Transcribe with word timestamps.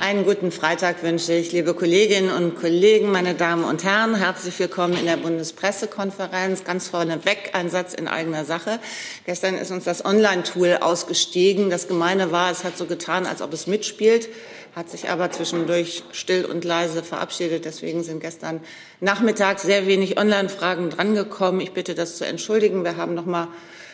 Einen 0.00 0.24
guten 0.24 0.50
Freitag 0.50 1.02
wünsche 1.02 1.34
ich, 1.34 1.52
liebe 1.52 1.74
Kolleginnen 1.74 2.30
und 2.30 2.58
Kollegen, 2.58 3.12
meine 3.12 3.34
Damen 3.34 3.64
und 3.64 3.84
Herren. 3.84 4.14
Herzlich 4.14 4.58
willkommen 4.58 4.96
in 4.96 5.04
der 5.04 5.18
Bundespressekonferenz. 5.18 6.64
Ganz 6.64 6.88
vorneweg 6.88 7.50
ein 7.52 7.68
Satz 7.68 7.92
in 7.92 8.08
eigener 8.08 8.46
Sache. 8.46 8.78
Gestern 9.26 9.58
ist 9.58 9.70
uns 9.70 9.84
das 9.84 10.02
Online-Tool 10.02 10.78
ausgestiegen. 10.80 11.68
Das 11.68 11.86
Gemeine 11.86 12.32
war, 12.32 12.50
es 12.50 12.64
hat 12.64 12.78
so 12.78 12.86
getan, 12.86 13.26
als 13.26 13.42
ob 13.42 13.52
es 13.52 13.66
mitspielt, 13.66 14.30
hat 14.74 14.88
sich 14.88 15.10
aber 15.10 15.30
zwischendurch 15.32 16.02
still 16.12 16.46
und 16.46 16.64
leise 16.64 17.02
verabschiedet. 17.02 17.66
Deswegen 17.66 18.02
sind 18.02 18.20
gestern 18.20 18.62
Nachmittag 19.00 19.60
sehr 19.60 19.86
wenig 19.86 20.18
Online-Fragen 20.18 20.88
drangekommen. 20.88 21.60
Ich 21.60 21.72
bitte 21.72 21.94
das 21.94 22.16
zu 22.16 22.24
entschuldigen. 22.24 22.84
Wir 22.84 22.96
haben 22.96 23.12
noch 23.12 23.26
mal 23.26 23.48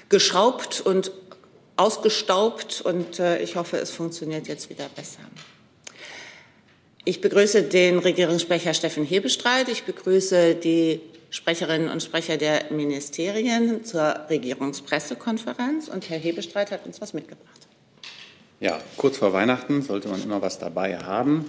geschraubt 0.09 0.81
und 0.81 1.11
ausgestaubt 1.75 2.81
und 2.81 3.19
äh, 3.19 3.39
ich 3.39 3.57
hoffe, 3.57 3.79
es 3.79 3.91
funktioniert 3.91 4.47
jetzt 4.47 4.71
wieder 4.71 4.89
besser. 4.95 5.19
Ich 7.09 7.21
begrüße 7.21 7.63
den 7.63 8.01
Regierungssprecher 8.01 8.75
Steffen 8.75 9.05
Hebestreit. 9.05 9.69
Ich 9.69 9.85
begrüße 9.85 10.57
die 10.57 10.99
Sprecherinnen 11.31 11.89
und 11.89 12.03
Sprecher 12.03 12.37
der 12.37 12.73
Ministerien 12.73 13.85
zur 13.85 14.27
Regierungspressekonferenz. 14.29 15.87
Und 15.87 16.11
Herr 16.11 16.19
Hebestreit 16.19 16.73
hat 16.73 16.85
uns 16.85 17.01
was 17.01 17.15
mitgebracht. 17.15 17.69
Ja, 18.59 18.83
kurz 18.97 19.19
vor 19.19 19.33
Weihnachten 19.33 19.83
sollte 19.83 20.09
man 20.09 20.21
immer 20.21 20.43
was 20.43 20.59
dabei 20.59 20.99
haben. 20.99 21.45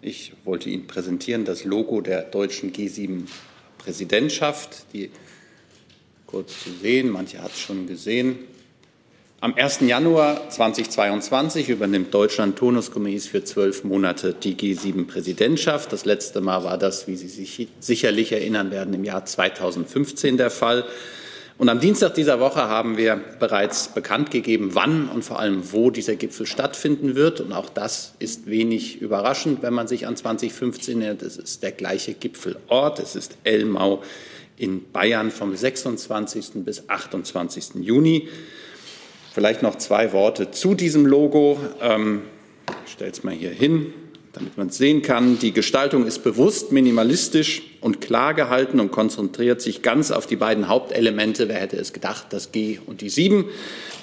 Ich 0.00 0.32
wollte 0.44 0.70
Ihnen 0.70 0.86
präsentieren 0.86 1.44
das 1.44 1.64
Logo 1.64 2.02
der 2.02 2.22
deutschen 2.22 2.72
G7-Präsidentschaft, 2.72 4.84
die 4.92 5.10
kurz 6.24 6.52
zu 6.62 6.70
sehen, 6.70 7.10
manche 7.10 7.42
hat 7.42 7.50
es 7.50 7.58
schon 7.58 7.88
gesehen, 7.88 8.38
am 9.42 9.54
1. 9.54 9.80
Januar 9.80 10.50
2022 10.50 11.70
übernimmt 11.70 12.12
Deutschland 12.12 12.56
turnusgemäß 12.56 13.26
für 13.26 13.42
zwölf 13.42 13.84
Monate 13.84 14.34
die 14.34 14.54
G7-Präsidentschaft. 14.54 15.90
Das 15.92 16.04
letzte 16.04 16.42
Mal 16.42 16.62
war 16.64 16.76
das, 16.76 17.06
wie 17.06 17.16
Sie 17.16 17.28
sich 17.28 17.68
sicherlich 17.80 18.32
erinnern 18.32 18.70
werden, 18.70 18.92
im 18.92 19.02
Jahr 19.02 19.24
2015 19.24 20.36
der 20.36 20.50
Fall. 20.50 20.84
Und 21.56 21.70
am 21.70 21.80
Dienstag 21.80 22.14
dieser 22.14 22.38
Woche 22.38 22.68
haben 22.68 22.98
wir 22.98 23.18
bereits 23.38 23.88
bekannt 23.88 24.30
gegeben, 24.30 24.70
wann 24.74 25.08
und 25.08 25.24
vor 25.24 25.38
allem 25.38 25.72
wo 25.72 25.90
dieser 25.90 26.16
Gipfel 26.16 26.44
stattfinden 26.44 27.14
wird. 27.14 27.40
Und 27.40 27.52
auch 27.52 27.70
das 27.70 28.14
ist 28.18 28.46
wenig 28.46 29.00
überraschend, 29.00 29.62
wenn 29.62 29.72
man 29.72 29.88
sich 29.88 30.06
an 30.06 30.16
2015 30.16 31.00
erinnert. 31.00 31.22
Es 31.22 31.38
ist 31.38 31.62
der 31.62 31.72
gleiche 31.72 32.12
Gipfelort. 32.12 32.98
Es 32.98 33.16
ist 33.16 33.38
Elmau 33.44 34.02
in 34.58 34.90
Bayern 34.92 35.30
vom 35.30 35.56
26. 35.56 36.62
bis 36.64 36.90
28. 36.90 37.76
Juni. 37.80 38.28
Vielleicht 39.32 39.62
noch 39.62 39.76
zwei 39.76 40.12
Worte 40.12 40.50
zu 40.50 40.74
diesem 40.74 41.06
Logo. 41.06 41.60
Ähm, 41.80 42.22
ich 42.84 42.92
stelle 42.92 43.12
es 43.12 43.22
mal 43.22 43.32
hier 43.32 43.50
hin, 43.50 43.92
damit 44.32 44.58
man 44.58 44.68
es 44.68 44.76
sehen 44.76 45.02
kann. 45.02 45.38
Die 45.38 45.52
Gestaltung 45.52 46.04
ist 46.04 46.24
bewusst 46.24 46.72
minimalistisch 46.72 47.62
und 47.80 48.00
klar 48.00 48.34
gehalten 48.34 48.80
und 48.80 48.90
konzentriert 48.90 49.60
sich 49.60 49.82
ganz 49.82 50.10
auf 50.10 50.26
die 50.26 50.34
beiden 50.34 50.66
Hauptelemente, 50.66 51.48
wer 51.48 51.60
hätte 51.60 51.76
es 51.76 51.92
gedacht, 51.92 52.26
das 52.30 52.50
G 52.50 52.80
und 52.84 53.02
die 53.02 53.08
7, 53.08 53.44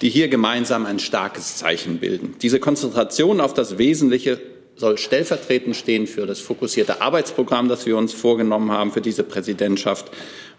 die 0.01 0.09
hier 0.09 0.29
gemeinsam 0.29 0.85
ein 0.85 0.97
starkes 0.97 1.57
Zeichen 1.57 1.97
bilden. 1.97 2.35
Diese 2.41 2.61
Konzentration 2.61 3.41
auf 3.41 3.53
das 3.53 3.77
Wesentliche 3.77 4.39
soll 4.77 4.97
stellvertretend 4.97 5.75
stehen 5.75 6.07
für 6.07 6.25
das 6.25 6.39
fokussierte 6.39 7.01
Arbeitsprogramm, 7.01 7.67
das 7.67 7.85
wir 7.85 7.97
uns 7.97 8.13
vorgenommen 8.13 8.71
haben 8.71 8.93
für 8.93 9.01
diese 9.01 9.23
Präsidentschaft. 9.23 10.09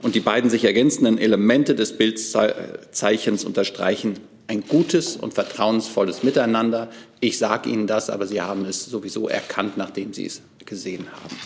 Und 0.02 0.14
die 0.14 0.20
beiden 0.20 0.50
sich 0.50 0.64
ergänzenden 0.64 1.16
Elemente 1.16 1.74
des 1.74 1.96
Bildzeichens 1.96 3.46
unterstreichen 3.46 4.19
ein 4.49 4.63
gutes 4.67 5.17
und 5.17 5.35
vertrauensvolles 5.35 6.23
Miteinander. 6.23 6.89
Ich 7.21 7.39
sage 7.39 7.69
Ihnen 7.69 7.87
das, 7.87 8.11
aber 8.11 8.27
Sie 8.27 8.41
haben 8.41 8.65
es 8.65 8.87
sowieso 8.87 9.29
erkannt, 9.29 9.77
nachdem 9.77 10.13
Sie 10.13 10.27
es 10.27 10.43
gesehen 10.65 11.07
haben. 11.13 11.37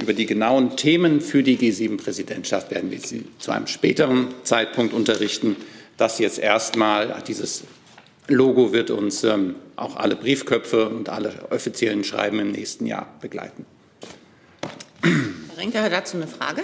Über 0.00 0.14
die 0.14 0.24
genauen 0.24 0.76
Themen 0.76 1.20
für 1.20 1.42
die 1.42 1.58
G7-Präsidentschaft 1.58 2.70
werden 2.70 2.90
wir 2.90 3.00
Sie 3.00 3.26
zu 3.38 3.52
einem 3.52 3.66
späteren 3.66 4.28
Zeitpunkt 4.42 4.94
unterrichten. 4.94 5.56
Das 5.98 6.18
jetzt 6.18 6.38
erstmal, 6.38 7.22
dieses 7.28 7.64
Logo 8.26 8.72
wird 8.72 8.90
uns 8.90 9.22
ähm, 9.24 9.56
auch 9.76 9.96
alle 9.96 10.16
Briefköpfe 10.16 10.88
und 10.88 11.10
alle 11.10 11.32
offiziellen 11.50 12.04
Schreiben 12.04 12.38
im 12.38 12.52
nächsten 12.52 12.86
Jahr 12.86 13.14
begleiten. 13.20 13.66
Herr 15.02 15.58
Rinke 15.58 15.82
hat 15.82 15.92
dazu 15.92 16.16
eine 16.16 16.26
Frage. 16.26 16.62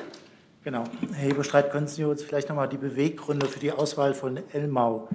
Genau. 0.64 0.84
Herr 1.12 1.28
Hebestreit, 1.28 1.70
können 1.70 1.86
Sie 1.86 2.04
uns 2.04 2.22
vielleicht 2.22 2.48
noch 2.48 2.56
mal 2.56 2.66
die 2.66 2.78
Beweggründe 2.78 3.46
für 3.46 3.58
die 3.58 3.72
Auswahl 3.72 4.14
von 4.14 4.40
Elmau 4.52 5.08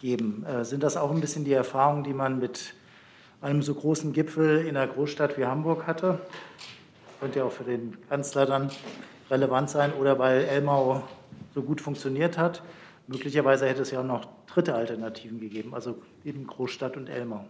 geben. 0.00 0.44
Äh, 0.46 0.64
sind 0.64 0.82
das 0.82 0.96
auch 0.96 1.10
ein 1.10 1.20
bisschen 1.20 1.44
die 1.44 1.52
Erfahrungen, 1.52 2.04
die 2.04 2.12
man 2.12 2.38
mit 2.38 2.74
einem 3.40 3.62
so 3.62 3.74
großen 3.74 4.12
Gipfel 4.12 4.66
in 4.66 4.76
einer 4.76 4.86
Großstadt 4.86 5.38
wie 5.38 5.46
Hamburg 5.46 5.86
hatte? 5.86 6.18
Könnte 7.20 7.40
ja 7.40 7.44
auch 7.44 7.52
für 7.52 7.64
den 7.64 7.96
Kanzler 8.08 8.46
dann 8.46 8.70
relevant 9.30 9.70
sein 9.70 9.92
oder 9.92 10.18
weil 10.18 10.44
Elmau 10.44 11.02
so 11.54 11.62
gut 11.62 11.80
funktioniert 11.80 12.38
hat. 12.38 12.62
Möglicherweise 13.06 13.66
hätte 13.66 13.82
es 13.82 13.90
ja 13.90 14.00
auch 14.00 14.04
noch 14.04 14.26
dritte 14.52 14.74
Alternativen 14.74 15.40
gegeben, 15.40 15.74
also 15.74 15.96
eben 16.24 16.46
Großstadt 16.46 16.96
und 16.96 17.08
Elmau. 17.08 17.44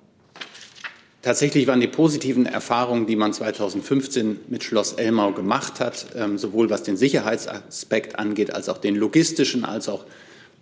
Tatsächlich 1.23 1.67
waren 1.67 1.81
die 1.81 1.87
positiven 1.87 2.47
Erfahrungen, 2.47 3.07
die 3.07 3.15
man 3.15 3.35
2015 3.35 4.41
mit 4.49 4.65
Schloss 4.65 4.95
Elmau 4.95 5.33
gemacht 5.33 5.79
hat, 5.79 6.07
ähm, 6.17 6.39
sowohl 6.39 6.71
was 6.71 6.83
den 6.83 6.97
Sicherheitsaspekt 6.97 8.19
angeht, 8.19 8.55
als 8.55 8.71
auch 8.71 8.79
den 8.79 8.97
logistischen, 8.97 9.67
als 9.67 9.91
auch 9.91 10.07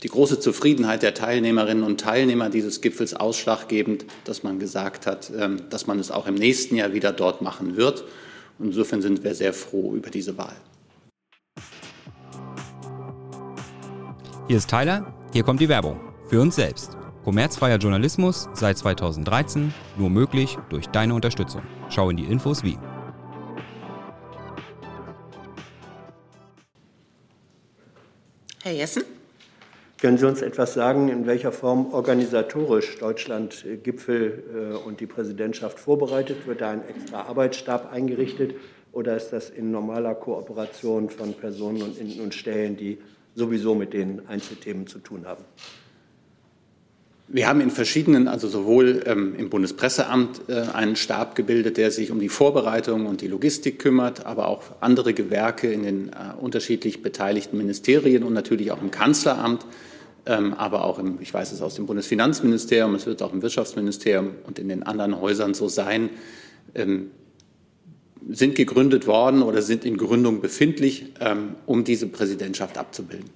die 0.03 0.09
große 0.09 0.39
Zufriedenheit 0.39 1.03
der 1.03 1.15
Teilnehmerinnen 1.15 1.83
und 1.83 2.01
Teilnehmer 2.01 2.51
dieses 2.51 2.81
Gipfels 2.81 3.15
ausschlaggebend, 3.15 4.07
dass 4.25 4.43
man 4.43 4.59
gesagt 4.59 5.07
hat, 5.07 5.31
ähm, 5.37 5.63
dass 5.71 5.87
man 5.87 5.99
es 5.99 6.11
auch 6.11 6.27
im 6.27 6.35
nächsten 6.35 6.77
Jahr 6.77 6.93
wieder 6.93 7.13
dort 7.13 7.43
machen 7.43 7.77
wird. 7.77 8.05
Insofern 8.61 9.03
sind 9.03 9.25
wir 9.25 9.35
sehr 9.35 9.53
froh 9.53 9.95
über 9.95 10.11
diese 10.11 10.39
Wahl. 10.39 10.57
Hier 14.47 14.57
ist 14.57 14.71
Tyler, 14.71 15.13
hier 15.33 15.43
kommt 15.43 15.61
die 15.61 15.69
Werbung. 15.69 16.01
Für 16.29 16.41
uns 16.41 16.57
selbst. 16.57 16.97
Kommerzfreier 17.25 17.77
Journalismus 17.77 18.49
seit 18.55 18.79
2013, 18.79 19.75
nur 19.97 20.11
möglich 20.11 20.57
durch 20.71 20.87
deine 20.87 21.15
Unterstützung. 21.15 21.63
Schau 21.91 22.09
in 22.11 22.17
die 22.17 22.25
Infos 22.25 22.63
wie. 22.63 22.79
Herr 28.63 28.73
Jessen? 28.73 29.18
Können 30.01 30.17
Sie 30.17 30.29
uns 30.29 30.43
etwas 30.43 30.75
sagen, 30.75 31.09
in 31.09 31.27
welcher 31.27 31.51
Form 31.51 31.93
organisatorisch 31.93 32.99
Deutschland 32.99 33.65
äh, 33.67 33.77
Gipfel 33.79 34.45
äh, 34.55 34.87
und 34.87 35.01
die 35.01 35.07
Präsidentschaft 35.07 35.81
vorbereitet? 35.81 36.47
Wird 36.47 36.61
da 36.61 36.71
ein 36.71 36.83
extra 36.89 37.23
Arbeitsstab 37.23 37.93
eingerichtet 37.93 38.55
oder 38.93 39.17
ist 39.17 39.31
das 39.31 39.51
in 39.51 39.73
normaler 39.73 40.15
Kooperation 40.15 41.11
von 41.11 41.35
Personen 41.35 41.83
und, 41.83 42.35
Stellen, 42.35 42.77
die 42.77 42.99
sowieso 43.35 43.75
mit 43.75 43.93
den 43.93 44.27
Einzelthemen 44.29 44.87
zu 44.87 45.01
tun 45.01 45.27
haben? 45.27 45.45
Wir 47.27 47.49
haben 47.49 47.61
in 47.61 47.71
verschiedenen, 47.71 48.27
also 48.29 48.49
sowohl 48.49 49.03
ähm, 49.05 49.35
im 49.37 49.51
Bundespresseamt 49.51 50.43
äh, 50.49 50.61
einen 50.73 50.97
Stab 50.97 51.35
gebildet, 51.35 51.77
der 51.77 51.91
sich 51.91 52.11
um 52.11 52.21
die 52.21 52.31
Vorbereitung 52.31 53.07
und 53.07 53.21
die 53.21 53.29
Logistik 53.29 53.81
kümmert, 53.81 54.25
aber 54.25 54.49
auch 54.49 54.63
andere 54.81 55.13
Gewerke 55.13 55.71
in 55.71 55.83
den 55.83 56.09
äh, 56.09 56.41
unterschiedlich 56.41 57.03
beteiligten 57.03 57.59
Ministerien 57.59 58.23
und 58.23 58.33
natürlich 58.33 58.71
auch 58.71 58.81
im 58.81 58.91
Kanzleramt 58.91 59.67
aber 60.29 60.85
auch 60.85 60.99
im, 60.99 61.19
ich 61.21 61.33
weiß 61.33 61.53
es 61.53 61.63
aus 61.63 61.75
dem 61.77 61.87
Bundesfinanzministerium, 61.87 62.95
es 62.95 63.07
wird 63.07 63.23
auch 63.23 63.33
im 63.33 63.41
Wirtschaftsministerium 63.41 64.33
und 64.47 64.59
in 64.59 64.69
den 64.69 64.83
anderen 64.83 65.21
Häusern 65.21 65.55
so 65.55 65.69
sein, 65.69 66.11
ähm, 66.75 67.11
sind 68.29 68.55
gegründet 68.55 69.07
worden 69.07 69.43
oder 69.43 69.63
sind 69.63 69.85
in 69.85 69.97
Gründung 69.97 70.41
befindlich, 70.41 71.15
ähm, 71.21 71.55
um 71.67 71.85
diese 71.85 72.09
Präsidentschaft 72.09 72.77
abzubilden. 72.77 73.31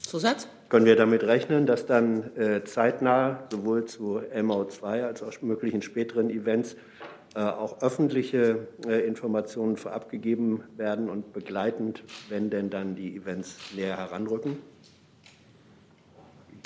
Zusatz? 0.00 0.48
Können 0.68 0.86
wir 0.86 0.96
damit 0.96 1.22
rechnen, 1.22 1.66
dass 1.66 1.86
dann 1.86 2.36
äh, 2.36 2.64
zeitnah 2.64 3.44
sowohl 3.52 3.84
zu 3.84 4.20
MO2 4.34 5.04
als 5.04 5.22
auch 5.22 5.40
möglichen 5.42 5.82
späteren 5.82 6.30
Events 6.30 6.76
äh, 7.36 7.40
auch 7.40 7.82
öffentliche 7.82 8.66
äh, 8.86 9.06
Informationen 9.06 9.76
vorab 9.76 10.10
gegeben 10.10 10.64
werden 10.76 11.08
und 11.08 11.32
begleitend, 11.32 12.02
wenn 12.28 12.50
denn 12.50 12.70
dann 12.70 12.96
die 12.96 13.14
Events 13.14 13.56
näher 13.76 13.96
heranrücken? 13.96 14.56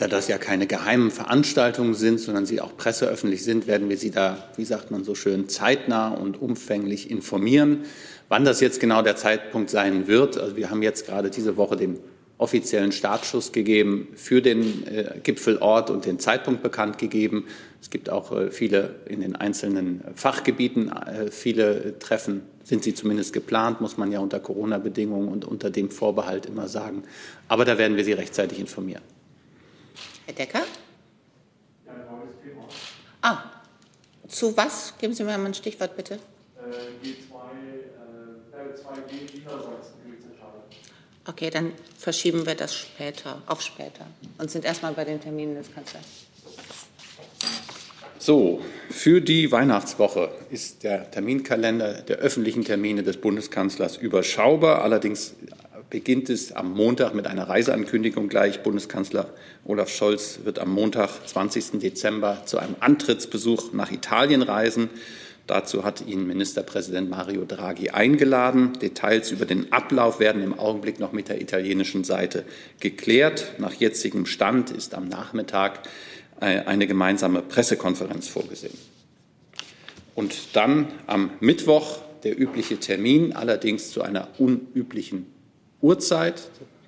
Da 0.00 0.08
das 0.08 0.28
ja 0.28 0.38
keine 0.38 0.66
geheimen 0.66 1.10
Veranstaltungen 1.10 1.92
sind, 1.92 2.20
sondern 2.20 2.46
sie 2.46 2.62
auch 2.62 2.74
presseöffentlich 2.74 3.44
sind, 3.44 3.66
werden 3.66 3.90
wir 3.90 3.98
Sie 3.98 4.10
da, 4.10 4.48
wie 4.56 4.64
sagt 4.64 4.90
man 4.90 5.04
so 5.04 5.14
schön, 5.14 5.50
zeitnah 5.50 6.08
und 6.08 6.40
umfänglich 6.40 7.10
informieren. 7.10 7.84
Wann 8.30 8.46
das 8.46 8.62
jetzt 8.62 8.80
genau 8.80 9.02
der 9.02 9.16
Zeitpunkt 9.16 9.68
sein 9.68 10.06
wird, 10.06 10.38
also 10.38 10.56
wir 10.56 10.70
haben 10.70 10.80
jetzt 10.80 11.04
gerade 11.04 11.28
diese 11.28 11.58
Woche 11.58 11.76
den 11.76 11.98
offiziellen 12.38 12.92
Startschuss 12.92 13.52
gegeben 13.52 14.08
für 14.14 14.40
den 14.40 14.86
äh, 14.86 15.20
Gipfelort 15.22 15.90
und 15.90 16.06
den 16.06 16.18
Zeitpunkt 16.18 16.62
bekannt 16.62 16.96
gegeben. 16.96 17.44
Es 17.82 17.90
gibt 17.90 18.08
auch 18.08 18.32
äh, 18.32 18.50
viele 18.50 18.94
in 19.04 19.20
den 19.20 19.36
einzelnen 19.36 20.00
Fachgebieten, 20.14 20.90
äh, 20.90 21.30
viele 21.30 21.98
Treffen 21.98 22.40
sind 22.64 22.84
sie 22.84 22.94
zumindest 22.94 23.34
geplant, 23.34 23.82
muss 23.82 23.98
man 23.98 24.10
ja 24.10 24.20
unter 24.20 24.40
Corona-Bedingungen 24.40 25.28
und 25.28 25.44
unter 25.44 25.68
dem 25.68 25.90
Vorbehalt 25.90 26.46
immer 26.46 26.68
sagen. 26.68 27.02
Aber 27.48 27.66
da 27.66 27.76
werden 27.76 27.98
wir 27.98 28.04
Sie 28.04 28.14
rechtzeitig 28.14 28.58
informieren. 28.58 29.02
Herr 30.30 30.36
Decker? 30.36 30.62
Ah, 33.20 33.42
Zu 34.28 34.56
was? 34.56 34.94
Geben 34.96 35.12
Sie 35.12 35.24
mir 35.24 35.36
mal 35.36 35.46
ein 35.46 35.54
Stichwort 35.54 35.96
bitte. 35.96 36.20
G2, 37.02 37.10
äh, 38.52 38.78
2G 38.78 39.26
China-Sachsen. 39.28 39.94
Okay, 41.26 41.50
dann 41.50 41.72
verschieben 41.98 42.46
wir 42.46 42.54
das 42.54 42.74
später, 42.74 43.42
auf 43.46 43.60
später 43.60 44.06
und 44.38 44.50
sind 44.50 44.64
erstmal 44.64 44.92
bei 44.92 45.04
den 45.04 45.20
Terminen 45.20 45.56
des 45.56 45.72
Kanzlers. 45.74 46.04
So, 48.18 48.60
für 48.88 49.20
die 49.20 49.50
Weihnachtswoche 49.50 50.30
ist 50.50 50.84
der 50.84 51.10
Terminkalender 51.10 52.02
der 52.02 52.18
öffentlichen 52.18 52.64
Termine 52.64 53.02
des 53.02 53.16
Bundeskanzlers 53.16 53.96
überschaubar. 53.96 54.82
Allerdings 54.82 55.34
beginnt 55.90 56.30
es 56.30 56.52
am 56.52 56.72
Montag 56.72 57.14
mit 57.14 57.26
einer 57.26 57.48
Reiseankündigung 57.48 58.28
gleich. 58.28 58.62
Bundeskanzler 58.62 59.34
Olaf 59.64 59.90
Scholz 59.90 60.40
wird 60.44 60.60
am 60.60 60.72
Montag, 60.72 61.10
20. 61.26 61.80
Dezember, 61.80 62.42
zu 62.46 62.58
einem 62.58 62.76
Antrittsbesuch 62.78 63.72
nach 63.72 63.90
Italien 63.90 64.42
reisen. 64.42 64.88
Dazu 65.48 65.82
hat 65.82 66.06
ihn 66.06 66.28
Ministerpräsident 66.28 67.10
Mario 67.10 67.44
Draghi 67.44 67.90
eingeladen. 67.90 68.74
Details 68.80 69.32
über 69.32 69.46
den 69.46 69.72
Ablauf 69.72 70.20
werden 70.20 70.44
im 70.44 70.56
Augenblick 70.56 71.00
noch 71.00 71.10
mit 71.10 71.28
der 71.28 71.40
italienischen 71.40 72.04
Seite 72.04 72.44
geklärt. 72.78 73.54
Nach 73.58 73.74
jetzigem 73.74 74.26
Stand 74.26 74.70
ist 74.70 74.94
am 74.94 75.08
Nachmittag 75.08 75.80
äh, 76.40 76.60
eine 76.60 76.86
gemeinsame 76.86 77.42
Pressekonferenz 77.42 78.28
vorgesehen. 78.28 78.78
Und 80.14 80.54
dann 80.54 80.86
am 81.08 81.30
Mittwoch 81.40 81.98
der 82.22 82.38
übliche 82.38 82.78
Termin, 82.78 83.32
allerdings 83.32 83.90
zu 83.90 84.02
einer 84.02 84.28
unüblichen 84.38 85.26
Uhrzeit. 85.82 86.42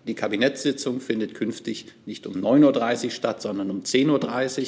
Die 0.07 0.15
Kabinettssitzung 0.15 1.01
findet 1.01 1.35
künftig 1.35 1.87
nicht 2.07 2.27
um 2.27 2.35
9.30 2.35 3.05
Uhr 3.05 3.11
statt, 3.11 3.43
sondern 3.43 3.71
um 3.71 3.83
10.30 3.83 4.61
Uhr. 4.61 4.67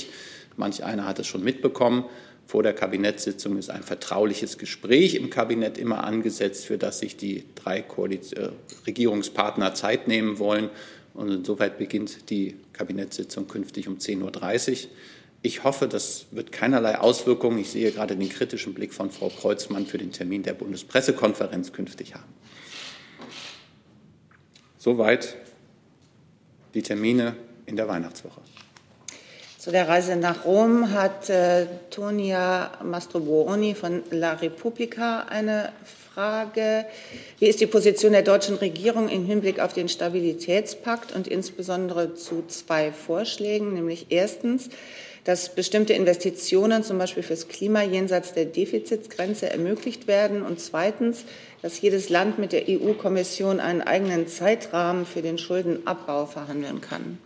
Manch 0.56 0.85
einer 0.85 1.06
hat 1.06 1.19
es 1.19 1.26
schon 1.26 1.43
mitbekommen. 1.43 2.05
Vor 2.47 2.62
der 2.62 2.75
Kabinettssitzung 2.75 3.56
ist 3.56 3.71
ein 3.71 3.82
vertrauliches 3.82 4.59
Gespräch 4.59 5.15
im 5.15 5.31
Kabinett 5.31 5.79
immer 5.79 6.05
angesetzt, 6.05 6.67
für 6.67 6.79
das 6.79 6.99
sich 6.99 7.17
die 7.17 7.44
drei 7.55 7.81
Koalition, 7.81 8.44
äh, 8.44 8.50
Regierungspartner 8.87 9.75
Zeit 9.75 10.09
nehmen 10.09 10.38
wollen. 10.38 10.71
Und 11.15 11.31
insoweit 11.31 11.79
beginnt 11.79 12.31
die 12.31 12.56
Kabinettssitzung 12.73 13.49
künftig 13.49 13.88
um 13.88 13.99
10.30 13.99 14.71
Uhr. 14.73 14.91
Ich 15.43 15.62
hoffe, 15.62 15.88
das 15.88 16.26
wird 16.31 16.53
keinerlei 16.53 16.99
Auswirkungen, 16.99 17.59
ich 17.59 17.71
sehe 17.71 17.93
gerade 17.93 18.17
den 18.17 18.29
kritischen 18.29 18.73
Blick 18.73 18.94
von 18.94 19.11
Frau 19.11 19.29
Kreuzmann, 19.29 19.87
für 19.87 19.99
den 19.99 20.11
Termin 20.11 20.43
der 20.43 20.55
Bundespressekonferenz 20.55 21.73
künftig 21.73 22.15
haben. 22.15 22.32
Soweit 24.85 25.37
die 26.75 26.83
Termine 26.83 27.35
in 27.65 27.75
der 27.75 27.89
Weihnachtswoche. 27.89 28.43
Zu 29.57 29.71
der 29.71 29.89
Reise 29.89 30.15
nach 30.15 30.45
Rom 30.45 30.93
hat 30.93 31.31
äh, 31.31 31.65
Tonia 31.89 32.71
Mastrobuoni 32.85 33.75
von 33.75 34.03
La 34.11 34.35
Repubblica 34.35 35.21
eine 35.21 35.73
Frage. 36.13 36.85
Wie 37.39 37.47
ist 37.47 37.63
die 37.63 37.67
Position 37.67 38.13
der 38.13 38.21
deutschen 38.21 38.57
Regierung 38.57 39.09
im 39.09 39.25
Hinblick 39.25 39.59
auf 39.59 39.73
den 39.73 39.89
Stabilitätspakt 39.89 41.13
und 41.13 41.29
insbesondere 41.29 42.15
zu 42.15 42.45
zwei 42.49 42.93
Vorschlägen, 42.93 43.73
nämlich 43.73 44.09
erstens, 44.11 44.69
dass 45.25 45.55
bestimmte 45.55 45.94
Investitionen, 45.94 46.85
zum 46.85 46.99
Beispiel 46.99 47.23
fürs 47.23 47.49
Klima, 47.49 47.82
jenseits 47.82 48.35
der 48.35 48.44
Defizitsgrenze 48.44 49.50
ermöglicht 49.50 50.06
werden 50.06 50.43
und 50.43 50.61
zweitens, 50.61 51.25
dass 51.62 51.81
jedes 51.81 52.11
Land 52.11 52.38
mit 52.38 52.53
der 52.53 52.65
EU-Kommission 52.69 53.59
einen 53.59 53.81
eigenen 53.81 54.29
Zeitrahmen 54.29 55.06
für 55.06 55.23
den 55.23 55.38
Schuldenabbau 55.38 56.26
verhandeln 56.26 56.82
kann. 56.82 57.19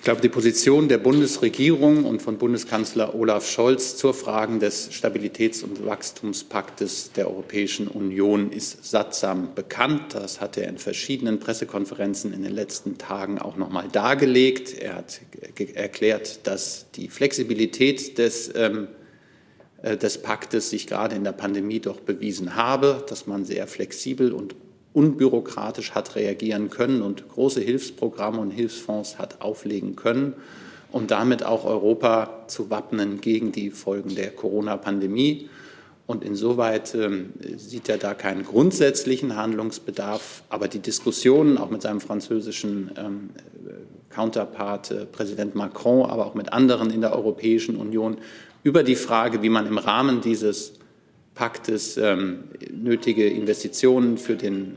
Ich 0.00 0.04
glaube, 0.04 0.22
die 0.22 0.30
Position 0.30 0.88
der 0.88 0.96
Bundesregierung 0.96 2.06
und 2.06 2.22
von 2.22 2.38
Bundeskanzler 2.38 3.14
Olaf 3.14 3.46
Scholz 3.46 3.98
zur 3.98 4.14
Frage 4.14 4.58
des 4.58 4.90
Stabilitäts- 4.92 5.62
und 5.62 5.84
Wachstumspaktes 5.84 7.12
der 7.12 7.28
Europäischen 7.28 7.86
Union 7.86 8.50
ist 8.50 8.82
sattsam 8.82 9.54
bekannt. 9.54 10.14
Das 10.14 10.40
hat 10.40 10.56
er 10.56 10.68
in 10.68 10.78
verschiedenen 10.78 11.38
Pressekonferenzen 11.38 12.32
in 12.32 12.42
den 12.42 12.54
letzten 12.54 12.96
Tagen 12.96 13.38
auch 13.38 13.58
noch 13.58 13.68
mal 13.68 13.88
dargelegt. 13.92 14.72
Er 14.72 14.94
hat 14.94 15.20
erklärt, 15.74 16.46
dass 16.46 16.86
die 16.94 17.10
Flexibilität 17.10 18.16
des 18.16 18.50
ähm, 18.56 18.88
äh, 19.82 19.98
des 19.98 20.16
Paktes 20.22 20.70
sich 20.70 20.86
gerade 20.86 21.14
in 21.14 21.24
der 21.24 21.32
Pandemie 21.32 21.80
doch 21.80 22.00
bewiesen 22.00 22.56
habe, 22.56 23.04
dass 23.06 23.26
man 23.26 23.44
sehr 23.44 23.66
flexibel 23.66 24.32
und 24.32 24.54
unbürokratisch 24.92 25.92
hat 25.92 26.16
reagieren 26.16 26.70
können 26.70 27.02
und 27.02 27.28
große 27.28 27.60
Hilfsprogramme 27.60 28.40
und 28.40 28.50
Hilfsfonds 28.50 29.18
hat 29.18 29.40
auflegen 29.40 29.96
können, 29.96 30.34
um 30.90 31.06
damit 31.06 31.44
auch 31.44 31.64
Europa 31.64 32.44
zu 32.48 32.70
wappnen 32.70 33.20
gegen 33.20 33.52
die 33.52 33.70
Folgen 33.70 34.14
der 34.14 34.30
Corona-Pandemie. 34.30 35.48
Und 36.06 36.24
insoweit 36.24 36.92
ähm, 36.96 37.32
sieht 37.56 37.88
er 37.88 37.96
da 37.96 38.14
keinen 38.14 38.44
grundsätzlichen 38.44 39.36
Handlungsbedarf. 39.36 40.42
Aber 40.48 40.66
die 40.66 40.80
Diskussionen 40.80 41.56
auch 41.56 41.70
mit 41.70 41.82
seinem 41.82 42.00
französischen 42.00 42.90
ähm, 42.96 43.30
Counterpart, 44.08 44.90
äh, 44.90 45.06
Präsident 45.06 45.54
Macron, 45.54 46.10
aber 46.10 46.26
auch 46.26 46.34
mit 46.34 46.52
anderen 46.52 46.90
in 46.90 47.00
der 47.00 47.14
Europäischen 47.14 47.76
Union 47.76 48.16
über 48.64 48.82
die 48.82 48.96
Frage, 48.96 49.42
wie 49.42 49.50
man 49.50 49.68
im 49.68 49.78
Rahmen 49.78 50.20
dieses 50.20 50.79
Paktes 51.40 51.96
ähm, 51.96 52.44
nötige 52.70 53.26
Investitionen 53.26 54.18
für 54.18 54.36
den 54.36 54.76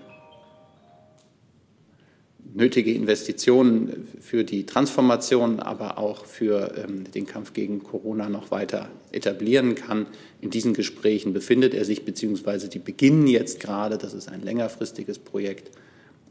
nötige 2.54 2.94
Investitionen 2.94 4.08
für 4.22 4.46
die 4.46 4.66
Transformation, 4.66 5.60
aber 5.60 5.98
auch 5.98 6.26
für 6.26 6.74
ähm, 6.78 7.12
den 7.12 7.26
Kampf 7.26 7.52
gegen 7.52 7.84
Corona 7.84 8.30
noch 8.30 8.50
weiter 8.50 8.88
etablieren 9.12 9.76
kann. 9.76 10.06
In 10.40 10.52
diesen 10.52 10.74
Gesprächen 10.74 11.34
befindet 11.34 11.74
er 11.74 11.84
sich, 11.84 12.06
beziehungsweise 12.06 12.70
die 12.70 12.80
beginnen 12.80 13.28
jetzt 13.28 13.60
gerade. 13.60 13.98
Das 13.98 14.14
ist 14.14 14.30
ein 14.30 14.42
längerfristiges 14.42 15.20
Projekt, 15.20 15.70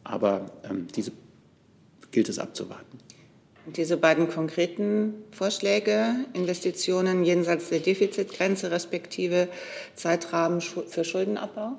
aber 0.03 0.51
ähm, 0.65 0.87
diese 0.97 1.13
gilt 2.11 2.31
es 2.31 2.39
abzuwarten. 2.39 2.97
Diese 3.67 3.97
beiden 3.97 4.29
konkreten 4.29 5.15
Vorschläge, 5.31 6.17
Investitionen 6.33 7.25
jenseits 7.25 7.69
der 7.69 7.79
Defizitgrenze 7.79 8.73
respektive 8.73 9.49
Zeitrahmen 9.95 10.61
für 10.61 11.05
Schuldenabbau? 11.05 11.73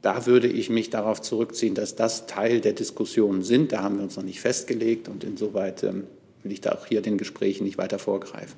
Da 0.00 0.24
würde 0.24 0.46
ich 0.46 0.70
mich 0.70 0.88
darauf 0.88 1.20
zurückziehen, 1.20 1.74
dass 1.74 1.94
das 1.94 2.26
Teil 2.26 2.62
der 2.62 2.72
Diskussion 2.72 3.42
sind. 3.42 3.72
Da 3.72 3.82
haben 3.82 3.96
wir 3.96 4.02
uns 4.02 4.16
noch 4.16 4.22
nicht 4.22 4.40
festgelegt 4.40 5.08
und 5.08 5.24
insoweit 5.24 5.82
ähm, 5.82 6.06
will 6.42 6.52
ich 6.52 6.62
da 6.62 6.72
auch 6.72 6.86
hier 6.86 7.02
den 7.02 7.18
Gesprächen 7.18 7.64
nicht 7.64 7.76
weiter 7.76 7.98
vorgreifen. 7.98 8.56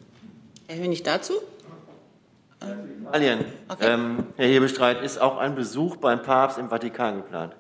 Herr 0.69 0.79
Hönig 0.79 1.03
dazu? 1.03 1.35
Italien. 2.61 3.45
Okay. 3.69 3.93
Ähm, 3.93 4.27
Herr 4.37 4.47
Hebestreit, 4.47 5.03
ist 5.03 5.21
auch 5.21 5.37
ein 5.37 5.57
Besuch 5.57 5.97
beim 5.97 6.23
Papst 6.23 6.59
im 6.59 6.69
Vatikan 6.69 7.17
geplant? 7.17 7.57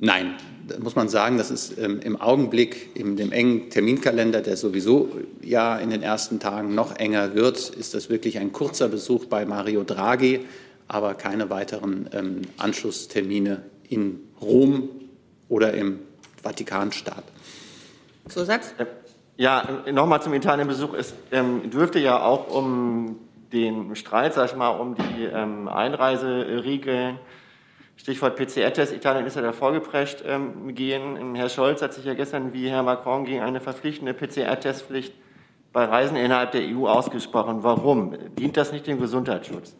Nein, 0.00 0.34
da 0.68 0.78
muss 0.78 0.94
man 0.94 1.08
sagen, 1.08 1.38
das 1.38 1.50
ist 1.50 1.76
ähm, 1.78 2.00
im 2.00 2.20
Augenblick 2.20 2.94
in 2.94 3.16
dem 3.16 3.32
engen 3.32 3.68
Terminkalender, 3.68 4.42
der 4.42 4.56
sowieso 4.56 5.10
ja 5.42 5.76
in 5.76 5.90
den 5.90 6.02
ersten 6.02 6.38
Tagen 6.38 6.74
noch 6.74 6.96
enger 6.96 7.34
wird, 7.34 7.70
ist 7.70 7.94
das 7.94 8.08
wirklich 8.08 8.38
ein 8.38 8.52
kurzer 8.52 8.88
Besuch 8.88 9.24
bei 9.24 9.44
Mario 9.44 9.82
Draghi, 9.82 10.46
aber 10.86 11.14
keine 11.14 11.50
weiteren 11.50 12.08
ähm, 12.12 12.42
Anschlusstermine 12.58 13.62
in 13.88 14.20
Rom 14.40 14.88
oder 15.48 15.74
im 15.74 15.98
Vatikanstaat. 16.42 17.24
Zusatz? 18.28 18.74
Ja, 19.36 19.82
nochmal 19.90 20.22
zum 20.22 20.34
Italien-Besuch. 20.34 20.94
Es 20.94 21.14
ähm, 21.32 21.70
dürfte 21.70 21.98
ja 21.98 22.20
auch 22.22 22.54
um 22.54 23.16
den 23.52 23.96
Streit, 23.96 24.34
sag 24.34 24.50
ich 24.50 24.56
mal, 24.56 24.70
um 24.70 24.94
die 24.94 25.24
ähm, 25.24 25.68
Einreiseregeln 25.68 27.18
Stichwort 27.98 28.36
PCR-Test, 28.36 28.94
Italien 28.94 29.26
ist 29.26 29.34
ja 29.34 29.42
da 29.42 29.52
vorgeprescht 29.52 30.22
ähm, 30.24 30.74
gehen. 30.74 31.34
Herr 31.34 31.48
Scholz 31.48 31.82
hat 31.82 31.92
sich 31.92 32.04
ja 32.04 32.14
gestern 32.14 32.52
wie 32.52 32.70
Herr 32.70 32.84
Macron 32.84 33.24
gegen 33.24 33.40
eine 33.40 33.60
verpflichtende 33.60 34.14
PCR-Testpflicht 34.14 35.12
bei 35.72 35.84
Reisen 35.84 36.16
innerhalb 36.16 36.52
der 36.52 36.62
EU 36.62 36.86
ausgesprochen. 36.86 37.64
Warum? 37.64 38.14
Dient 38.38 38.56
das 38.56 38.72
nicht 38.72 38.86
dem 38.86 39.00
Gesundheitsschutz? 39.00 39.74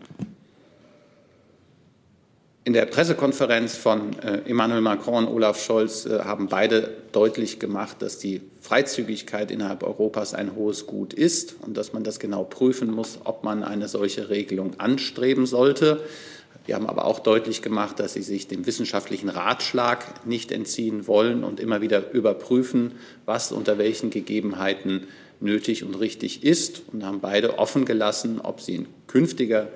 In 2.64 2.74
der 2.74 2.86
Pressekonferenz 2.86 3.76
von 3.76 4.18
äh, 4.18 4.42
Emmanuel 4.44 4.82
Macron 4.82 5.24
und 5.24 5.32
Olaf 5.32 5.62
Scholz 5.62 6.04
äh, 6.04 6.18
haben 6.18 6.48
beide 6.48 6.90
deutlich 7.12 7.60
gemacht, 7.60 8.02
dass 8.02 8.18
die 8.18 8.42
Freizügigkeit 8.60 9.50
innerhalb 9.50 9.84
Europas 9.84 10.34
ein 10.34 10.54
hohes 10.54 10.86
Gut 10.86 11.14
ist 11.14 11.54
und 11.62 11.76
dass 11.76 11.94
man 11.94 12.02
das 12.02 12.18
genau 12.18 12.44
prüfen 12.44 12.90
muss, 12.90 13.20
ob 13.24 13.42
man 13.42 13.62
eine 13.62 13.88
solche 13.88 14.28
Regelung 14.28 14.78
anstreben 14.78 15.46
sollte. 15.46 16.02
Wir 16.68 16.74
haben 16.74 16.86
aber 16.86 17.06
auch 17.06 17.20
deutlich 17.20 17.62
gemacht, 17.62 17.98
dass 17.98 18.12
sie 18.12 18.20
sich 18.20 18.46
dem 18.46 18.66
wissenschaftlichen 18.66 19.30
Ratschlag 19.30 20.26
nicht 20.26 20.52
entziehen 20.52 21.06
wollen 21.06 21.42
und 21.42 21.60
immer 21.60 21.80
wieder 21.80 22.12
überprüfen, 22.12 22.92
was 23.24 23.52
unter 23.52 23.78
welchen 23.78 24.10
Gegebenheiten 24.10 25.06
nötig 25.40 25.82
und 25.82 25.94
richtig 25.94 26.44
ist 26.44 26.82
und 26.92 27.06
haben 27.06 27.20
beide 27.20 27.58
offen 27.58 27.86
gelassen, 27.86 28.38
ob 28.42 28.60
sie 28.60 28.74
in 28.74 28.86
künftiger 29.06 29.68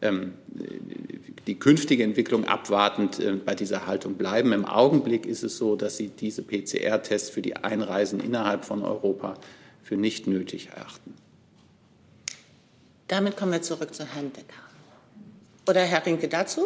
ähm, 0.00 0.32
die 1.46 1.58
künftige 1.58 2.02
Entwicklung 2.02 2.46
abwartend 2.46 3.20
äh, 3.20 3.32
bei 3.32 3.54
dieser 3.54 3.86
Haltung 3.86 4.14
bleiben. 4.14 4.54
Im 4.54 4.64
Augenblick 4.64 5.26
ist 5.26 5.42
es 5.42 5.58
so, 5.58 5.76
dass 5.76 5.98
sie 5.98 6.08
diese 6.08 6.42
PCR-Tests 6.42 7.28
für 7.28 7.42
die 7.42 7.56
Einreisen 7.56 8.20
innerhalb 8.20 8.64
von 8.64 8.82
Europa 8.82 9.34
für 9.82 9.98
nicht 9.98 10.26
nötig 10.26 10.70
erachten. 10.74 11.12
Damit 13.06 13.36
kommen 13.36 13.52
wir 13.52 13.60
zurück 13.60 13.94
zu 13.94 14.06
Herrn 14.06 14.32
Decker. 14.32 14.67
Oder 15.68 15.82
Herr 15.82 16.04
Rinke 16.06 16.28
dazu? 16.28 16.62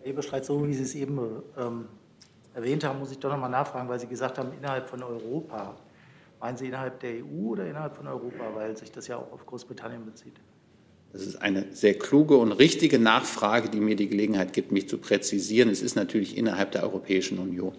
Herr 0.00 0.06
Eberstreit, 0.06 0.44
so 0.44 0.66
wie 0.66 0.74
Sie 0.74 0.82
es 0.82 0.96
eben 0.96 1.16
ähm, 1.56 1.86
erwähnt 2.54 2.82
haben, 2.82 2.98
muss 2.98 3.12
ich 3.12 3.18
doch 3.18 3.30
noch 3.30 3.38
mal 3.38 3.48
nachfragen, 3.48 3.88
weil 3.88 4.00
Sie 4.00 4.08
gesagt 4.08 4.36
haben, 4.36 4.50
innerhalb 4.58 4.88
von 4.88 5.00
Europa. 5.00 5.76
Meinen 6.40 6.56
Sie 6.56 6.66
innerhalb 6.66 6.98
der 6.98 7.24
EU 7.24 7.50
oder 7.50 7.66
innerhalb 7.66 7.94
von 7.94 8.08
Europa, 8.08 8.52
weil 8.54 8.76
sich 8.76 8.90
das 8.90 9.06
ja 9.06 9.16
auch 9.16 9.30
auf 9.32 9.46
Großbritannien 9.46 10.04
bezieht? 10.04 10.34
Das 11.12 11.22
ist 11.22 11.36
eine 11.36 11.72
sehr 11.72 11.96
kluge 11.96 12.36
und 12.36 12.50
richtige 12.50 12.98
Nachfrage, 12.98 13.68
die 13.68 13.78
mir 13.78 13.94
die 13.94 14.08
Gelegenheit 14.08 14.52
gibt, 14.52 14.72
mich 14.72 14.88
zu 14.88 14.98
präzisieren. 14.98 15.68
Es 15.68 15.82
ist 15.82 15.94
natürlich 15.94 16.36
innerhalb 16.36 16.72
der 16.72 16.82
Europäischen 16.82 17.38
Union. 17.38 17.76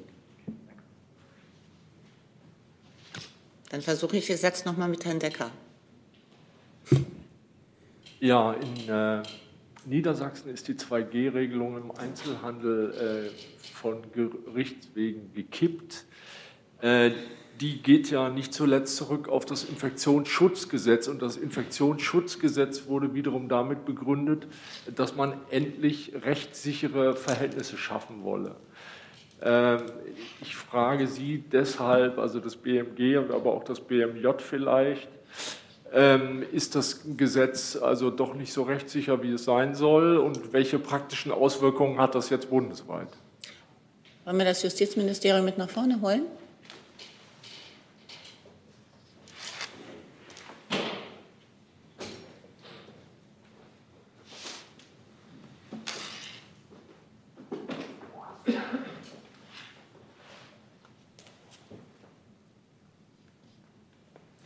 Dann 3.69 3.81
versuche 3.81 4.15
ich 4.15 4.29
es 4.29 4.43
jetzt 4.43 4.65
noch 4.65 4.77
mal 4.77 4.87
mit 4.87 5.03
Herrn 5.03 5.19
Decker. 5.19 5.51
Ja, 8.23 8.53
in 8.53 8.89
äh, 8.89 9.21
Niedersachsen 9.83 10.49
ist 10.49 10.69
die 10.69 10.75
2G-Regelung 10.75 11.75
im 11.75 11.91
Einzelhandel 11.91 13.31
äh, 13.33 13.65
von 13.75 14.01
Gerichtswegen 14.13 15.33
gekippt. 15.33 16.05
Äh, 16.79 17.11
die 17.59 17.81
geht 17.81 18.09
ja 18.11 18.29
nicht 18.29 18.53
zuletzt 18.53 18.95
zurück 18.95 19.27
auf 19.27 19.43
das 19.43 19.65
Infektionsschutzgesetz. 19.65 21.09
Und 21.09 21.21
das 21.21 21.35
Infektionsschutzgesetz 21.35 22.87
wurde 22.87 23.13
wiederum 23.13 23.49
damit 23.49 23.83
begründet, 23.83 24.47
dass 24.95 25.17
man 25.17 25.33
endlich 25.49 26.13
rechtssichere 26.23 27.17
Verhältnisse 27.17 27.75
schaffen 27.75 28.23
wolle. 28.23 28.55
Ähm, 29.41 29.81
ich 30.39 30.55
frage 30.55 31.07
Sie 31.07 31.39
deshalb, 31.51 32.19
also 32.19 32.39
das 32.39 32.55
BMG 32.55 33.17
und 33.17 33.31
aber 33.31 33.51
auch 33.51 33.65
das 33.65 33.81
BMJ 33.81 34.27
vielleicht, 34.37 35.09
ist 36.51 36.75
das 36.75 37.01
Gesetz 37.17 37.75
also 37.75 38.09
doch 38.09 38.33
nicht 38.33 38.51
so 38.51 38.63
rechtssicher, 38.63 39.21
wie 39.21 39.33
es 39.33 39.43
sein 39.43 39.75
soll? 39.75 40.17
Und 40.17 40.51
welche 40.51 40.79
praktischen 40.79 41.31
Auswirkungen 41.31 41.99
hat 41.99 42.15
das 42.15 42.29
jetzt 42.29 42.49
bundesweit? 42.49 43.09
Wollen 44.25 44.37
wir 44.37 44.45
das 44.45 44.63
Justizministerium 44.63 45.45
mit 45.45 45.57
nach 45.57 45.69
vorne 45.69 46.01
holen? 46.01 46.25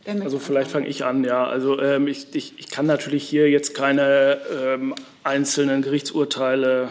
Also 0.08 0.37
vielleicht 0.48 0.70
fange 0.70 0.88
ich 0.88 1.04
an, 1.04 1.24
ja. 1.24 1.46
Also 1.46 1.80
ähm, 1.80 2.08
ich, 2.08 2.34
ich, 2.34 2.54
ich, 2.56 2.70
kann 2.70 2.86
natürlich 2.86 3.22
hier 3.22 3.48
jetzt 3.50 3.74
keine 3.74 4.38
ähm, 4.60 4.94
einzelnen 5.22 5.82
Gerichtsurteile 5.82 6.88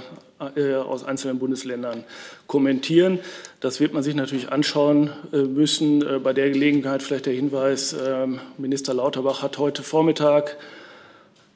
äh, 0.55 0.75
aus 0.75 1.03
einzelnen 1.03 1.39
Bundesländern 1.39 2.03
kommentieren. 2.45 3.19
Das 3.59 3.79
wird 3.79 3.93
man 3.93 4.03
sich 4.03 4.13
natürlich 4.13 4.51
anschauen 4.51 5.09
äh, 5.33 5.37
müssen. 5.37 6.07
Äh, 6.07 6.19
bei 6.19 6.33
der 6.33 6.51
Gelegenheit 6.51 7.01
vielleicht 7.01 7.25
der 7.25 7.33
Hinweis, 7.33 7.95
ähm, 8.07 8.39
Minister 8.59 8.93
Lauterbach 8.93 9.41
hat 9.41 9.57
heute 9.57 9.81
Vormittag 9.81 10.57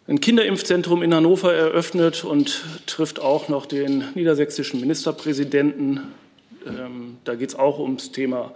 ein 0.08 0.20
Kinderimpfzentrum 0.20 1.04
in 1.04 1.14
Hannover 1.14 1.54
eröffnet 1.54 2.24
und 2.24 2.64
trifft 2.88 3.20
auch 3.20 3.48
noch 3.50 3.68
den 3.68 4.06
niedersächsischen 4.16 4.82
Ministerpräsidenten. 4.82 6.02
Ähm, 6.66 7.18
da 7.24 7.36
geht 7.36 7.50
es 7.50 7.56
auch 7.56 7.78
ums 7.78 8.12
Thema 8.12 8.52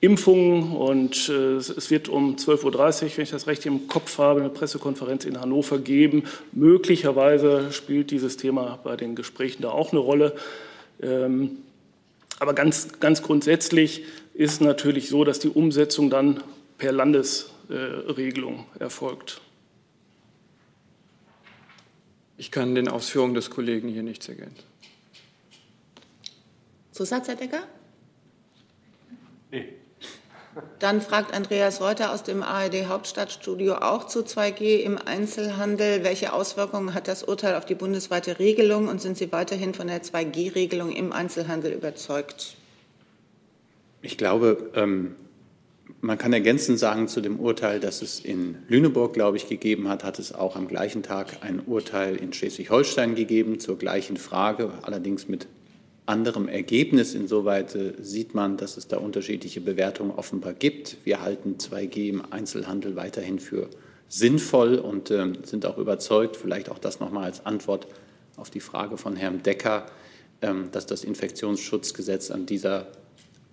Impfungen. 0.00 0.72
Und 0.76 1.28
äh, 1.28 1.56
es 1.56 1.90
wird 1.90 2.08
um 2.08 2.36
12.30 2.36 2.64
Uhr, 2.64 3.16
wenn 3.16 3.24
ich 3.24 3.30
das 3.30 3.46
recht 3.46 3.66
im 3.66 3.88
Kopf 3.88 4.18
habe, 4.18 4.40
eine 4.40 4.50
Pressekonferenz 4.50 5.24
in 5.24 5.40
Hannover 5.40 5.78
geben. 5.78 6.24
Möglicherweise 6.52 7.72
spielt 7.72 8.10
dieses 8.10 8.36
Thema 8.36 8.78
bei 8.84 8.96
den 8.96 9.14
Gesprächen 9.14 9.62
da 9.62 9.70
auch 9.70 9.92
eine 9.92 10.00
Rolle. 10.00 10.34
Ähm, 11.02 11.58
aber 12.38 12.54
ganz, 12.54 13.00
ganz 13.00 13.22
grundsätzlich 13.22 14.02
ist 14.34 14.60
natürlich 14.60 15.08
so, 15.08 15.24
dass 15.24 15.38
die 15.38 15.48
Umsetzung 15.48 16.10
dann 16.10 16.42
per 16.78 16.92
Landesregelung 16.92 18.66
erfolgt. 18.78 19.40
Ich 22.36 22.50
kann 22.50 22.74
den 22.74 22.88
Ausführungen 22.88 23.34
des 23.34 23.50
Kollegen 23.50 23.88
hier 23.88 24.02
nichts 24.02 24.28
ergänzen. 24.28 24.64
Zusatz, 26.90 27.28
Herr 27.28 27.36
Decker? 27.36 27.62
Dann 30.78 31.00
fragt 31.00 31.34
Andreas 31.34 31.80
Reuter 31.80 32.12
aus 32.12 32.22
dem 32.22 32.42
ARD 32.42 32.86
Hauptstadtstudio 32.86 33.76
auch 33.76 34.06
zu 34.06 34.20
2G 34.20 34.80
im 34.80 34.98
Einzelhandel. 34.98 36.04
Welche 36.04 36.32
Auswirkungen 36.32 36.94
hat 36.94 37.08
das 37.08 37.24
Urteil 37.24 37.56
auf 37.56 37.64
die 37.64 37.74
bundesweite 37.74 38.38
Regelung 38.38 38.88
und 38.88 39.00
sind 39.00 39.16
Sie 39.16 39.32
weiterhin 39.32 39.74
von 39.74 39.88
der 39.88 40.02
2G-Regelung 40.02 40.92
im 40.92 41.12
Einzelhandel 41.12 41.72
überzeugt? 41.72 42.56
Ich 44.02 44.18
glaube, 44.18 44.70
ähm, 44.74 45.16
man 46.00 46.18
kann 46.18 46.32
ergänzend 46.32 46.78
sagen 46.78 47.08
zu 47.08 47.20
dem 47.20 47.40
Urteil, 47.40 47.80
das 47.80 48.02
es 48.02 48.20
in 48.20 48.58
Lüneburg, 48.68 49.14
glaube 49.14 49.38
ich, 49.38 49.48
gegeben 49.48 49.88
hat, 49.88 50.04
hat 50.04 50.18
es 50.18 50.34
auch 50.34 50.54
am 50.54 50.68
gleichen 50.68 51.02
Tag 51.02 51.38
ein 51.40 51.60
Urteil 51.60 52.16
in 52.16 52.32
Schleswig-Holstein 52.32 53.14
gegeben 53.14 53.58
zur 53.58 53.78
gleichen 53.78 54.18
Frage, 54.18 54.70
allerdings 54.82 55.28
mit 55.28 55.46
anderem 56.06 56.48
Ergebnis. 56.48 57.14
Insoweit 57.14 57.74
äh, 57.74 57.94
sieht 58.00 58.34
man, 58.34 58.56
dass 58.56 58.76
es 58.76 58.88
da 58.88 58.98
unterschiedliche 58.98 59.60
Bewertungen 59.60 60.10
offenbar 60.10 60.52
gibt. 60.52 60.98
Wir 61.04 61.22
halten 61.22 61.56
2G 61.58 62.08
im 62.08 62.22
Einzelhandel 62.32 62.96
weiterhin 62.96 63.38
für 63.38 63.68
sinnvoll 64.08 64.76
und 64.76 65.10
äh, 65.10 65.32
sind 65.44 65.66
auch 65.66 65.78
überzeugt, 65.78 66.36
vielleicht 66.36 66.68
auch 66.68 66.78
das 66.78 67.00
nochmal 67.00 67.24
als 67.24 67.46
Antwort 67.46 67.86
auf 68.36 68.50
die 68.50 68.60
Frage 68.60 68.96
von 68.96 69.16
Herrn 69.16 69.42
Decker, 69.42 69.86
ähm, 70.42 70.68
dass 70.72 70.86
das 70.86 71.04
Infektionsschutzgesetz 71.04 72.30
an 72.30 72.46
dieser, 72.46 72.88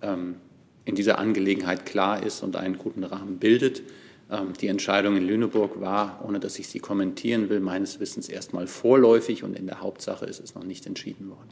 ähm, 0.02 0.36
in 0.84 0.94
dieser 0.94 1.18
Angelegenheit 1.18 1.86
klar 1.86 2.22
ist 2.22 2.42
und 2.42 2.56
einen 2.56 2.76
guten 2.76 3.04
Rahmen 3.04 3.38
bildet. 3.38 3.82
Ähm, 4.30 4.52
die 4.60 4.68
Entscheidung 4.68 5.16
in 5.16 5.26
Lüneburg 5.26 5.80
war, 5.80 6.22
ohne 6.26 6.38
dass 6.38 6.58
ich 6.58 6.68
sie 6.68 6.80
kommentieren 6.80 7.48
will, 7.48 7.60
meines 7.60 7.98
Wissens 7.98 8.28
erstmal 8.28 8.66
vorläufig 8.66 9.44
und 9.44 9.58
in 9.58 9.66
der 9.66 9.80
Hauptsache 9.80 10.26
ist 10.26 10.40
es 10.40 10.54
noch 10.54 10.64
nicht 10.64 10.86
entschieden 10.86 11.30
worden. 11.30 11.48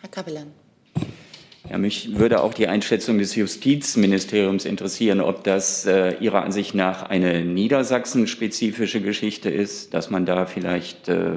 Herr 0.00 0.10
Kapellan. 0.10 0.52
Ja, 1.70 1.78
mich 1.78 2.16
würde 2.16 2.42
auch 2.42 2.54
die 2.54 2.68
Einschätzung 2.68 3.18
des 3.18 3.34
Justizministeriums 3.34 4.64
interessieren, 4.64 5.20
ob 5.20 5.42
das 5.42 5.84
äh, 5.84 6.16
Ihrer 6.20 6.42
Ansicht 6.42 6.74
nach 6.74 7.02
eine 7.08 7.44
niedersachsenspezifische 7.44 9.00
Geschichte 9.00 9.50
ist, 9.50 9.92
dass 9.92 10.08
man 10.08 10.26
da 10.26 10.46
vielleicht 10.46 11.08
äh, 11.08 11.32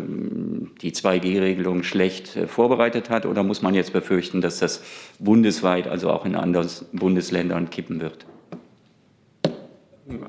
die 0.81 0.91
2G-Regelung 0.91 1.81
schlecht 1.81 2.35
äh, 2.35 2.47
vorbereitet 2.47 3.09
hat, 3.09 3.25
oder 3.25 3.41
muss 3.41 3.63
man 3.63 3.73
jetzt 3.73 3.91
befürchten, 3.91 4.39
dass 4.39 4.59
das 4.59 4.83
bundesweit, 5.17 5.87
also 5.87 6.11
auch 6.11 6.25
in 6.25 6.35
anderen 6.35 6.69
Bundesländern 6.91 7.71
kippen 7.71 7.99
wird? 7.99 8.27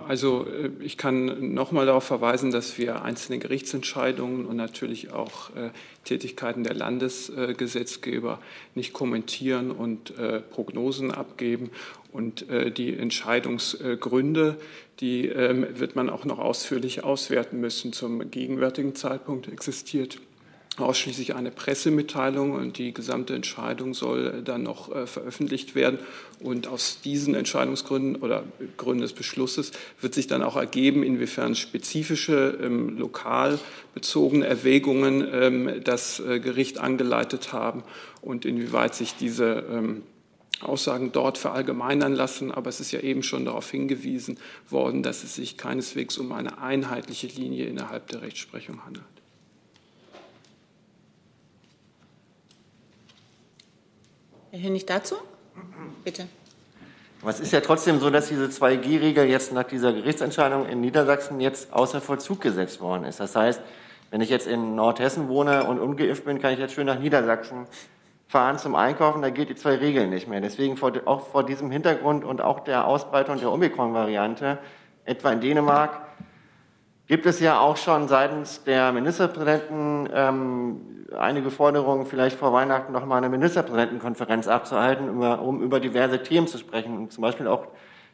Also 0.09 0.47
äh, 0.47 0.71
ich 0.81 0.97
kann 0.97 1.55
noch 1.55 1.73
mal 1.73 1.87
darauf 1.87 2.05
verweisen, 2.05 2.51
dass 2.51 2.79
wir 2.79 3.03
einzelne 3.03 3.39
Gerichtsentscheidungen 3.39 4.47
und 4.47 4.57
natürlich 4.57 5.13
auch 5.13 5.51
äh, 5.57 5.71
Tätigkeiten 6.05 6.65
der 6.65 6.75
Landesgesetzgeber 6.75 8.41
nicht 8.75 8.93
kommentieren 8.93 9.71
und 9.71 10.17
äh, 10.19 10.41
Prognosen 10.41 11.11
abgeben. 11.11 11.71
Und 12.13 12.45
die 12.77 12.97
Entscheidungsgründe, 12.97 14.57
die 14.99 15.29
ähm, 15.29 15.65
wird 15.79 15.95
man 15.95 16.11
auch 16.11 16.25
noch 16.25 16.41
ausführlich 16.41 17.05
auswerten 17.05 17.61
müssen. 17.61 17.93
Zum 17.93 18.33
gegenwärtigen 18.33 18.97
Zeitpunkt 18.97 19.47
existiert 19.47 20.19
ausschließlich 20.77 21.37
eine 21.37 21.53
Pressemitteilung 21.53 22.51
und 22.51 22.79
die 22.79 22.93
gesamte 22.93 23.37
Entscheidung 23.37 23.95
soll 23.95 24.43
dann 24.43 24.65
noch 24.65 24.89
veröffentlicht 25.07 25.77
werden. 25.77 26.01
Und 26.41 26.69
aus 26.69 27.01
diesen 27.05 27.35
Entscheidungsgründen 27.35 28.17
oder 28.17 28.45
Gründen 28.79 29.03
des 29.03 29.13
Beschlusses 29.13 29.73
wird 30.01 30.15
sich 30.15 30.27
dann 30.27 30.43
auch 30.43 30.57
ergeben, 30.57 31.03
inwiefern 31.03 31.55
spezifische 31.55 32.59
ähm, 32.63 32.97
lokal 32.97 33.59
bezogene 33.93 34.47
Erwägungen 34.47 35.27
ähm, 35.33 35.85
das 35.85 36.19
äh, 36.21 36.41
Gericht 36.41 36.79
angeleitet 36.79 37.53
haben 37.53 37.83
und 38.23 38.47
inwieweit 38.47 38.95
sich 38.95 39.17
diese 39.17 39.67
ähm, 39.71 40.03
Aussagen 40.63 41.13
dort 41.13 41.39
verallgemeinern 41.39 42.15
lassen, 42.15 42.53
aber 42.53 42.69
es 42.69 42.81
ist 42.81 42.93
ja 42.93 43.01
eben 43.01 43.23
schon 43.23 43.45
darauf 43.45 43.71
hingewiesen 43.71 44.39
worden, 44.69 45.03
dass 45.03 45.25
es 45.25 45.35
sich 45.35 45.57
keineswegs 45.57 46.19
um 46.19 46.33
eine 46.33 46.59
einheitliche 46.59 47.29
Linie 47.29 47.67
innerhalb 47.67 48.09
der 48.09 48.23
Rechtsprechung 48.23 48.85
handelt. 48.85 49.05
Herr 54.51 54.61
Hönig 54.61 54.85
dazu? 54.87 55.17
Bitte. 56.05 56.27
Es 57.27 57.39
ist 57.39 57.53
ja 57.53 57.61
trotzdem 57.61 58.01
so, 58.01 58.09
dass 58.09 58.29
diese 58.29 58.47
2G-Regel 58.47 59.27
jetzt 59.27 59.53
nach 59.53 59.65
dieser 59.65 59.93
Gerichtsentscheidung 59.93 60.67
in 60.67 60.81
Niedersachsen 60.81 61.39
jetzt 61.41 61.73
außer 61.73 62.01
Vollzug 62.01 62.41
gesetzt 62.41 62.81
worden 62.81 63.05
ist. 63.05 63.21
Das 63.21 63.37
heißt, 63.37 63.61
wenn 64.11 64.23
ich 64.23 64.31
jetzt 64.31 64.47
in 64.47 64.75
Nordhessen 64.75 65.29
wohne 65.29 65.65
und 65.65 65.79
ungeimpft 65.79 66.25
bin, 66.25 66.41
kann 66.41 66.55
ich 66.55 66.59
jetzt 66.59 66.75
schön 66.75 66.87
nach 66.87 66.99
Niedersachsen 66.99 67.67
fahren 68.31 68.59
zum 68.59 68.77
Einkaufen, 68.77 69.23
da 69.23 69.31
gilt 69.31 69.49
die 69.49 69.57
zwei 69.57 69.75
Regeln 69.75 70.09
nicht 70.09 70.29
mehr. 70.29 70.41
Deswegen 70.41 70.77
vor, 70.77 70.93
auch 71.05 71.27
vor 71.27 71.45
diesem 71.45 71.71
Hintergrund 71.73 72.25
und 72.25 72.41
auch 72.41 72.61
der 72.61 72.87
Ausbreitung 72.87 73.41
der 73.41 73.51
Omikron-Variante, 73.51 74.59
etwa 75.05 75.33
in 75.33 75.41
Dänemark, 75.41 76.01
gibt 77.11 77.27
es 77.27 77.41
ja 77.41 77.59
auch 77.59 77.77
schon 77.77 78.07
seitens 78.07 78.63
der 78.63 78.93
Ministerpräsidenten 78.93 80.09
ähm, 80.15 81.07
einige 81.19 81.51
Forderungen, 81.51 82.07
vielleicht 82.07 82.39
vor 82.39 82.53
Weihnachten 82.53 82.93
noch 82.93 83.05
mal 83.05 83.17
eine 83.17 83.29
Ministerpräsidentenkonferenz 83.29 84.47
abzuhalten, 84.47 85.21
um 85.21 85.61
über 85.61 85.81
diverse 85.81 86.23
Themen 86.23 86.47
zu 86.47 86.57
sprechen, 86.57 87.11
zum 87.11 87.23
Beispiel 87.23 87.49
auch 87.49 87.67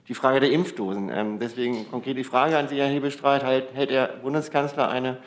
die 0.09 0.15
Frage 0.15 0.41
der 0.41 0.51
Impfdosen. 0.51 1.11
Ähm, 1.13 1.39
deswegen 1.39 1.91
konkret 1.91 2.17
die 2.17 2.25
Frage 2.25 2.57
an 2.57 2.69
Sie, 2.69 2.79
Herr 2.79 2.87
Hebestreit, 2.87 3.45
hält, 3.45 3.75
hält 3.75 3.91
der 3.91 4.07
Bundeskanzler 4.23 4.89
eine 4.89 5.19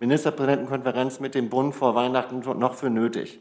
Ministerpräsidentenkonferenz 0.00 1.20
mit 1.20 1.36
dem 1.36 1.48
Bund 1.48 1.76
vor 1.76 1.94
Weihnachten 1.94 2.40
noch 2.58 2.74
für 2.74 2.90
nötig? 2.90 3.38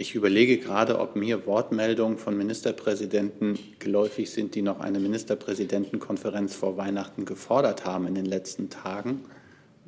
Ich 0.00 0.14
überlege 0.14 0.56
gerade, 0.56 0.98
ob 0.98 1.14
mir 1.14 1.44
Wortmeldungen 1.44 2.16
von 2.16 2.34
Ministerpräsidenten 2.34 3.58
geläufig 3.80 4.30
sind, 4.30 4.54
die 4.54 4.62
noch 4.62 4.80
eine 4.80 4.98
Ministerpräsidentenkonferenz 4.98 6.54
vor 6.54 6.78
Weihnachten 6.78 7.26
gefordert 7.26 7.84
haben 7.84 8.06
in 8.06 8.14
den 8.14 8.24
letzten 8.24 8.70
Tagen. 8.70 9.20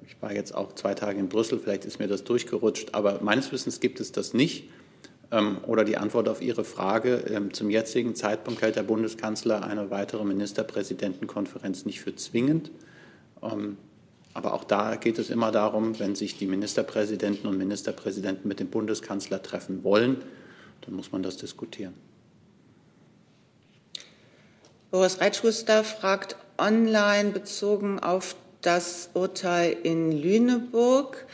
Ich 0.07 0.21
war 0.21 0.35
jetzt 0.35 0.55
auch 0.55 0.75
zwei 0.75 0.93
Tage 0.93 1.19
in 1.19 1.31
Brüssel, 1.31 1.59
vielleicht 1.59 1.87
ist 1.87 1.99
mir 1.99 2.09
das 2.09 2.25
durchgerutscht, 2.25 2.91
aber 2.93 3.21
meines 3.23 3.53
Wissens 3.53 3.81
gibt 3.81 4.01
es 4.01 4.13
das 4.13 4.35
nicht. 4.35 4.69
Ähm, 5.31 5.57
oder 5.67 5.83
die 5.83 5.97
Antwort 5.97 6.29
auf 6.29 6.43
Ihre 6.43 6.65
Frage. 6.65 7.25
Ähm, 7.31 7.55
zum 7.55 7.71
jetzigen 7.71 8.15
Zeitpunkt 8.15 8.61
hält 8.61 8.77
der 8.77 8.83
Bundeskanzler 8.83 9.65
eine 9.65 9.91
weitere 9.91 10.27
Ministerpräsidentenkonferenz 10.27 11.87
nicht 11.87 12.03
für 12.03 12.15
zwingend. 12.15 12.71
Aber 14.35 14.55
auch 14.55 14.65
da 14.65 14.97
geht 14.97 15.19
es 15.19 15.31
immer 15.31 15.53
darum, 15.53 15.99
wenn 15.99 16.15
sich 16.15 16.39
die 16.39 16.47
Ministerpräsidenten 16.47 17.47
und 17.47 17.59
Ministerpräsidenten 17.59 18.49
mit 18.49 18.61
dem 18.61 18.69
Bundeskanzler 18.69 19.43
treffen 19.43 19.85
wollen, 19.85 20.23
dann 20.83 20.95
muss 20.95 21.13
man 21.13 21.23
das 21.23 21.37
diskutieren. 21.37 21.95
Boris 24.91 25.21
Reitschuster 25.21 25.85
fragt 25.85 26.37
online 26.59 27.31
bezogen 27.31 27.99
auf 27.99 28.37
das 28.61 29.11
Urteil 29.15 29.77
in 29.83 30.13
Lüneburg. 30.13 31.27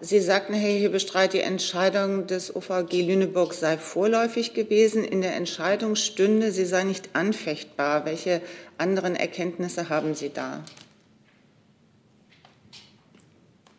Sie 0.00 0.20
sagten, 0.20 0.54
Herr 0.54 0.70
Hebestreit, 0.70 1.32
die 1.32 1.40
Entscheidung 1.40 2.26
des 2.26 2.54
OVG 2.54 3.02
Lüneburg 3.02 3.54
sei 3.54 3.78
vorläufig 3.78 4.52
gewesen. 4.52 5.04
In 5.04 5.22
der 5.22 5.36
Entscheidung 5.36 5.94
stünde, 5.94 6.50
sie 6.50 6.64
sei 6.64 6.82
nicht 6.82 7.10
anfechtbar. 7.14 8.04
Welche 8.04 8.42
anderen 8.78 9.14
Erkenntnisse 9.14 9.88
haben 9.88 10.14
Sie 10.14 10.30
da? 10.30 10.64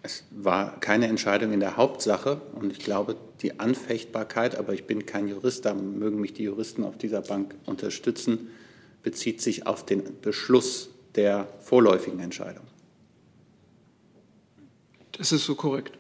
Es 0.06 0.26
war 0.32 0.82
keine 0.82 1.08
Entscheidung 1.08 1.54
in 1.54 1.62
der 1.62 1.78
Hauptsache 1.78 2.42
und 2.56 2.74
ich 2.74 2.80
glaube, 2.80 3.16
die 3.42 3.62
Anfechtbarkeit, 3.62 4.58
aber 4.58 4.74
ich 4.74 4.86
bin 4.86 5.06
kein 5.06 5.30
Jurist, 5.30 5.64
da 5.64 5.74
mögen 5.74 6.20
mich 6.20 6.34
die 6.34 6.44
Juristen 6.44 6.84
auf 6.84 6.98
dieser 6.98 7.22
Bank 7.22 7.56
unterstützen, 7.66 8.50
bezieht 9.02 9.42
sich 9.42 9.66
auf 9.66 9.86
den 9.86 10.20
Beschluss 10.20 10.90
der 11.16 11.48
vorläufigen 11.62 12.20
Entscheidung. 12.20 12.66
Das 15.14 15.32
ist 15.32 15.46
so 15.46 15.56
korrekt. 15.56 15.98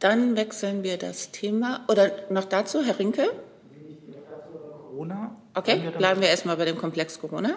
Dann 0.00 0.36
wechseln 0.36 0.82
wir 0.82 0.98
das 0.98 1.30
Thema. 1.30 1.84
Oder 1.88 2.10
noch 2.30 2.44
dazu, 2.44 2.82
Herr 2.82 2.98
Rinke? 2.98 3.30
Corona. 4.90 5.34
Okay, 5.54 5.90
bleiben 5.96 6.20
wir 6.20 6.28
erstmal 6.28 6.56
bei 6.56 6.66
dem 6.66 6.76
Komplex 6.76 7.18
Corona. 7.18 7.56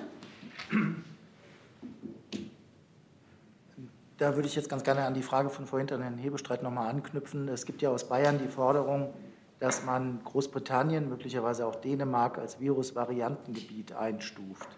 Da 4.18 4.36
würde 4.36 4.48
ich 4.48 4.56
jetzt 4.56 4.70
ganz 4.70 4.84
gerne 4.84 5.06
an 5.06 5.14
die 5.14 5.22
Frage 5.22 5.50
von 5.50 5.66
vorhin 5.66 5.90
an 5.92 6.02
Herrn 6.02 6.18
Hebestreit 6.18 6.64
nochmal 6.64 6.90
anknüpfen. 6.90 7.48
Es 7.50 7.66
gibt 7.66 7.82
ja 7.82 7.90
aus 7.90 8.08
Bayern 8.08 8.40
die 8.40 8.48
Forderung, 8.48 9.14
dass 9.60 9.84
man 9.84 10.24
Großbritannien, 10.24 11.10
möglicherweise 11.10 11.66
auch 11.66 11.76
Dänemark 11.76 12.38
als 12.38 12.60
Virusvariantengebiet 12.60 13.94
einstuft, 13.94 14.70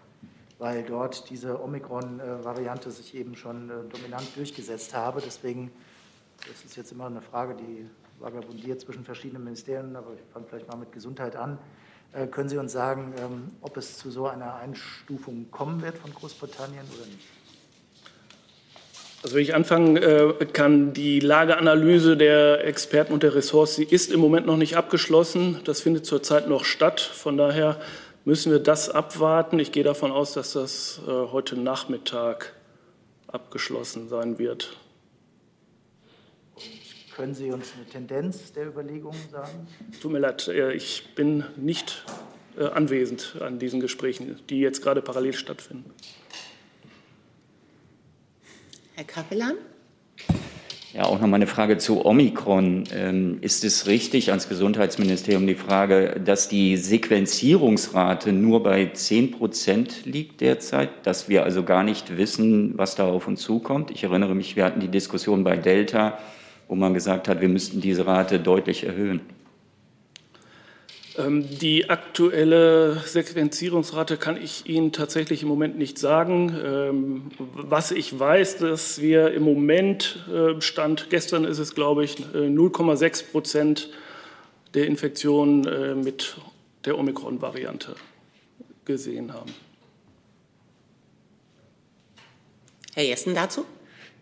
weil 0.58 0.82
dort 0.82 1.28
diese 1.30 1.62
Omikron-Variante 1.62 2.90
sich 2.90 3.14
eben 3.14 3.36
schon 3.36 3.70
äh, 3.70 3.74
dominant 3.88 4.36
durchgesetzt 4.36 4.94
habe. 4.94 5.20
Deswegen 5.20 5.70
das 6.38 6.64
ist 6.64 6.76
jetzt 6.76 6.92
immer 6.92 7.06
eine 7.06 7.22
Frage, 7.22 7.54
die 7.54 7.88
vagabundiert 8.18 8.80
zwischen 8.80 9.04
verschiedenen 9.04 9.44
Ministerien, 9.44 9.96
aber 9.96 10.14
ich 10.14 10.20
fange 10.32 10.46
vielleicht 10.46 10.68
mal 10.68 10.76
mit 10.76 10.92
Gesundheit 10.92 11.36
an. 11.36 11.58
Äh, 12.12 12.26
können 12.26 12.48
Sie 12.48 12.58
uns 12.58 12.72
sagen, 12.72 13.14
ähm, 13.18 13.50
ob 13.60 13.76
es 13.76 13.98
zu 13.98 14.10
so 14.10 14.26
einer 14.26 14.56
Einstufung 14.56 15.50
kommen 15.50 15.82
wird 15.82 15.98
von 15.98 16.12
Großbritannien 16.14 16.84
oder 16.94 17.06
nicht? 17.06 17.28
Also 19.22 19.34
wenn 19.34 19.42
ich 19.42 19.54
anfangen 19.54 19.96
äh, 19.96 20.46
kann, 20.52 20.92
die 20.92 21.20
Lageanalyse 21.20 22.16
der 22.16 22.64
Experten 22.64 23.12
und 23.12 23.22
der 23.22 23.34
Ressorts, 23.34 23.74
sie 23.74 23.84
ist 23.84 24.12
im 24.12 24.20
Moment 24.20 24.46
noch 24.46 24.56
nicht 24.56 24.76
abgeschlossen. 24.76 25.60
Das 25.64 25.80
findet 25.80 26.06
zurzeit 26.06 26.48
noch 26.48 26.64
statt. 26.64 27.00
Von 27.00 27.36
daher 27.36 27.80
müssen 28.24 28.52
wir 28.52 28.60
das 28.60 28.88
abwarten. 28.88 29.58
Ich 29.58 29.72
gehe 29.72 29.84
davon 29.84 30.12
aus, 30.12 30.32
dass 30.32 30.52
das 30.52 31.00
äh, 31.06 31.10
heute 31.10 31.58
Nachmittag 31.58 32.52
abgeschlossen 33.26 34.08
sein 34.08 34.38
wird. 34.38 34.76
Können 37.16 37.34
Sie 37.34 37.50
uns 37.50 37.72
eine 37.74 37.86
Tendenz 37.86 38.52
der 38.52 38.66
Überlegungen 38.66 39.18
sagen? 39.32 39.66
Tut 40.02 40.12
mir 40.12 40.18
leid, 40.18 40.48
äh, 40.48 40.74
ich 40.74 41.14
bin 41.14 41.44
nicht 41.56 42.04
äh, 42.58 42.64
anwesend 42.64 43.36
an 43.40 43.58
diesen 43.58 43.80
Gesprächen, 43.80 44.38
die 44.50 44.60
jetzt 44.60 44.82
gerade 44.82 45.00
parallel 45.00 45.32
stattfinden. 45.32 45.90
Herr 48.96 49.04
Kapellan? 49.04 49.54
Ja, 50.92 51.04
auch 51.04 51.18
noch 51.18 51.26
mal 51.26 51.36
eine 51.36 51.46
Frage 51.46 51.78
zu 51.78 52.04
Omikron. 52.04 52.84
Ähm, 52.92 53.38
ist 53.40 53.64
es 53.64 53.86
richtig 53.86 54.28
ans 54.28 54.50
Gesundheitsministerium 54.50 55.46
die 55.46 55.54
Frage, 55.54 56.20
dass 56.22 56.50
die 56.50 56.76
Sequenzierungsrate 56.76 58.34
nur 58.34 58.62
bei 58.62 58.90
10 58.92 59.30
Prozent 59.30 60.04
liegt 60.04 60.42
derzeit, 60.42 60.90
dass 61.06 61.30
wir 61.30 61.44
also 61.44 61.62
gar 61.62 61.82
nicht 61.82 62.18
wissen, 62.18 62.76
was 62.76 62.94
da 62.94 63.06
auf 63.06 63.26
uns 63.26 63.40
zukommt? 63.40 63.90
Ich 63.90 64.04
erinnere 64.04 64.34
mich, 64.34 64.54
wir 64.54 64.66
hatten 64.66 64.80
die 64.80 64.88
Diskussion 64.88 65.44
bei 65.44 65.56
Delta 65.56 66.18
wo 66.68 66.74
man 66.74 66.94
gesagt 66.94 67.28
hat, 67.28 67.40
wir 67.40 67.48
müssten 67.48 67.80
diese 67.80 68.06
Rate 68.06 68.40
deutlich 68.40 68.84
erhöhen? 68.84 69.20
Ähm, 71.18 71.46
die 71.58 71.88
aktuelle 71.88 73.00
Sequenzierungsrate 73.04 74.16
kann 74.16 74.36
ich 74.36 74.66
Ihnen 74.66 74.92
tatsächlich 74.92 75.42
im 75.42 75.48
Moment 75.48 75.78
nicht 75.78 75.98
sagen. 75.98 76.54
Ähm, 76.62 77.22
was 77.38 77.90
ich 77.90 78.18
weiß, 78.18 78.58
dass 78.58 79.00
wir 79.00 79.32
im 79.32 79.42
Moment, 79.42 80.24
äh, 80.32 80.60
Stand 80.60 81.08
gestern 81.10 81.44
ist 81.44 81.58
es, 81.58 81.74
glaube 81.74 82.04
ich, 82.04 82.16
0,6 82.16 83.04
äh, 83.04 83.24
Prozent 83.32 83.90
der 84.74 84.86
Infektionen 84.86 85.66
äh, 85.66 85.94
mit 85.94 86.36
der 86.84 86.98
Omikron-Variante 86.98 87.94
gesehen 88.84 89.32
haben. 89.32 89.52
Herr 92.94 93.04
Jessen 93.04 93.34
dazu? 93.34 93.64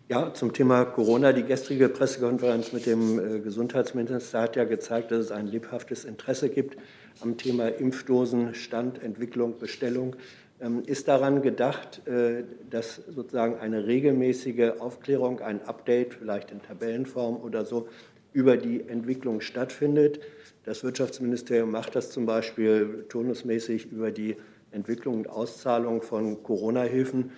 Ja, 0.07 0.31
zum 0.31 0.53
Thema 0.53 0.85
Corona. 0.85 1.33
Die 1.33 1.41
gestrige 1.41 1.89
Pressekonferenz 1.89 2.71
mit 2.73 2.85
dem 2.85 3.17
äh, 3.17 3.39
Gesundheitsminister 3.39 4.39
hat 4.39 4.55
ja 4.55 4.63
gezeigt, 4.63 5.09
dass 5.09 5.17
es 5.17 5.31
ein 5.31 5.47
lebhaftes 5.47 6.05
Interesse 6.05 6.49
gibt 6.49 6.77
am 7.21 7.37
Thema 7.37 7.69
Impfdosen, 7.69 8.53
Stand, 8.53 9.01
Entwicklung, 9.01 9.57
Bestellung. 9.57 10.15
Ähm, 10.61 10.83
ist 10.85 11.07
daran 11.07 11.41
gedacht, 11.41 12.07
äh, 12.07 12.43
dass 12.69 13.01
sozusagen 13.07 13.57
eine 13.57 13.87
regelmäßige 13.87 14.73
Aufklärung, 14.77 15.39
ein 15.41 15.63
Update, 15.63 16.13
vielleicht 16.13 16.51
in 16.51 16.61
Tabellenform 16.61 17.37
oder 17.37 17.65
so, 17.65 17.87
über 18.31 18.57
die 18.57 18.87
Entwicklung 18.87 19.41
stattfindet? 19.41 20.19
Das 20.65 20.83
Wirtschaftsministerium 20.83 21.71
macht 21.71 21.95
das 21.95 22.11
zum 22.11 22.27
Beispiel 22.27 23.05
turnusmäßig 23.09 23.91
über 23.91 24.11
die 24.11 24.37
Entwicklung 24.69 25.15
und 25.15 25.29
Auszahlung 25.31 26.03
von 26.03 26.43
Corona-Hilfen. 26.43 27.31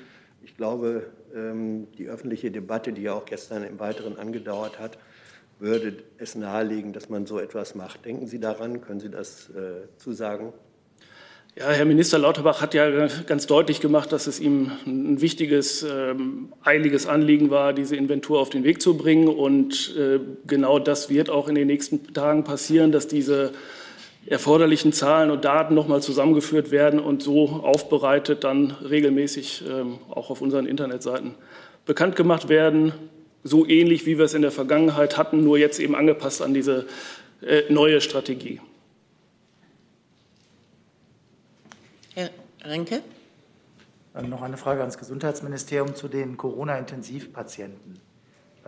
Ich 0.43 0.57
glaube, 0.57 1.07
die 1.97 2.07
öffentliche 2.07 2.51
Debatte, 2.51 2.93
die 2.93 3.03
ja 3.03 3.13
auch 3.13 3.25
gestern 3.25 3.63
im 3.63 3.79
Weiteren 3.79 4.17
angedauert 4.17 4.79
hat, 4.79 4.97
würde 5.59 6.03
es 6.17 6.35
nahelegen, 6.35 6.93
dass 6.93 7.09
man 7.09 7.25
so 7.25 7.39
etwas 7.39 7.75
macht. 7.75 8.05
Denken 8.05 8.27
Sie 8.27 8.39
daran? 8.39 8.81
Können 8.81 8.99
Sie 8.99 9.09
das 9.09 9.49
äh, 9.49 9.87
zusagen? 9.97 10.53
Ja, 11.55 11.71
Herr 11.71 11.85
Minister 11.85 12.19
Lauterbach 12.19 12.61
hat 12.61 12.75
ja 12.75 13.07
ganz 13.25 13.47
deutlich 13.47 13.81
gemacht, 13.81 14.11
dass 14.11 14.27
es 14.27 14.39
ihm 14.39 14.71
ein 14.85 15.21
wichtiges, 15.21 15.81
ähm, 15.81 16.53
eiliges 16.61 17.07
Anliegen 17.07 17.49
war, 17.49 17.73
diese 17.73 17.95
Inventur 17.95 18.39
auf 18.39 18.51
den 18.51 18.63
Weg 18.63 18.79
zu 18.79 18.95
bringen. 18.95 19.27
Und 19.27 19.95
äh, 19.97 20.19
genau 20.45 20.77
das 20.77 21.09
wird 21.09 21.31
auch 21.31 21.47
in 21.47 21.55
den 21.55 21.65
nächsten 21.65 22.13
Tagen 22.13 22.43
passieren, 22.43 22.91
dass 22.91 23.07
diese 23.07 23.53
erforderlichen 24.27 24.91
Zahlen 24.91 25.31
und 25.31 25.45
Daten 25.45 25.73
nochmal 25.73 26.01
zusammengeführt 26.01 26.69
werden 26.69 26.99
und 26.99 27.23
so 27.23 27.47
aufbereitet 27.47 28.43
dann 28.43 28.71
regelmäßig 28.71 29.63
ähm, 29.69 29.99
auch 30.09 30.29
auf 30.29 30.41
unseren 30.41 30.65
Internetseiten 30.65 31.35
bekannt 31.85 32.15
gemacht 32.15 32.49
werden. 32.49 32.93
So 33.43 33.65
ähnlich 33.65 34.05
wie 34.05 34.17
wir 34.17 34.25
es 34.25 34.33
in 34.33 34.41
der 34.41 34.51
Vergangenheit 34.51 35.17
hatten, 35.17 35.43
nur 35.43 35.57
jetzt 35.57 35.79
eben 35.79 35.95
angepasst 35.95 36.41
an 36.41 36.53
diese 36.53 36.87
äh, 37.41 37.63
neue 37.69 38.01
Strategie. 38.01 38.59
Herr 42.13 42.29
Renke? 42.63 43.01
Dann 44.13 44.29
noch 44.29 44.41
eine 44.41 44.57
Frage 44.57 44.81
ans 44.81 44.97
Gesundheitsministerium 44.97 45.95
zu 45.95 46.09
den 46.09 46.35
Corona-Intensivpatienten. 46.35 48.06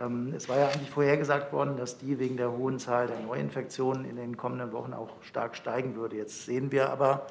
Ähm, 0.00 0.32
es 0.34 0.48
war 0.48 0.58
ja 0.58 0.68
eigentlich 0.68 0.90
vorhergesagt 0.90 1.52
worden, 1.52 1.76
dass 1.76 1.98
die 1.98 2.18
wegen 2.18 2.36
der 2.36 2.52
hohen 2.52 2.78
Zahl 2.78 3.06
der 3.06 3.20
Neuinfektionen 3.20 4.04
in 4.04 4.16
den 4.16 4.36
kommenden 4.36 4.72
Wochen 4.72 4.94
auch 4.94 5.10
stark 5.22 5.56
steigen 5.56 5.94
würde. 5.94 6.16
Jetzt 6.16 6.46
sehen 6.46 6.72
wir 6.72 6.90
aber, 6.90 7.26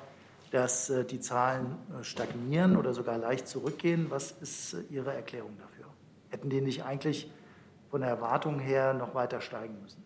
dass 0.52 0.90
äh, 0.90 1.04
die 1.04 1.20
Zahlen 1.20 1.76
äh, 2.00 2.04
stagnieren 2.04 2.78
oder 2.78 2.94
sogar 2.94 3.18
leicht 3.18 3.48
zurückgehen. 3.48 4.08
Was 4.10 4.32
ist 4.42 4.74
äh, 4.74 4.78
Ihre 4.94 5.14
Erklärung 5.14 5.52
dafür? 5.60 5.86
Hätten 6.30 6.50
die 6.50 6.62
nicht 6.62 6.84
eigentlich 6.86 7.30
von 7.90 8.02
der 8.02 8.10
Erwartung 8.12 8.60
her 8.60 8.94
noch 8.94 9.16
weiter 9.16 9.42
steigen 9.42 9.76
müssen? 9.82 10.04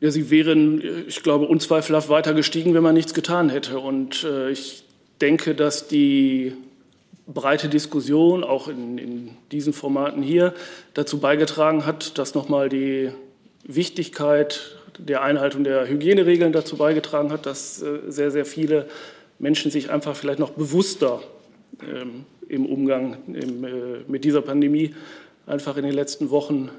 Ja, 0.00 0.10
sie 0.10 0.30
wären, 0.30 0.82
ich 1.06 1.22
glaube, 1.22 1.46
unzweifelhaft 1.46 2.08
weiter 2.08 2.34
gestiegen, 2.34 2.74
wenn 2.74 2.82
man 2.82 2.94
nichts 2.94 3.14
getan 3.14 3.48
hätte. 3.50 3.78
Und 3.78 4.26
ich 4.50 4.84
denke, 5.20 5.54
dass 5.54 5.86
die 5.86 6.56
breite 7.26 7.68
Diskussion, 7.68 8.44
auch 8.44 8.68
in, 8.68 8.98
in 8.98 9.30
diesen 9.50 9.72
Formaten 9.72 10.22
hier, 10.22 10.54
dazu 10.94 11.18
beigetragen 11.20 11.86
hat, 11.86 12.18
dass 12.18 12.34
nochmal 12.34 12.68
die 12.68 13.10
Wichtigkeit 13.64 14.76
der 14.98 15.22
Einhaltung 15.22 15.64
der 15.64 15.88
Hygieneregeln 15.88 16.52
dazu 16.52 16.76
beigetragen 16.76 17.32
hat, 17.32 17.46
dass 17.46 17.82
äh, 17.82 18.00
sehr, 18.08 18.30
sehr 18.30 18.44
viele 18.44 18.88
Menschen 19.38 19.70
sich 19.70 19.90
einfach 19.90 20.16
vielleicht 20.16 20.38
noch 20.38 20.50
bewusster 20.50 21.22
ähm, 21.82 22.24
im 22.48 22.66
Umgang 22.66 23.16
im, 23.26 23.64
äh, 23.64 23.70
mit 24.06 24.24
dieser 24.24 24.42
Pandemie 24.42 24.94
einfach 25.46 25.76
in 25.76 25.84
den 25.84 25.94
letzten 25.94 26.30
Wochen 26.30 26.70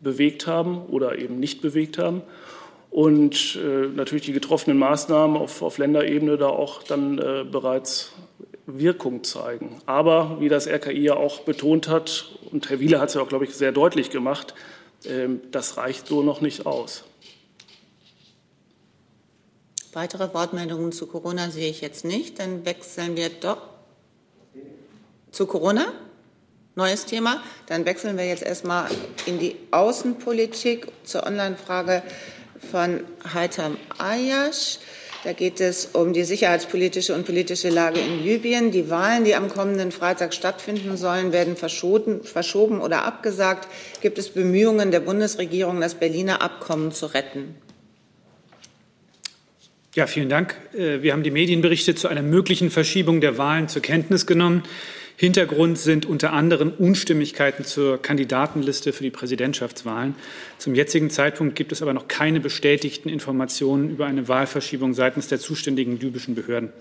bewegt 0.00 0.46
haben 0.46 0.86
oder 0.86 1.18
eben 1.18 1.38
nicht 1.38 1.60
bewegt 1.60 1.98
haben. 1.98 2.22
Und 2.90 3.58
äh, 3.62 3.88
natürlich 3.88 4.24
die 4.24 4.32
getroffenen 4.32 4.78
Maßnahmen 4.78 5.36
auf, 5.36 5.62
auf 5.62 5.78
Länderebene 5.78 6.38
da 6.38 6.48
auch 6.48 6.82
dann 6.82 7.18
äh, 7.18 7.44
bereits 7.44 8.12
Wirkung 8.68 9.24
zeigen. 9.24 9.80
Aber 9.86 10.40
wie 10.40 10.50
das 10.50 10.66
RKI 10.66 11.00
ja 11.00 11.16
auch 11.16 11.40
betont 11.40 11.88
hat, 11.88 12.28
und 12.52 12.68
Herr 12.68 12.80
Wieler 12.80 13.00
hat 13.00 13.08
es 13.08 13.14
ja 13.14 13.22
auch, 13.22 13.28
glaube 13.28 13.46
ich, 13.46 13.54
sehr 13.54 13.72
deutlich 13.72 14.10
gemacht, 14.10 14.54
ähm, 15.06 15.40
das 15.50 15.78
reicht 15.78 16.06
so 16.06 16.22
noch 16.22 16.42
nicht 16.42 16.66
aus. 16.66 17.04
Weitere 19.94 20.34
Wortmeldungen 20.34 20.92
zu 20.92 21.06
Corona 21.06 21.50
sehe 21.50 21.70
ich 21.70 21.80
jetzt 21.80 22.04
nicht. 22.04 22.38
Dann 22.38 22.66
wechseln 22.66 23.16
wir 23.16 23.30
doch 23.30 23.62
zu 25.30 25.46
Corona. 25.46 25.86
Neues 26.74 27.06
Thema. 27.06 27.42
Dann 27.66 27.86
wechseln 27.86 28.18
wir 28.18 28.26
jetzt 28.26 28.42
erstmal 28.42 28.90
in 29.24 29.38
die 29.38 29.56
Außenpolitik 29.70 30.88
zur 31.04 31.26
Online-Frage 31.26 32.02
von 32.70 33.00
Heitam 33.32 33.78
Ayash. 33.96 34.78
Da 35.24 35.32
geht 35.32 35.60
es 35.60 35.86
um 35.86 36.12
die 36.12 36.22
sicherheitspolitische 36.22 37.12
und 37.12 37.26
politische 37.26 37.70
Lage 37.70 37.98
in 37.98 38.22
Libyen. 38.22 38.70
Die 38.70 38.88
Wahlen, 38.88 39.24
die 39.24 39.34
am 39.34 39.48
kommenden 39.48 39.90
Freitag 39.90 40.32
stattfinden 40.32 40.96
sollen, 40.96 41.32
werden 41.32 41.56
verschoben, 41.56 42.80
oder 42.80 43.04
abgesagt. 43.04 43.68
Gibt 44.00 44.18
es 44.18 44.28
Bemühungen 44.28 44.92
der 44.92 45.00
Bundesregierung, 45.00 45.80
das 45.80 45.96
Berliner 45.96 46.40
Abkommen 46.40 46.92
zu 46.92 47.06
retten? 47.06 47.56
Ja, 49.94 50.06
vielen 50.06 50.28
Dank. 50.28 50.54
Äh, 50.74 51.02
wir 51.02 51.12
haben 51.12 51.24
die 51.24 51.32
Medienberichte 51.32 51.96
zu 51.96 52.06
einer 52.06 52.22
möglichen 52.22 52.70
Verschiebung 52.70 53.20
der 53.20 53.38
Wahlen 53.38 53.68
zur 53.68 53.82
Kenntnis 53.82 54.26
genommen. 54.26 54.62
Hintergrund 55.20 55.78
sind 55.78 56.06
unter 56.06 56.32
anderem 56.32 56.72
Unstimmigkeiten 56.78 57.64
zur 57.64 58.00
Kandidatenliste 58.00 58.92
für 58.92 59.02
die 59.02 59.10
Präsidentschaftswahlen. 59.10 60.14
Zum 60.58 60.76
jetzigen 60.76 61.10
Zeitpunkt 61.10 61.56
gibt 61.56 61.72
es 61.72 61.82
aber 61.82 61.92
noch 61.92 62.06
keine 62.06 62.38
bestätigten 62.38 63.08
Informationen 63.08 63.90
über 63.90 64.06
eine 64.06 64.28
Wahlverschiebung 64.28 64.94
seitens 64.94 65.26
der 65.26 65.40
zuständigen 65.40 65.98
libyschen 65.98 66.36
Behörden. 66.36 66.72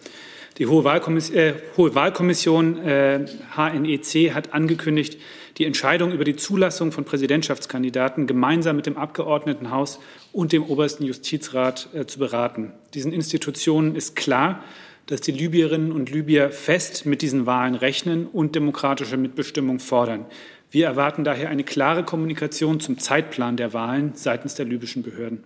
Die 0.59 0.67
Hohe 0.67 0.83
Wahlkommission, 0.83 1.35
äh, 1.35 1.53
Hohe 1.77 1.95
Wahlkommission 1.95 2.77
äh, 2.77 3.25
HNEC 3.55 4.35
hat 4.35 4.53
angekündigt, 4.53 5.17
die 5.57 5.65
Entscheidung 5.65 6.11
über 6.11 6.23
die 6.23 6.35
Zulassung 6.35 6.91
von 6.91 7.05
Präsidentschaftskandidaten 7.05 8.27
gemeinsam 8.27 8.75
mit 8.75 8.85
dem 8.85 8.97
Abgeordnetenhaus 8.97 9.99
und 10.31 10.51
dem 10.51 10.63
obersten 10.63 11.03
Justizrat 11.03 11.89
äh, 11.95 12.05
zu 12.05 12.19
beraten. 12.19 12.71
Diesen 12.93 13.13
Institutionen 13.13 13.95
ist 13.95 14.15
klar, 14.15 14.63
dass 15.07 15.21
die 15.21 15.31
Libyerinnen 15.31 15.91
und 15.91 16.11
Libyer 16.11 16.51
fest 16.51 17.05
mit 17.05 17.21
diesen 17.21 17.45
Wahlen 17.45 17.75
rechnen 17.75 18.27
und 18.27 18.55
demokratische 18.55 19.17
Mitbestimmung 19.17 19.79
fordern. 19.79 20.25
Wir 20.69 20.85
erwarten 20.85 21.23
daher 21.23 21.49
eine 21.49 21.63
klare 21.63 22.03
Kommunikation 22.03 22.79
zum 22.79 22.99
Zeitplan 22.99 23.57
der 23.57 23.73
Wahlen 23.73 24.11
seitens 24.15 24.55
der 24.55 24.65
libyschen 24.65 25.01
Behörden. 25.01 25.43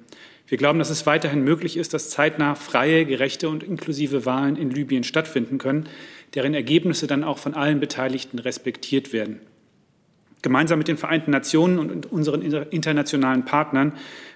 Wir 0.48 0.58
glauben, 0.58 0.80
dass 0.80 0.90
es 0.90 1.06
weiterhin 1.06 1.44
möglich 1.44 1.78
ist, 1.78 1.94
dass 1.94 2.10
zeitnah 2.10 2.56
freie, 2.56 3.06
gerechte 3.06 3.48
und 3.48 3.64
inklusive 3.64 4.26
Wahlen 4.26 4.58
in 4.58 4.72
Libyen 4.72 5.04
stattfinden 5.04 5.60
können, 5.60 5.88
deren 6.34 6.54
Ergebnisse 6.54 7.08
dann 7.08 7.24
auch 7.24 7.38
von 7.38 7.54
allen 7.54 7.80
Beteiligten 7.80 8.40
respektiert 8.40 9.14
werden. 9.14 9.40
Gemeinsam 10.42 10.80
mit 10.80 10.88
den 10.88 10.98
Vereinten 10.98 11.32
Nationen 11.32 11.78
und 11.78 12.12
unseren 12.12 12.42
internationalen 12.42 13.46
Partnern 13.46 13.94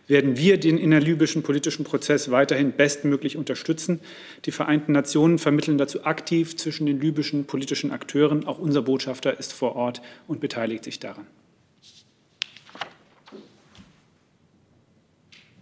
werden 0.08 0.38
wir 0.38 0.60
den 0.60 0.78
innerlibyschen 0.78 1.41
politischen 1.41 1.84
Prozess 1.84 2.30
weiterhin 2.30 2.74
bestmöglich 2.74 3.38
unterstützen. 3.38 4.00
Die 4.46 4.52
Vereinten 4.52 4.91
Nationen 4.91 5.39
vermitteln 5.39 5.80
dazu 5.80 6.06
aktiv 6.06 6.56
zwischen 6.58 6.86
den 6.86 7.02
libyschen 7.02 7.46
politischen 7.46 7.91
Akteuren. 7.91 8.46
Auch 8.46 8.60
unser 8.60 8.84
Botschafter 8.84 9.39
ist 9.39 9.54
vor 9.54 9.76
Ort 9.76 10.02
und 10.28 10.41
beteiligt 10.41 10.84
sich 10.84 11.00
daran. 11.00 11.26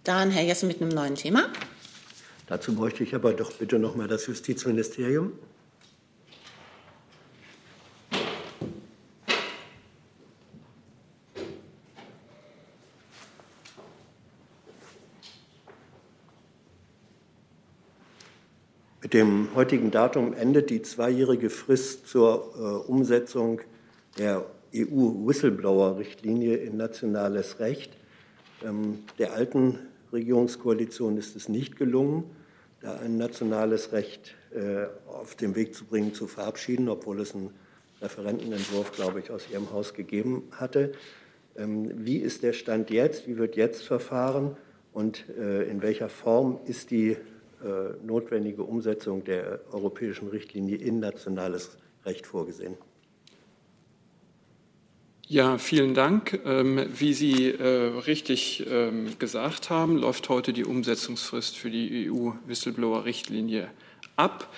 Dann 0.04 0.32
Herr 0.32 0.44
Jessen 0.44 0.68
mit 0.68 0.82
einem 0.82 0.92
neuen 0.92 1.16
Thema. 1.16 1.48
Dazu 2.48 2.76
bräuchte 2.76 3.06
ich 3.06 3.16
aber 3.16 3.32
doch 3.32 3.54
bitte 3.54 3.80
noch 3.80 3.96
mal 3.96 4.10
das 4.10 4.28
Justizministerium. 4.28 5.32
Dem 19.14 19.50
heutigen 19.54 19.92
Datum 19.92 20.34
endet 20.34 20.72
die 20.72 20.82
zweijährige 20.82 21.52
Frist 21.52 22.08
zur 22.08 22.54
äh, 22.56 22.90
Umsetzung 22.90 23.62
der 24.18 24.44
EU-Whistleblower-Richtlinie 24.76 26.56
in 26.58 26.78
nationales 26.78 27.60
Recht. 27.60 27.96
Ähm, 28.64 29.04
der 29.20 29.34
alten 29.34 29.78
Regierungskoalition 30.12 31.18
ist 31.18 31.36
es 31.36 31.48
nicht 31.48 31.78
gelungen, 31.78 32.24
da 32.82 32.98
ein 32.98 33.18
nationales 33.18 33.92
Recht 33.92 34.34
äh, 34.52 34.86
auf 35.08 35.36
den 35.36 35.56
Weg 35.56 35.76
zu 35.76 35.86
bringen, 35.86 36.16
zu 36.16 36.26
verabschieden, 36.26 36.90
obwohl 36.90 37.22
es 37.22 37.36
einen 37.36 37.52
Referentenentwurf, 38.02 38.92
glaube 38.94 39.20
ich, 39.20 39.30
aus 39.30 39.44
Ihrem 39.52 39.72
Haus 39.72 39.94
gegeben 39.94 40.50
hatte. 40.52 40.94
Ähm, 41.56 41.92
wie 42.04 42.18
ist 42.18 42.42
der 42.42 42.54
Stand 42.54 42.90
jetzt? 42.90 43.28
Wie 43.28 43.38
wird 43.38 43.56
jetzt 43.56 43.84
verfahren? 43.84 44.58
Und 44.92 45.26
äh, 45.38 45.70
in 45.70 45.84
welcher 45.84 46.10
Form 46.10 46.60
ist 46.66 46.90
die 46.90 47.16
notwendige 48.04 48.64
Umsetzung 48.64 49.24
der 49.24 49.62
europäischen 49.72 50.28
Richtlinie 50.30 50.78
in 50.78 51.00
nationales 51.00 51.78
Recht 52.06 52.26
vorgesehen. 52.26 52.76
Ja, 55.28 55.58
vielen 55.58 55.94
Dank. 55.94 56.42
Ähm, 56.46 56.86
wie 56.94 57.14
Sie 57.14 57.50
äh, 57.50 57.66
richtig 58.06 58.66
ähm, 58.70 59.18
gesagt 59.20 59.70
haben, 59.70 59.98
läuft 59.98 60.28
heute 60.28 60.52
die 60.52 60.66
Umsetzungsfrist 60.66 61.58
für 61.58 61.70
die 61.72 62.12
EU-Whistleblower-Richtlinie 62.12 63.70
ab. 64.18 64.54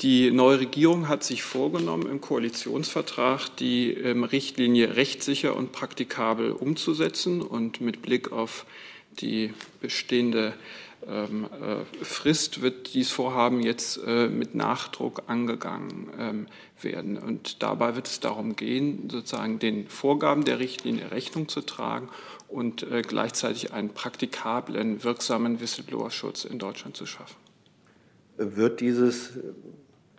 Die 0.00 0.30
neue 0.30 0.60
Regierung 0.60 1.08
hat 1.08 1.22
sich 1.22 1.44
vorgenommen, 1.44 2.08
im 2.10 2.20
Koalitionsvertrag 2.20 3.56
die 3.56 3.92
ähm, 3.92 4.24
Richtlinie 4.24 4.96
rechtssicher 4.96 5.56
und 5.56 5.72
praktikabel 5.72 6.50
umzusetzen 6.50 7.40
und 7.40 7.80
mit 7.80 8.02
Blick 8.02 8.32
auf 8.32 8.66
die 9.20 9.54
bestehende 9.80 10.48
äh, 10.48 10.52
Frist 12.02 12.60
wird 12.60 12.92
dieses 12.94 13.12
Vorhaben 13.12 13.60
jetzt 13.60 14.00
äh, 14.04 14.28
mit 14.28 14.54
Nachdruck 14.54 15.22
angegangen 15.26 16.08
ähm, 16.18 16.46
werden. 16.80 17.16
Und 17.16 17.62
dabei 17.62 17.94
wird 17.94 18.06
es 18.06 18.20
darum 18.20 18.56
gehen, 18.56 19.08
sozusagen 19.10 19.58
den 19.58 19.88
Vorgaben 19.88 20.44
der 20.44 20.58
Richtlinie 20.58 21.10
Rechnung 21.10 21.48
zu 21.48 21.60
tragen 21.60 22.08
und 22.48 22.82
äh, 22.82 23.02
gleichzeitig 23.02 23.72
einen 23.72 23.90
praktikablen, 23.90 25.04
wirksamen 25.04 25.60
Whistleblower-Schutz 25.60 26.44
in 26.44 26.58
Deutschland 26.58 26.96
zu 26.96 27.06
schaffen. 27.06 27.36
Wird 28.36 28.80
dieses, 28.80 29.30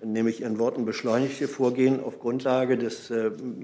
nehme 0.03 0.29
ich 0.29 0.41
Ihren 0.41 0.59
Worten, 0.59 0.85
beschleunigte 0.85 1.47
Vorgehen 1.47 2.01
auf 2.03 2.19
Grundlage 2.19 2.77
des 2.77 3.11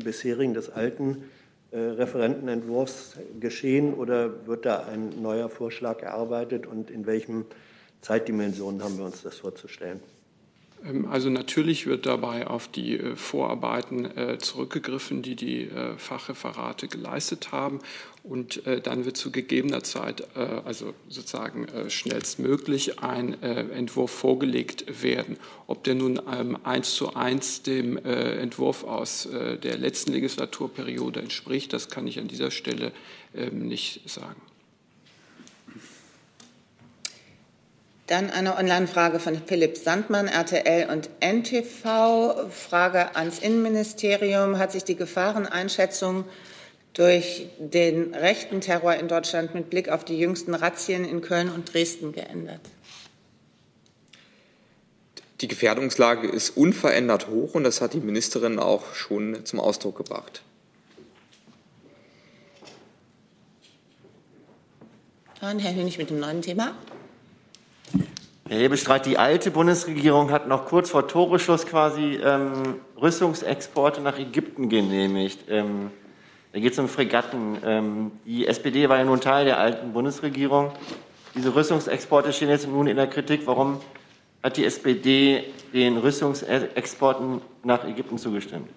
bisherigen, 0.04 0.54
des 0.54 0.70
alten 0.70 1.12
äh, 1.12 1.45
Referentenentwurfs 1.76 3.18
geschehen 3.40 3.94
oder 3.94 4.48
wird 4.48 4.66
da 4.66 4.86
ein 4.86 5.22
neuer 5.22 5.50
Vorschlag 5.50 6.02
erarbeitet 6.02 6.66
und 6.66 6.90
in 6.90 7.06
welchen 7.06 7.46
Zeitdimensionen 8.02 8.84
haben 8.84 8.98
wir 8.98 9.06
uns 9.06 9.24
das 9.24 9.38
vorzustellen? 9.38 10.00
Ähm, 10.86 11.08
also 11.08 11.30
natürlich 11.30 11.88
wird 11.88 12.06
dabei 12.06 12.48
auf 12.48 12.68
die 12.68 12.98
äh, 12.98 13.16
Vorarbeiten 13.16 14.06
äh, 14.18 14.38
zurückgegriffen, 14.38 15.22
die 15.22 15.36
die 15.36 15.64
äh, 15.64 15.98
Fachreferate 15.98 16.88
geleistet 16.88 17.52
haben. 17.52 17.80
Und 18.24 18.64
dann 18.66 19.06
wird 19.06 19.18
zu 19.18 19.30
gegebener 19.30 19.84
Zeit, 19.84 20.36
also 20.36 20.96
sozusagen 21.10 21.68
schnellstmöglich, 21.90 22.98
ein 22.98 23.40
Entwurf 23.44 24.10
vorgelegt 24.10 25.04
werden. 25.04 25.38
Ob 25.68 25.84
der 25.84 25.94
nun 25.94 26.20
ähm, 26.36 26.58
eins 26.64 26.96
zu 26.96 27.14
eins 27.14 27.62
dem 27.62 27.98
Entwurf 27.98 28.84
aus 28.84 29.30
der 29.32 29.78
letzten 29.78 30.14
Legislaturperiode 30.14 31.20
entspricht, 31.20 31.72
das 31.72 31.90
kann 31.90 32.08
ich 32.08 32.20
an 32.20 32.28
dieser 32.28 32.50
Stelle 32.50 32.94
ähm, 33.36 33.68
nicht 33.68 34.10
sagen. 34.10 34.42
Dann 38.08 38.30
eine 38.30 38.56
Online-Frage 38.56 39.20
von 39.20 39.42
Philipp 39.48 39.78
Sandmann, 39.78 40.28
RTL 40.28 40.90
und 40.90 41.10
NTV. 41.22 42.52
Frage 42.52 43.16
ans 43.16 43.40
Innenministerium. 43.40 44.60
Hat 44.60 44.72
sich 44.72 44.84
die 44.84 44.96
Gefahreneinschätzung 44.96 46.26
durch 46.94 47.48
den 47.58 48.14
rechten 48.14 48.62
Terror 48.62 48.94
in 48.94 49.08
Deutschland 49.08 49.56
mit 49.56 49.72
Blick 49.72 49.90
auf 49.90 50.06
die 50.06 50.20
jüngsten 50.20 50.54
Razzien 50.54 51.04
in 51.04 51.22
Köln 51.22 51.50
und 51.50 51.74
Dresden 51.74 52.12
geändert? 52.12 52.62
Die 55.42 55.48
Gefährdungslage 55.48 56.28
ist 56.28 56.52
unverändert 56.56 57.28
hoch 57.28 57.56
und 57.56 57.64
das 57.64 57.82
hat 57.82 57.94
die 57.94 58.00
Ministerin 58.00 58.60
auch 58.60 58.94
schon 58.94 59.46
zum 59.46 59.60
Ausdruck 59.60 59.98
gebracht. 59.98 60.44
Dann 65.42 65.58
Herr 65.60 65.74
Hönig 65.74 65.98
mit 65.98 66.12
dem 66.12 66.20
neuen 66.20 66.44
Thema. 66.44 66.76
Herr 68.48 68.60
Hebestreit, 68.60 69.08
die 69.08 69.18
alte 69.18 69.50
Bundesregierung 69.50 70.30
hat 70.30 70.48
noch 70.48 70.66
kurz 70.68 70.92
vor 70.92 71.08
Toreschluss 71.08 71.66
quasi 71.66 72.20
ähm, 72.24 72.76
Rüstungsexporte 72.96 74.02
nach 74.02 74.20
Ägypten 74.20 74.70
genehmigt. 74.70 75.46
Ähm, 75.50 75.90
da 76.54 76.60
geht 76.60 76.74
es 76.74 76.78
um 76.78 76.88
Fregatten. 76.88 77.58
Ähm, 77.66 78.12
die 78.24 78.46
SPD 78.46 78.88
war 78.88 79.00
ja 79.00 79.04
nun 79.04 79.20
Teil 79.20 79.46
der 79.46 79.58
alten 79.58 79.94
Bundesregierung. 79.94 80.74
Diese 81.34 81.56
Rüstungsexporte 81.56 82.32
stehen 82.34 82.50
jetzt 82.50 82.68
nun 82.68 82.86
in 82.86 82.98
der 82.98 83.08
Kritik. 83.08 83.42
Warum 83.46 83.80
hat 84.44 84.58
die 84.58 84.66
SPD 84.66 85.46
den 85.74 85.98
Rüstungsexporten 85.98 87.42
nach 87.64 87.84
Ägypten 87.84 88.20
zugestimmt? 88.20 88.70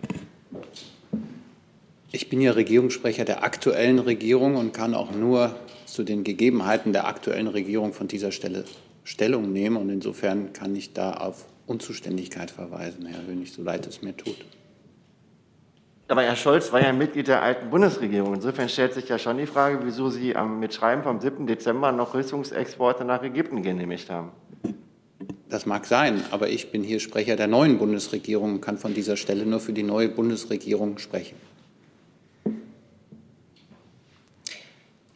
Ich 2.11 2.31
bin 2.31 2.41
ja 2.41 2.53
Regierungssprecher 2.53 3.27
der 3.27 3.45
aktuellen 3.45 3.99
Regierung 3.99 4.57
und 4.57 4.73
kann 4.73 4.95
auch 4.95 5.11
nur 5.13 5.55
zu 5.85 6.05
den 6.05 6.25
Gegebenheiten 6.25 6.95
der 6.95 7.07
aktuellen 7.07 7.49
Regierung 7.49 7.93
von 7.93 8.09
dieser 8.09 8.33
Stelle 8.33 8.65
Stellung 9.09 9.53
nehmen. 9.53 9.79
Und 9.79 9.89
insofern 9.89 10.53
kann 10.53 10.77
ich 10.77 10.93
da 10.93 11.15
auf 11.15 11.47
Unzuständigkeit 11.67 12.51
verweisen, 12.51 13.07
Herr 13.07 13.27
Hönig, 13.27 13.53
so 13.53 13.63
leid 13.63 13.87
es 13.87 14.03
mir 14.03 14.15
tut. 14.15 14.37
Aber 16.09 16.23
Herr 16.23 16.37
Scholz 16.37 16.73
war 16.73 16.83
ja 16.83 16.93
Mitglied 16.93 17.29
der 17.29 17.43
alten 17.43 17.71
Bundesregierung. 17.71 18.35
Insofern 18.35 18.69
stellt 18.69 18.95
sich 18.95 19.09
ja 19.09 19.19
schon 19.19 19.39
die 19.39 19.47
Frage, 19.47 19.81
wieso 19.83 20.11
Sie 20.11 20.37
am 20.37 20.61
Mitschreiben 20.61 21.03
vom 21.03 21.21
7. 21.21 21.47
Dezember 21.47 21.91
noch 21.93 22.15
Rüstungsexporte 22.15 23.05
nach 23.05 23.23
Ägypten 23.23 23.63
genehmigt 23.63 24.11
haben. 24.11 24.31
Das 25.49 25.65
mag 25.65 25.87
sein, 25.87 26.23
aber 26.31 26.51
ich 26.51 26.71
bin 26.71 26.83
hier 26.83 27.01
Sprecher 27.01 27.37
der 27.37 27.47
neuen 27.47 27.79
Bundesregierung 27.79 28.55
und 28.55 28.61
kann 28.61 28.77
von 28.77 28.93
dieser 28.93 29.17
Stelle 29.17 29.47
nur 29.47 29.61
für 29.61 29.73
die 29.73 29.83
neue 29.83 30.11
Bundesregierung 30.11 30.99
sprechen. 30.99 31.37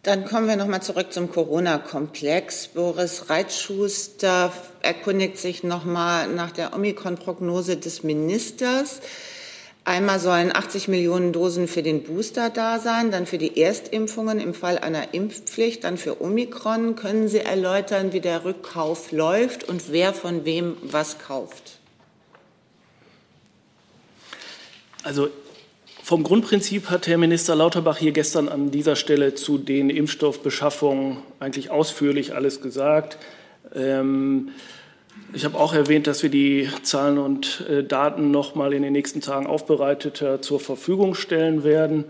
Dann 0.02 0.24
kommen 0.24 0.48
wir 0.48 0.56
noch 0.56 0.66
mal 0.66 0.80
zurück 0.80 1.12
zum 1.12 1.30
Corona-Komplex. 1.30 2.70
Boris 2.74 3.30
Reitschuster 3.30 4.52
erkundigt 4.80 5.38
sich 5.38 5.62
noch 5.62 5.84
mal 5.84 6.26
nach 6.26 6.50
der 6.50 6.74
Omikron-Prognose 6.74 7.76
des 7.76 8.02
Ministers. 8.02 9.00
Einmal 9.84 10.18
sollen 10.18 10.52
80 10.52 10.88
Millionen 10.88 11.32
Dosen 11.32 11.68
für 11.68 11.84
den 11.84 12.02
Booster 12.02 12.50
da 12.50 12.80
sein, 12.80 13.12
dann 13.12 13.26
für 13.26 13.38
die 13.38 13.60
Erstimpfungen 13.60 14.40
im 14.40 14.54
Fall 14.54 14.78
einer 14.78 15.14
Impfpflicht, 15.14 15.84
dann 15.84 15.96
für 15.96 16.20
Omikron. 16.20 16.96
Können 16.96 17.28
Sie 17.28 17.38
erläutern, 17.38 18.12
wie 18.12 18.20
der 18.20 18.44
Rückkauf 18.44 19.12
läuft 19.12 19.62
und 19.62 19.92
wer 19.92 20.12
von 20.12 20.44
wem 20.44 20.76
was 20.82 21.20
kauft? 21.20 21.78
Also 25.04 25.28
vom 26.12 26.24
Grundprinzip 26.24 26.90
hat 26.90 27.06
Herr 27.06 27.16
Minister 27.16 27.54
Lauterbach 27.54 27.96
hier 27.96 28.12
gestern 28.12 28.50
an 28.50 28.70
dieser 28.70 28.96
Stelle 28.96 29.34
zu 29.34 29.56
den 29.56 29.88
Impfstoffbeschaffungen 29.88 31.16
eigentlich 31.40 31.70
ausführlich 31.70 32.34
alles 32.34 32.60
gesagt. 32.60 33.16
Ähm, 33.74 34.50
ich 35.32 35.46
habe 35.46 35.58
auch 35.58 35.72
erwähnt, 35.72 36.06
dass 36.06 36.22
wir 36.22 36.28
die 36.28 36.68
Zahlen 36.82 37.16
und 37.16 37.64
äh, 37.66 37.82
Daten 37.82 38.30
noch 38.30 38.54
mal 38.54 38.74
in 38.74 38.82
den 38.82 38.92
nächsten 38.92 39.22
Tagen 39.22 39.46
aufbereiteter 39.46 40.42
zur 40.42 40.60
Verfügung 40.60 41.14
stellen 41.14 41.64
werden. 41.64 42.04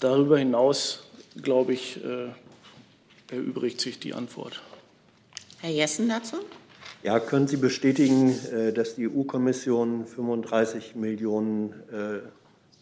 Darüber 0.00 0.38
hinaus, 0.38 1.04
glaube 1.40 1.72
ich, 1.72 2.00
äh, 2.04 3.32
erübrigt 3.32 3.80
sich 3.80 4.00
die 4.00 4.12
Antwort. 4.12 4.60
Herr 5.60 5.70
Jessen 5.70 6.08
dazu? 6.08 6.38
Ja, 7.04 7.20
können 7.20 7.46
Sie 7.46 7.58
bestätigen, 7.58 8.36
äh, 8.52 8.72
dass 8.72 8.96
die 8.96 9.08
EU-Kommission 9.08 10.04
35 10.04 10.96
Millionen 10.96 11.74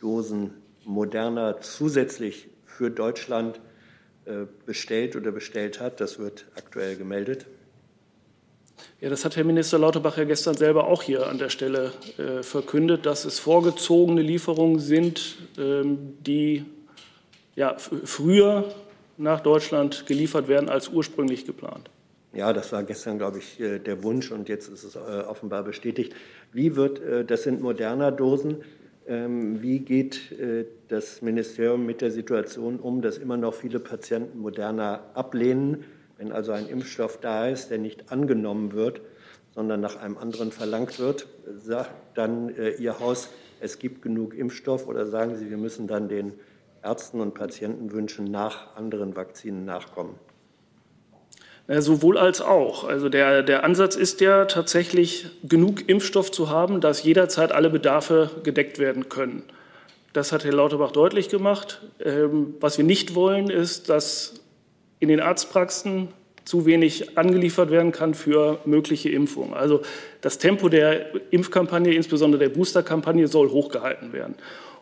Dosen 0.04 0.50
Moderna 0.84 1.62
zusätzlich 1.62 2.48
für 2.66 2.90
Deutschland 2.90 3.58
äh, 4.26 4.44
bestellt 4.66 5.16
oder 5.16 5.32
bestellt 5.32 5.80
hat. 5.80 5.98
Das 5.98 6.18
wird 6.18 6.44
aktuell 6.56 6.96
gemeldet. 6.96 7.46
Ja, 9.00 9.08
das 9.08 9.24
hat 9.24 9.36
Herr 9.36 9.44
Minister 9.44 9.78
Lauterbach 9.78 10.18
ja 10.18 10.24
gestern 10.24 10.54
selber 10.54 10.88
auch 10.88 11.02
hier 11.02 11.26
an 11.26 11.38
der 11.38 11.48
Stelle 11.48 11.92
äh, 12.18 12.42
verkündet, 12.42 13.06
dass 13.06 13.24
es 13.24 13.38
vorgezogene 13.38 14.20
Lieferungen 14.20 14.78
sind, 14.78 15.36
ähm, 15.56 16.18
die 16.20 16.66
ja, 17.56 17.76
früher 17.78 18.74
nach 19.16 19.40
Deutschland 19.40 20.04
geliefert 20.04 20.48
werden 20.48 20.68
als 20.68 20.88
ursprünglich 20.88 21.46
geplant. 21.46 21.88
Ja, 22.34 22.52
das 22.52 22.72
war 22.72 22.82
gestern, 22.82 23.16
glaube 23.16 23.38
ich, 23.38 23.58
äh, 23.58 23.78
der 23.78 24.02
Wunsch 24.02 24.30
und 24.30 24.50
jetzt 24.50 24.68
ist 24.68 24.84
es 24.84 24.96
äh, 24.96 24.98
offenbar 24.98 25.62
bestätigt. 25.62 26.12
Wie 26.52 26.76
wird, 26.76 27.00
äh, 27.00 27.24
das 27.24 27.44
sind 27.44 27.62
moderner 27.62 28.12
Dosen, 28.12 28.64
wie 29.06 29.80
geht 29.80 30.32
äh, 30.32 30.64
das 30.88 31.20
Ministerium 31.20 31.84
mit 31.84 32.00
der 32.00 32.10
Situation 32.10 32.80
um, 32.80 33.02
dass 33.02 33.18
immer 33.18 33.36
noch 33.36 33.54
viele 33.54 33.78
Patienten 33.78 34.38
Moderna 34.38 35.02
ablehnen? 35.14 35.84
Wenn 36.16 36.32
also 36.32 36.52
ein 36.52 36.68
Impfstoff 36.68 37.18
da 37.20 37.48
ist, 37.48 37.70
der 37.70 37.78
nicht 37.78 38.10
angenommen 38.10 38.72
wird, 38.72 39.02
sondern 39.54 39.80
nach 39.80 39.96
einem 39.96 40.16
anderen 40.16 40.52
verlangt 40.52 40.98
wird, 40.98 41.26
sagt 41.56 41.90
dann 42.14 42.54
äh, 42.56 42.70
Ihr 42.70 42.98
Haus, 42.98 43.28
es 43.60 43.78
gibt 43.78 44.02
genug 44.02 44.34
Impfstoff 44.34 44.88
oder 44.88 45.06
sagen 45.06 45.36
Sie, 45.36 45.50
wir 45.50 45.58
müssen 45.58 45.86
dann 45.86 46.08
den 46.08 46.32
Ärzten 46.82 47.20
und 47.20 47.34
Patientenwünschen 47.34 48.24
nach 48.26 48.76
anderen 48.76 49.16
Vakzinen 49.16 49.64
nachkommen? 49.64 50.14
Sowohl 51.66 52.18
als 52.18 52.42
auch. 52.42 52.84
Also 52.84 53.08
der, 53.08 53.42
der 53.42 53.64
Ansatz 53.64 53.96
ist 53.96 54.20
ja 54.20 54.44
tatsächlich, 54.44 55.26
genug 55.42 55.88
Impfstoff 55.88 56.30
zu 56.30 56.50
haben, 56.50 56.82
dass 56.82 57.02
jederzeit 57.02 57.52
alle 57.52 57.70
Bedarfe 57.70 58.30
gedeckt 58.42 58.78
werden 58.78 59.08
können. 59.08 59.42
Das 60.12 60.30
hat 60.30 60.44
Herr 60.44 60.52
Lauterbach 60.52 60.92
deutlich 60.92 61.28
gemacht. 61.28 61.80
Ähm, 62.04 62.54
was 62.60 62.76
wir 62.76 62.84
nicht 62.84 63.14
wollen, 63.14 63.48
ist, 63.48 63.88
dass 63.88 64.34
in 65.00 65.08
den 65.08 65.20
Arztpraxen 65.20 66.08
zu 66.44 66.66
wenig 66.66 67.16
angeliefert 67.16 67.70
werden 67.70 67.92
kann 67.92 68.14
für 68.14 68.58
mögliche 68.66 69.08
Impfungen. 69.08 69.54
Also 69.54 69.80
das 70.20 70.38
Tempo 70.38 70.68
der 70.68 71.06
Impfkampagne, 71.32 71.94
insbesondere 71.94 72.40
der 72.40 72.50
Boosterkampagne, 72.50 73.26
soll 73.26 73.50
hochgehalten 73.50 74.12
werden. 74.12 74.34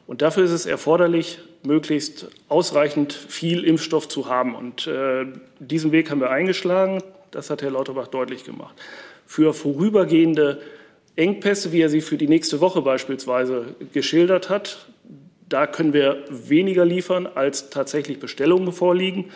Und 0.07 0.23
dafür 0.23 0.45
ist 0.45 0.51
es 0.51 0.67
erforderlich, 0.67 1.38
möglichst 1.65 2.29
ausreichend 2.49 3.12
viel 3.12 3.65
Impfstoff 3.65 4.09
zu 4.09 4.29
haben. 4.29 4.55
Und 4.55 4.87
äh, 4.87 5.27
diesen 5.59 5.93
Weg 5.93 6.11
haben 6.11 6.21
wir 6.21 6.31
eingeschlagen. 6.31 7.03
Das 7.31 7.51
hat 7.51 7.62
Herr 7.62 7.71
Lauterbach 7.71 8.09
deutlich 8.09 8.45
gemacht. 8.45 8.75
Für 9.27 9.55
vorübergehende 9.55 10.61
Engpässe, 11.17 11.73
wie 11.73 11.81
er 11.81 11.88
sie 11.88 12.01
für 12.01 12.17
die 12.17 12.29
nächste 12.29 12.61
Woche 12.61 12.83
beispielsweise 12.83 13.75
geschildert 13.93 14.51
hat, 14.51 14.87
da 15.49 15.67
können 15.67 15.93
wir 15.93 16.25
weniger 16.31 16.85
liefern, 16.85 17.27
als 17.27 17.69
tatsächlich 17.69 18.19
Bestellungen 18.19 18.73
vorliegen. 18.73 19.31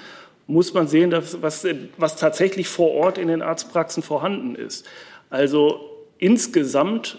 Muss 0.46 0.72
man 0.72 0.88
sehen, 0.88 1.11
dass, 1.11 1.42
was, 1.42 1.66
was 1.98 2.16
tatsächlich 2.16 2.68
vor 2.68 2.92
Ort 2.92 3.18
in 3.18 3.29
den 3.29 3.42
Arztpraxen 3.42 4.02
vorhanden 4.02 4.55
ist. 4.55 4.87
Also 5.29 5.81
insgesamt 6.18 7.18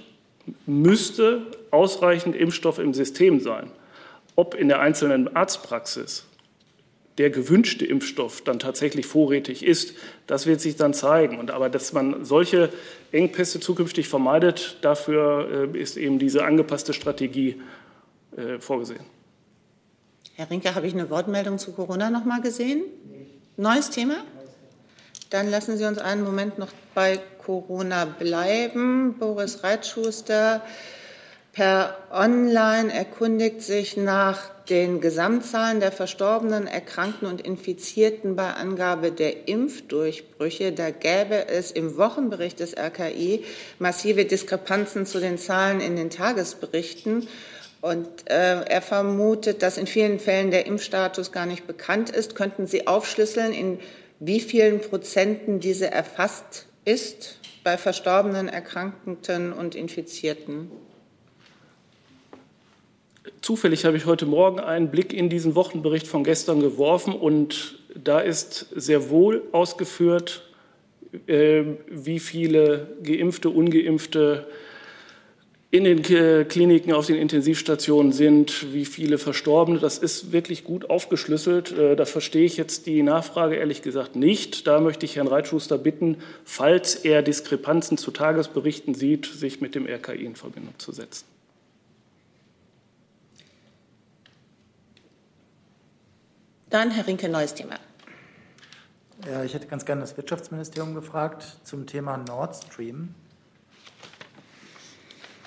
müsste 0.65 1.41
ausreichend 1.71 2.35
Impfstoff 2.35 2.79
im 2.79 2.93
System 2.93 3.39
sein. 3.39 3.71
Ob 4.35 4.53
in 4.53 4.67
der 4.67 4.79
einzelnen 4.79 5.35
Arztpraxis 5.35 6.25
der 7.17 7.31
gewünschte 7.31 7.85
Impfstoff 7.85 8.41
dann 8.41 8.59
tatsächlich 8.59 9.07
vorrätig 9.07 9.65
ist, 9.65 9.95
das 10.27 10.45
wird 10.45 10.61
sich 10.61 10.75
dann 10.75 10.93
zeigen. 10.93 11.39
Und 11.39 11.49
aber 11.49 11.69
dass 11.69 11.93
man 11.93 12.23
solche 12.23 12.69
Engpässe 13.11 13.59
zukünftig 13.59 14.07
vermeidet, 14.07 14.77
dafür 14.81 15.71
äh, 15.73 15.77
ist 15.77 15.97
eben 15.97 16.19
diese 16.19 16.45
angepasste 16.45 16.93
Strategie 16.93 17.59
äh, 18.35 18.59
vorgesehen. 18.59 19.03
Herr 20.35 20.49
Rinke, 20.51 20.75
habe 20.75 20.85
ich 20.85 20.93
eine 20.93 21.09
Wortmeldung 21.09 21.57
zu 21.57 21.71
Corona 21.71 22.11
noch 22.11 22.23
mal 22.23 22.41
gesehen? 22.41 22.83
Neues 23.55 23.89
Thema? 23.89 24.17
Dann 25.31 25.49
lassen 25.49 25.77
Sie 25.77 25.85
uns 25.85 25.97
einen 25.97 26.23
Moment 26.23 26.59
noch 26.59 26.69
bei 26.93 27.19
Corona 27.43 28.05
bleiben. 28.05 29.15
Boris 29.17 29.63
Reitschuster 29.63 30.61
per 31.57 31.97
Online 32.11 32.93
erkundigt 32.93 33.63
sich 33.63 33.97
nach 33.97 34.51
den 34.69 35.01
Gesamtzahlen 35.01 35.79
der 35.79 35.91
Verstorbenen, 35.91 36.67
Erkrankten 36.67 37.27
und 37.27 37.41
Infizierten 37.41 38.35
bei 38.35 38.53
Angabe 38.53 39.11
der 39.11 39.47
Impfdurchbrüche. 39.47 40.71
Da 40.71 40.91
gäbe 40.91 41.47
es 41.47 41.71
im 41.71 41.97
Wochenbericht 41.97 42.59
des 42.59 42.77
RKI 42.77 43.43
massive 43.79 44.25
Diskrepanzen 44.25 45.07
zu 45.07 45.19
den 45.19 45.39
Zahlen 45.39 45.81
in 45.81 45.95
den 45.95 46.11
Tagesberichten. 46.11 47.27
Und 47.81 48.07
äh, 48.29 48.61
er 48.61 48.81
vermutet, 48.83 49.63
dass 49.63 49.79
in 49.79 49.87
vielen 49.87 50.19
Fällen 50.19 50.51
der 50.51 50.67
Impfstatus 50.67 51.31
gar 51.31 51.47
nicht 51.47 51.65
bekannt 51.65 52.11
ist. 52.11 52.35
Könnten 52.35 52.67
Sie 52.67 52.85
aufschlüsseln, 52.85 53.51
in 53.51 53.79
wie 54.19 54.41
vielen 54.41 54.79
Prozenten 54.79 55.59
diese 55.59 55.89
erfasst 55.89 56.67
ist 56.85 57.39
bei 57.63 57.79
Verstorbenen, 57.79 58.47
Erkrankten 58.47 59.53
und 59.53 59.73
Infizierten? 59.73 60.69
Zufällig 63.41 63.85
habe 63.85 63.97
ich 63.97 64.05
heute 64.05 64.25
Morgen 64.25 64.59
einen 64.59 64.89
Blick 64.89 65.13
in 65.13 65.29
diesen 65.29 65.55
Wochenbericht 65.55 66.07
von 66.07 66.23
gestern 66.23 66.59
geworfen 66.59 67.13
und 67.13 67.79
da 67.95 68.19
ist 68.19 68.67
sehr 68.75 69.09
wohl 69.09 69.43
ausgeführt, 69.51 70.43
äh, 71.27 71.63
wie 71.89 72.19
viele 72.19 72.97
geimpfte, 73.03 73.49
ungeimpfte 73.49 74.47
in 75.69 75.83
den 75.83 76.01
Kliniken 76.01 76.93
auf 76.93 77.07
den 77.07 77.17
Intensivstationen 77.17 78.13
sind, 78.13 78.73
wie 78.73 78.85
viele 78.85 79.17
Verstorbene. 79.17 79.79
Das 79.79 79.97
ist 79.97 80.31
wirklich 80.31 80.63
gut 80.63 80.89
aufgeschlüsselt. 80.89 81.77
Äh, 81.77 81.95
da 81.95 82.05
verstehe 82.05 82.45
ich 82.45 82.55
jetzt 82.55 82.85
die 82.85 83.03
Nachfrage 83.03 83.55
ehrlich 83.55 83.81
gesagt 83.81 84.15
nicht. 84.15 84.65
Da 84.65 84.79
möchte 84.79 85.05
ich 85.05 85.17
Herrn 85.17 85.27
Reitschuster 85.27 85.77
bitten, 85.77 86.17
falls 86.45 86.95
er 86.95 87.21
Diskrepanzen 87.21 87.97
zu 87.97 88.11
Tagesberichten 88.11 88.93
sieht, 88.93 89.25
sich 89.25 89.59
mit 89.59 89.75
dem 89.75 89.85
RKI 89.85 90.23
in 90.23 90.35
Verbindung 90.35 90.73
zu 90.77 90.93
setzen. 90.93 91.25
Dann 96.69 96.91
Herr 96.91 97.07
Rinke, 97.07 97.29
neues 97.29 97.53
Thema. 97.53 97.75
Ja, 99.25 99.41
ich 99.41 99.53
hätte 99.53 99.67
ganz 99.67 99.85
gerne 99.85 100.01
das 100.01 100.17
Wirtschaftsministerium 100.17 100.95
gefragt 100.95 101.61
zum 101.63 101.87
Thema 101.87 102.17
Nord 102.17 102.57
Stream. 102.57 103.15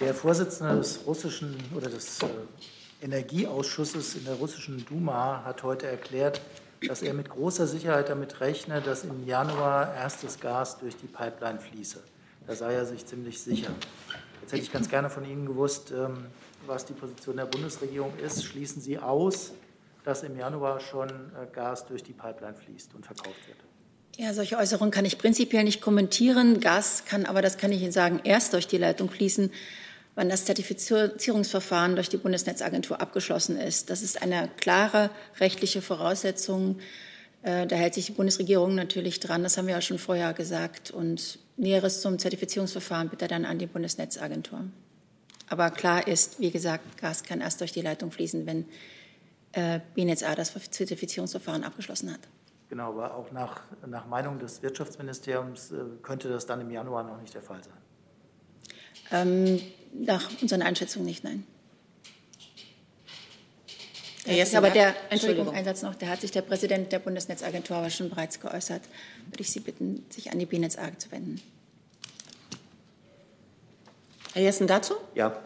Der 0.00 0.14
Vorsitzende 0.14 0.76
des 0.76 1.00
russischen 1.06 1.56
oder 1.76 1.90
des 1.90 2.22
äh, 2.22 2.26
Energieausschusses 3.02 4.14
in 4.14 4.24
der 4.24 4.36
russischen 4.36 4.82
Duma 4.86 5.44
hat 5.44 5.62
heute 5.62 5.88
erklärt, 5.88 6.40
dass 6.88 7.02
er 7.02 7.12
mit 7.12 7.28
großer 7.28 7.66
Sicherheit 7.66 8.08
damit 8.08 8.40
rechne, 8.40 8.80
dass 8.80 9.04
im 9.04 9.26
Januar 9.26 9.94
erstes 9.94 10.40
Gas 10.40 10.78
durch 10.78 10.96
die 10.96 11.06
Pipeline 11.06 11.60
fließe. 11.60 12.02
Da 12.46 12.54
sei 12.54 12.72
er 12.72 12.86
sich 12.86 13.04
ziemlich 13.04 13.42
sicher. 13.42 13.72
Jetzt 14.40 14.52
hätte 14.52 14.62
ich 14.62 14.72
ganz 14.72 14.88
gerne 14.88 15.10
von 15.10 15.26
Ihnen 15.26 15.44
gewusst, 15.44 15.92
ähm, 15.92 16.28
was 16.66 16.86
die 16.86 16.94
Position 16.94 17.36
der 17.36 17.44
Bundesregierung 17.44 18.16
ist. 18.16 18.42
Schließen 18.42 18.80
Sie 18.80 18.98
aus, 18.98 19.52
dass 20.04 20.22
im 20.22 20.36
Januar 20.36 20.80
schon 20.80 21.08
äh, 21.08 21.46
Gas 21.52 21.86
durch 21.86 22.02
die 22.02 22.12
Pipeline 22.12 22.54
fließt 22.54 22.94
und 22.94 23.06
verkauft 23.06 23.46
wird. 23.46 23.58
Ja, 24.16 24.34
solche 24.34 24.58
Äußerungen 24.58 24.90
kann 24.90 25.04
ich 25.04 25.18
prinzipiell 25.18 25.64
nicht 25.64 25.80
kommentieren. 25.80 26.60
Gas 26.60 27.04
kann 27.06 27.26
aber, 27.26 27.42
das 27.42 27.58
kann 27.58 27.72
ich 27.72 27.80
Ihnen 27.80 27.92
sagen, 27.92 28.20
erst 28.24 28.52
durch 28.52 28.66
die 28.66 28.76
Leitung 28.76 29.08
fließen, 29.08 29.50
wann 30.14 30.28
das 30.28 30.44
Zertifizierungsverfahren 30.44 31.94
durch 31.94 32.08
die 32.08 32.16
Bundesnetzagentur 32.16 33.00
abgeschlossen 33.00 33.58
ist. 33.58 33.88
Das 33.88 34.02
ist 34.02 34.20
eine 34.20 34.50
klare 34.58 35.10
rechtliche 35.38 35.80
Voraussetzung. 35.80 36.80
Äh, 37.42 37.66
da 37.66 37.76
hält 37.76 37.94
sich 37.94 38.06
die 38.06 38.12
Bundesregierung 38.12 38.74
natürlich 38.74 39.20
dran. 39.20 39.42
Das 39.42 39.56
haben 39.56 39.68
wir 39.68 39.74
ja 39.74 39.80
schon 39.80 39.98
vorher 39.98 40.34
gesagt. 40.34 40.90
Und 40.90 41.38
Näheres 41.56 42.00
zum 42.00 42.18
Zertifizierungsverfahren 42.18 43.08
bitte 43.08 43.28
dann 43.28 43.44
an 43.44 43.58
die 43.58 43.66
Bundesnetzagentur. 43.66 44.64
Aber 45.48 45.70
klar 45.70 46.06
ist, 46.06 46.40
wie 46.40 46.50
gesagt, 46.50 46.98
Gas 46.98 47.22
kann 47.22 47.40
erst 47.40 47.60
durch 47.60 47.72
die 47.72 47.80
Leitung 47.80 48.12
fließen, 48.12 48.46
wenn 48.46 48.66
äh, 49.52 49.80
BNetzA 49.94 50.34
das 50.34 50.52
Zertifizierungsverfahren 50.70 51.64
abgeschlossen 51.64 52.12
hat. 52.12 52.20
Genau, 52.68 52.90
aber 52.90 53.16
auch 53.16 53.32
nach, 53.32 53.62
nach 53.86 54.06
Meinung 54.06 54.38
des 54.38 54.62
Wirtschaftsministeriums 54.62 55.72
äh, 55.72 55.76
könnte 56.02 56.28
das 56.28 56.46
dann 56.46 56.60
im 56.60 56.70
Januar 56.70 57.02
noch 57.02 57.20
nicht 57.20 57.34
der 57.34 57.42
Fall 57.42 57.60
sein. 57.64 57.72
Ähm, 59.10 59.60
nach 59.92 60.30
unseren 60.40 60.62
Einschätzungen 60.62 61.06
nicht, 61.06 61.24
nein. 61.24 61.44
Der 64.26 64.46
aber 64.58 64.70
der, 64.70 64.94
Entschuldigung, 65.10 65.48
Einsatz 65.48 65.82
noch, 65.82 65.94
der 65.94 66.10
hat 66.10 66.20
sich 66.20 66.30
der 66.30 66.42
Präsident 66.42 66.92
der 66.92 66.98
Bundesnetzagentur 67.00 67.78
aber 67.78 67.90
schon 67.90 68.10
bereits 68.10 68.38
geäußert. 68.38 68.82
Würde 69.26 69.40
ich 69.40 69.50
Sie 69.50 69.60
bitten, 69.60 70.04
sich 70.10 70.30
an 70.30 70.38
die 70.38 70.46
BNetzA 70.46 70.96
zu 70.98 71.10
wenden. 71.10 71.40
Herr 74.34 74.42
Jessen 74.42 74.68
dazu? 74.68 74.94
Ja, 75.14 75.36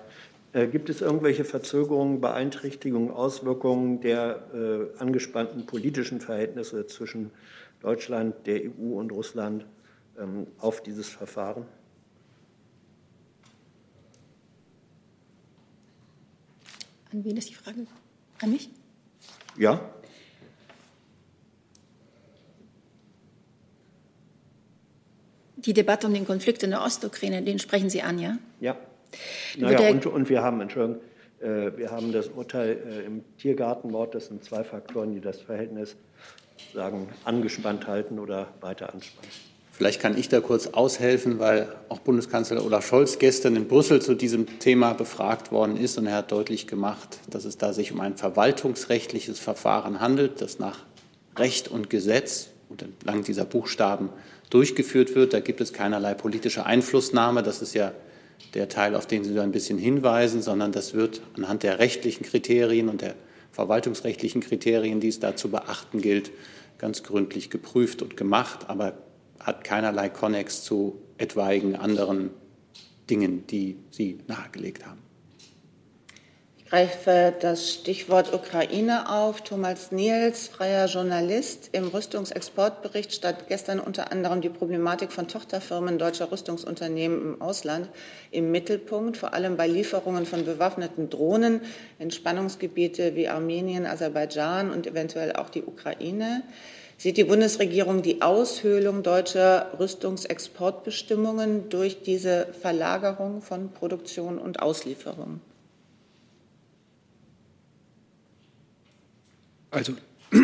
gibt 0.54 0.88
es 0.88 1.00
irgendwelche 1.00 1.44
Verzögerungen, 1.44 2.20
Beeinträchtigungen, 2.20 3.10
Auswirkungen 3.10 4.00
der 4.00 4.44
äh, 4.54 4.98
angespannten 5.00 5.66
politischen 5.66 6.20
Verhältnisse 6.20 6.86
zwischen 6.86 7.32
Deutschland, 7.80 8.46
der 8.46 8.62
EU 8.62 8.98
und 8.98 9.10
Russland 9.10 9.66
ähm, 10.16 10.46
auf 10.58 10.80
dieses 10.80 11.08
Verfahren? 11.08 11.66
An 17.12 17.24
wen 17.24 17.36
ist 17.36 17.50
die 17.50 17.54
Frage? 17.54 17.86
An 18.40 18.50
mich? 18.50 18.70
Ja. 19.58 19.80
Die 25.56 25.72
Debatte 25.72 26.06
um 26.06 26.14
den 26.14 26.26
Konflikt 26.26 26.62
in 26.62 26.70
der 26.70 26.82
Ostukraine, 26.82 27.42
den 27.42 27.58
sprechen 27.58 27.90
Sie 27.90 28.02
an, 28.02 28.20
ja? 28.20 28.38
Ja. 28.60 28.76
Naja, 29.58 29.90
und, 29.90 30.06
und 30.06 30.28
wir 30.28 30.42
haben, 30.42 30.60
Entschuldigung, 30.60 31.00
äh, 31.40 31.76
wir 31.76 31.90
haben 31.90 32.12
das 32.12 32.28
Urteil 32.28 32.70
äh, 32.70 33.06
im 33.06 33.22
Tiergartenmord. 33.38 34.14
Das 34.14 34.26
sind 34.26 34.44
zwei 34.44 34.64
Faktoren, 34.64 35.14
die 35.14 35.20
das 35.20 35.40
Verhältnis 35.40 35.96
sagen, 36.72 37.08
angespannt 37.24 37.86
halten 37.86 38.18
oder 38.18 38.48
weiter 38.60 38.92
anspannen. 38.92 39.30
Vielleicht 39.76 40.00
kann 40.00 40.16
ich 40.16 40.28
da 40.28 40.40
kurz 40.40 40.68
aushelfen, 40.68 41.40
weil 41.40 41.66
auch 41.88 41.98
Bundeskanzler 41.98 42.64
Olaf 42.64 42.86
Scholz 42.86 43.18
gestern 43.18 43.56
in 43.56 43.66
Brüssel 43.66 44.00
zu 44.00 44.14
diesem 44.14 44.60
Thema 44.60 44.92
befragt 44.92 45.50
worden 45.50 45.76
ist 45.76 45.98
und 45.98 46.06
er 46.06 46.18
hat 46.18 46.30
deutlich 46.30 46.68
gemacht, 46.68 47.18
dass 47.28 47.44
es 47.44 47.58
da 47.58 47.72
sich 47.72 47.90
um 47.90 48.00
ein 48.00 48.16
verwaltungsrechtliches 48.16 49.40
Verfahren 49.40 49.98
handelt, 49.98 50.40
das 50.40 50.60
nach 50.60 50.84
Recht 51.36 51.66
und 51.66 51.90
Gesetz 51.90 52.50
und 52.68 52.82
entlang 52.82 53.24
dieser 53.24 53.44
Buchstaben 53.44 54.10
durchgeführt 54.48 55.16
wird. 55.16 55.32
Da 55.32 55.40
gibt 55.40 55.60
es 55.60 55.72
keinerlei 55.72 56.14
politische 56.14 56.64
Einflussnahme. 56.64 57.42
Das 57.42 57.60
ist 57.60 57.74
ja 57.74 57.90
der 58.52 58.68
Teil, 58.68 58.94
auf 58.94 59.06
den 59.06 59.24
Sie 59.24 59.34
da 59.34 59.42
ein 59.42 59.52
bisschen 59.52 59.78
hinweisen, 59.78 60.42
sondern 60.42 60.72
das 60.72 60.94
wird 60.94 61.22
anhand 61.36 61.62
der 61.62 61.78
rechtlichen 61.78 62.24
Kriterien 62.24 62.88
und 62.88 63.00
der 63.00 63.14
verwaltungsrechtlichen 63.52 64.40
Kriterien, 64.40 65.00
die 65.00 65.08
es 65.08 65.20
da 65.20 65.36
zu 65.36 65.50
beachten 65.50 66.00
gilt, 66.00 66.30
ganz 66.78 67.02
gründlich 67.02 67.50
geprüft 67.50 68.02
und 68.02 68.16
gemacht, 68.16 68.68
aber 68.68 68.98
hat 69.40 69.64
keinerlei 69.64 70.08
Konnex 70.08 70.64
zu 70.64 71.00
etwaigen 71.18 71.76
anderen 71.76 72.30
Dingen, 73.08 73.46
die 73.46 73.76
Sie 73.90 74.18
nahegelegt 74.26 74.86
haben 74.86 75.04
greife 76.74 77.32
das 77.38 77.70
Stichwort 77.72 78.34
Ukraine 78.34 79.08
auf. 79.08 79.42
Thomas 79.42 79.92
Niels, 79.92 80.48
freier 80.48 80.86
Journalist. 80.86 81.68
Im 81.70 81.86
Rüstungsexportbericht 81.86 83.12
stand 83.14 83.46
gestern 83.46 83.78
unter 83.78 84.10
anderem 84.10 84.40
die 84.40 84.48
Problematik 84.48 85.12
von 85.12 85.28
Tochterfirmen 85.28 86.00
deutscher 86.00 86.32
Rüstungsunternehmen 86.32 87.34
im 87.34 87.40
Ausland 87.40 87.90
im 88.32 88.50
Mittelpunkt, 88.50 89.16
vor 89.16 89.34
allem 89.34 89.56
bei 89.56 89.68
Lieferungen 89.68 90.26
von 90.26 90.44
bewaffneten 90.44 91.10
Drohnen 91.10 91.60
in 92.00 92.10
Spannungsgebiete 92.10 93.14
wie 93.14 93.28
Armenien, 93.28 93.86
Aserbaidschan 93.86 94.72
und 94.72 94.88
eventuell 94.88 95.34
auch 95.34 95.50
die 95.50 95.62
Ukraine. 95.62 96.42
Sieht 96.98 97.18
die 97.18 97.22
Bundesregierung 97.22 98.02
die 98.02 98.20
Aushöhlung 98.20 99.04
deutscher 99.04 99.70
Rüstungsexportbestimmungen 99.78 101.68
durch 101.68 102.02
diese 102.02 102.48
Verlagerung 102.60 103.42
von 103.42 103.70
Produktion 103.70 104.38
und 104.38 104.60
Auslieferung? 104.60 105.40
Also 109.74 109.92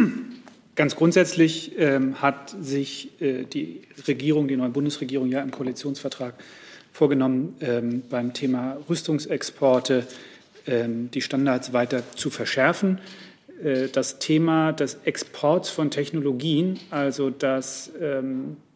ganz 0.74 0.96
grundsätzlich 0.96 1.78
ähm, 1.78 2.20
hat 2.20 2.54
sich 2.60 3.20
äh, 3.20 3.44
die 3.44 3.82
Regierung, 4.08 4.48
die 4.48 4.56
neue 4.56 4.70
Bundesregierung 4.70 5.28
ja 5.28 5.40
im 5.40 5.52
Koalitionsvertrag 5.52 6.34
vorgenommen, 6.92 7.54
ähm, 7.60 8.02
beim 8.10 8.32
Thema 8.32 8.76
Rüstungsexporte 8.88 10.06
ähm, 10.66 11.10
die 11.12 11.20
Standards 11.20 11.72
weiter 11.72 12.02
zu 12.16 12.30
verschärfen. 12.30 12.98
Äh, 13.62 13.88
das 13.88 14.18
Thema 14.18 14.72
des 14.72 14.98
Exports 15.04 15.70
von 15.70 15.92
Technologien, 15.92 16.80
also 16.90 17.30
dass 17.30 17.92
ähm, 18.00 18.56
äh, 18.56 18.69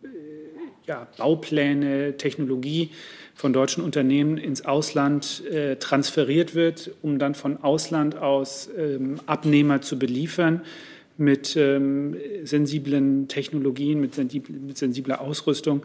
ja, 0.86 1.06
Baupläne, 1.16 2.16
Technologie 2.16 2.90
von 3.34 3.52
deutschen 3.52 3.82
Unternehmen 3.82 4.38
ins 4.38 4.64
Ausland 4.64 5.42
äh, 5.46 5.76
transferiert 5.76 6.54
wird, 6.54 6.90
um 7.02 7.18
dann 7.18 7.34
von 7.34 7.62
Ausland 7.62 8.16
aus 8.16 8.70
ähm, 8.76 9.20
Abnehmer 9.26 9.80
zu 9.80 9.98
beliefern 9.98 10.62
mit 11.16 11.56
ähm, 11.56 12.16
sensiblen 12.44 13.28
Technologien, 13.28 14.00
mit, 14.00 14.14
sensibl 14.14 14.52
mit, 14.52 14.78
sensibler 14.78 15.20
Ausrüstung. 15.20 15.84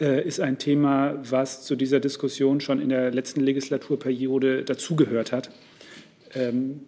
äh, 0.00 0.26
ist 0.26 0.40
ein 0.40 0.58
Thema, 0.58 1.20
was 1.28 1.64
zu 1.64 1.76
dieser 1.76 2.00
Diskussion 2.00 2.60
schon 2.60 2.80
in 2.80 2.88
der 2.88 3.12
letzten 3.12 3.40
Legislaturperiode 3.40 4.64
dazugehört 4.64 5.32
hat. 5.32 5.50
Ähm, 6.34 6.80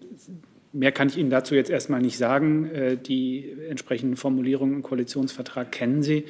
mehr 0.73 0.93
kann 0.93 1.09
ich 1.09 1.17
Ihnen 1.17 1.31
dazu 1.31 1.55
jetzt 1.55 1.71
erstmal 1.71 2.01
nicht 2.01 2.19
sagen. 2.19 2.69
Äh, 2.71 2.97
die 2.97 3.53
entsprechenden 3.69 4.17
Formulierungen 4.17 4.77
im 4.77 4.83
Koalitionsvertrag 4.83 5.71
kennen 5.71 6.03
Sie. 6.03 6.25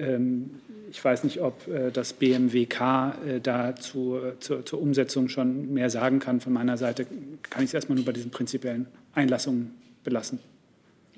Ähm, 0.00 0.50
ich 0.90 1.04
weiß 1.04 1.22
nicht, 1.24 1.40
ob 1.40 1.68
äh, 1.68 1.90
das 1.92 2.12
BMWK 2.14 3.40
da 3.42 3.76
zur, 3.76 4.40
zur 4.40 4.80
Umsetzung 4.80 5.28
schon 5.28 5.72
mehr 5.72 5.90
sagen 5.90 6.18
kann. 6.18 6.40
Von 6.40 6.52
meiner 6.52 6.76
Seite 6.76 7.06
kann 7.48 7.62
ich 7.62 7.70
es 7.70 7.74
erstmal 7.74 7.96
nur 7.96 8.04
bei 8.04 8.12
diesen 8.12 8.30
prinzipiellen 8.30 8.86
Einlassungen 9.14 9.74
belassen. 10.02 10.40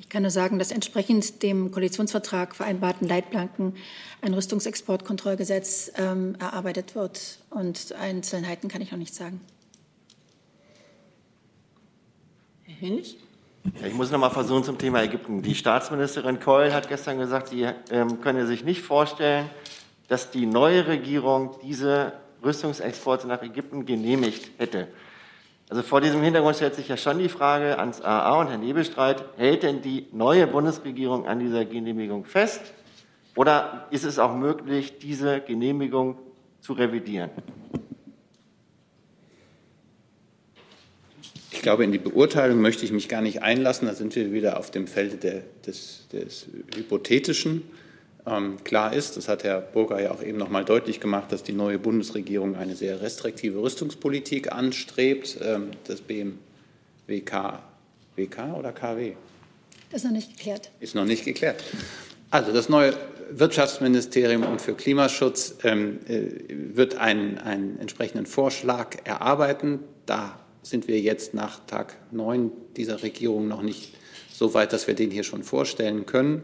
Ich 0.02 0.08
kann 0.08 0.22
nur 0.22 0.32
sagen, 0.32 0.58
dass 0.58 0.72
entsprechend 0.72 1.44
dem 1.44 1.70
Koalitionsvertrag 1.70 2.56
vereinbarten 2.56 3.06
Leitplanken 3.06 3.74
ein 4.20 4.34
Rüstungsexportkontrollgesetz 4.34 5.92
ähm, 5.96 6.34
erarbeitet 6.40 6.96
wird. 6.96 7.38
Und 7.50 7.92
Einzelheiten 7.92 8.68
kann 8.68 8.82
ich 8.82 8.90
noch 8.90 8.98
nicht 8.98 9.14
sagen. 9.14 9.40
Herr 12.64 12.80
Hönig? 12.80 13.16
Ja, 13.64 13.86
ich 13.86 13.94
muss 13.94 14.10
noch 14.10 14.18
mal 14.18 14.30
versuchen 14.30 14.64
zum 14.64 14.76
Thema 14.76 15.02
Ägypten. 15.02 15.40
Die 15.40 15.54
Staatsministerin 15.54 16.40
Keul 16.40 16.72
hat 16.72 16.88
gestern 16.88 17.18
gesagt, 17.18 17.48
sie 17.48 17.68
ähm, 17.90 18.20
könne 18.20 18.44
sich 18.46 18.64
nicht 18.64 18.82
vorstellen, 18.82 19.48
dass 20.08 20.32
die 20.32 20.46
neue 20.46 20.88
Regierung 20.88 21.54
diese 21.62 22.12
Rüstungsexporte 22.44 23.28
nach 23.28 23.40
Ägypten 23.40 23.86
genehmigt 23.86 24.50
hätte. 24.58 24.88
Also 25.70 25.82
vor 25.82 26.00
diesem 26.00 26.22
Hintergrund 26.22 26.56
stellt 26.56 26.74
sich 26.74 26.88
ja 26.88 26.96
schon 26.96 27.20
die 27.20 27.28
Frage 27.28 27.78
ans 27.78 28.00
AA 28.00 28.40
und 28.40 28.48
Herrn 28.48 28.60
Nebelstreit, 28.60 29.24
hält 29.36 29.62
denn 29.62 29.80
die 29.80 30.08
neue 30.10 30.48
Bundesregierung 30.48 31.28
an 31.28 31.38
dieser 31.38 31.64
Genehmigung 31.64 32.24
fest 32.24 32.60
oder 33.36 33.86
ist 33.90 34.04
es 34.04 34.18
auch 34.18 34.34
möglich, 34.34 34.98
diese 34.98 35.40
Genehmigung 35.40 36.18
zu 36.60 36.72
revidieren? 36.72 37.30
Ich 41.62 41.64
glaube, 41.64 41.84
in 41.84 41.92
die 41.92 41.98
Beurteilung 41.98 42.60
möchte 42.60 42.84
ich 42.84 42.90
mich 42.90 43.08
gar 43.08 43.20
nicht 43.20 43.42
einlassen. 43.42 43.86
Da 43.86 43.94
sind 43.94 44.16
wir 44.16 44.32
wieder 44.32 44.58
auf 44.58 44.72
dem 44.72 44.88
Felde 44.88 45.14
der, 45.14 45.42
des, 45.64 46.08
des 46.12 46.48
Hypothetischen. 46.74 47.62
Ähm, 48.26 48.56
klar 48.64 48.92
ist, 48.92 49.16
das 49.16 49.28
hat 49.28 49.44
Herr 49.44 49.60
Burger 49.60 50.02
ja 50.02 50.10
auch 50.10 50.24
eben 50.24 50.38
noch 50.38 50.48
mal 50.48 50.64
deutlich 50.64 50.98
gemacht, 50.98 51.30
dass 51.30 51.44
die 51.44 51.52
neue 51.52 51.78
Bundesregierung 51.78 52.56
eine 52.56 52.74
sehr 52.74 53.00
restriktive 53.00 53.62
Rüstungspolitik 53.62 54.50
anstrebt. 54.50 55.38
Ähm, 55.40 55.68
das 55.84 56.00
BMWK, 56.00 57.60
WK 58.16 58.56
oder 58.58 58.72
KW? 58.72 59.12
Das 59.92 60.00
ist 60.00 60.04
noch 60.04 60.16
nicht 60.16 60.36
geklärt. 60.36 60.72
Ist 60.80 60.96
noch 60.96 61.04
nicht 61.04 61.24
geklärt. 61.24 61.62
Also 62.30 62.52
das 62.52 62.70
neue 62.70 62.92
Wirtschaftsministerium 63.30 64.42
und 64.42 64.60
für 64.60 64.74
Klimaschutz 64.74 65.58
ähm, 65.62 66.00
äh, 66.08 66.24
wird 66.74 66.96
einen, 66.96 67.38
einen 67.38 67.78
entsprechenden 67.78 68.26
Vorschlag 68.26 68.96
erarbeiten. 69.04 69.78
Da 70.06 70.41
sind 70.62 70.88
wir 70.88 71.00
jetzt 71.00 71.34
nach 71.34 71.60
Tag 71.66 71.96
9 72.12 72.50
dieser 72.76 73.02
Regierung 73.02 73.48
noch 73.48 73.62
nicht 73.62 73.94
so 74.32 74.54
weit, 74.54 74.72
dass 74.72 74.86
wir 74.86 74.94
den 74.94 75.10
hier 75.10 75.24
schon 75.24 75.42
vorstellen 75.42 76.06
können. 76.06 76.42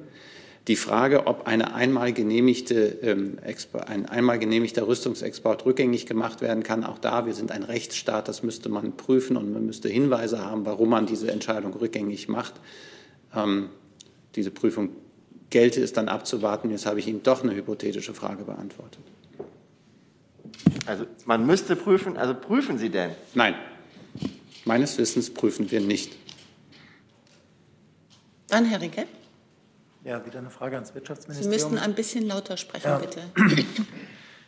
Die 0.67 0.77
Frage, 0.77 1.27
ob 1.27 1.47
eine 1.47 1.75
einmal 1.75 2.13
genehmigte, 2.13 2.99
ähm, 3.03 3.39
ein 3.87 4.07
einmal 4.07 4.39
genehmigter 4.39 4.87
Rüstungsexport 4.87 5.65
rückgängig 5.65 6.05
gemacht 6.05 6.43
werden 6.43 6.63
kann, 6.63 6.85
auch 6.85 6.99
da, 6.99 7.25
wir 7.25 7.33
sind 7.33 7.53
ein 7.53 7.63
Rechtsstaat, 7.63 8.29
das 8.29 8.43
müsste 8.43 8.69
man 8.69 8.97
prüfen 8.97 9.39
und 9.39 9.51
man 9.51 9.65
müsste 9.65 9.89
Hinweise 9.89 10.45
haben, 10.45 10.67
warum 10.67 10.91
man 10.91 11.07
diese 11.07 11.31
Entscheidung 11.31 11.73
rückgängig 11.73 12.29
macht. 12.29 12.55
Ähm, 13.35 13.71
diese 14.37 14.51
Prüfung 14.51 14.91
gelte 15.49 15.83
es 15.83 15.95
dann 15.95 16.09
abzuwarten. 16.09 16.71
Jetzt 16.71 16.85
habe 16.85 16.99
ich 16.99 17.09
Ihnen 17.09 17.23
doch 17.23 17.43
eine 17.43 17.55
hypothetische 17.55 18.13
Frage 18.13 18.45
beantwortet. 18.45 19.01
Also 20.85 21.07
man 21.25 21.47
müsste 21.47 21.77
prüfen, 21.77 22.19
also 22.19 22.35
prüfen 22.35 22.79
Sie 22.79 22.91
denn? 22.91 23.11
Nein, 23.35 23.55
meines 24.69 24.99
Wissens 24.99 25.33
prüfen 25.33 25.71
wir 25.71 25.81
nicht. 25.81 26.15
Dann 28.49 28.67
Herr 28.67 28.81
Rinke. 28.81 29.07
Ja, 30.05 30.25
wieder 30.25 30.39
eine 30.39 30.51
Frage 30.51 30.77
ans 30.77 30.91
Sie 30.91 30.95
Wirtschaftsministerium. 30.95 31.51
müssten 31.51 31.79
ein 31.79 31.95
bisschen 31.95 32.27
lauter 32.27 32.57
sprechen, 32.57 32.87
ja. 32.87 32.99
bitte. 32.99 33.23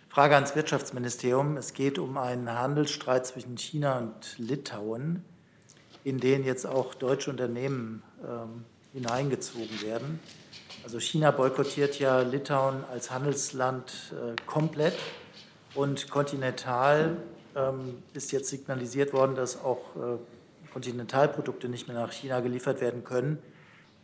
Frage 0.08 0.36
ans 0.36 0.54
Wirtschaftsministerium. 0.54 1.56
Es 1.56 1.72
geht 1.72 1.98
um 1.98 2.16
einen 2.18 2.50
Handelsstreit 2.50 3.26
zwischen 3.26 3.56
China 3.56 3.98
und 3.98 4.38
Litauen, 4.38 5.24
in 6.04 6.20
den 6.20 6.44
jetzt 6.44 6.66
auch 6.66 6.94
deutsche 6.94 7.30
Unternehmen 7.30 8.02
ähm, 8.22 8.64
hineingezogen 8.92 9.82
werden. 9.82 10.20
Also 10.84 11.00
China 11.00 11.30
boykottiert 11.30 11.98
ja 11.98 12.20
Litauen 12.20 12.84
als 12.92 13.10
Handelsland 13.10 14.12
äh, 14.12 14.34
komplett 14.46 14.96
und 15.74 16.10
kontinental 16.10 17.16
ist 18.14 18.32
jetzt 18.32 18.48
signalisiert 18.48 19.12
worden, 19.12 19.34
dass 19.34 19.62
auch 19.62 19.96
äh, 19.96 20.70
Kontinentalprodukte 20.72 21.68
nicht 21.68 21.88
mehr 21.88 21.96
nach 21.96 22.12
China 22.12 22.40
geliefert 22.40 22.80
werden 22.80 23.04
können 23.04 23.38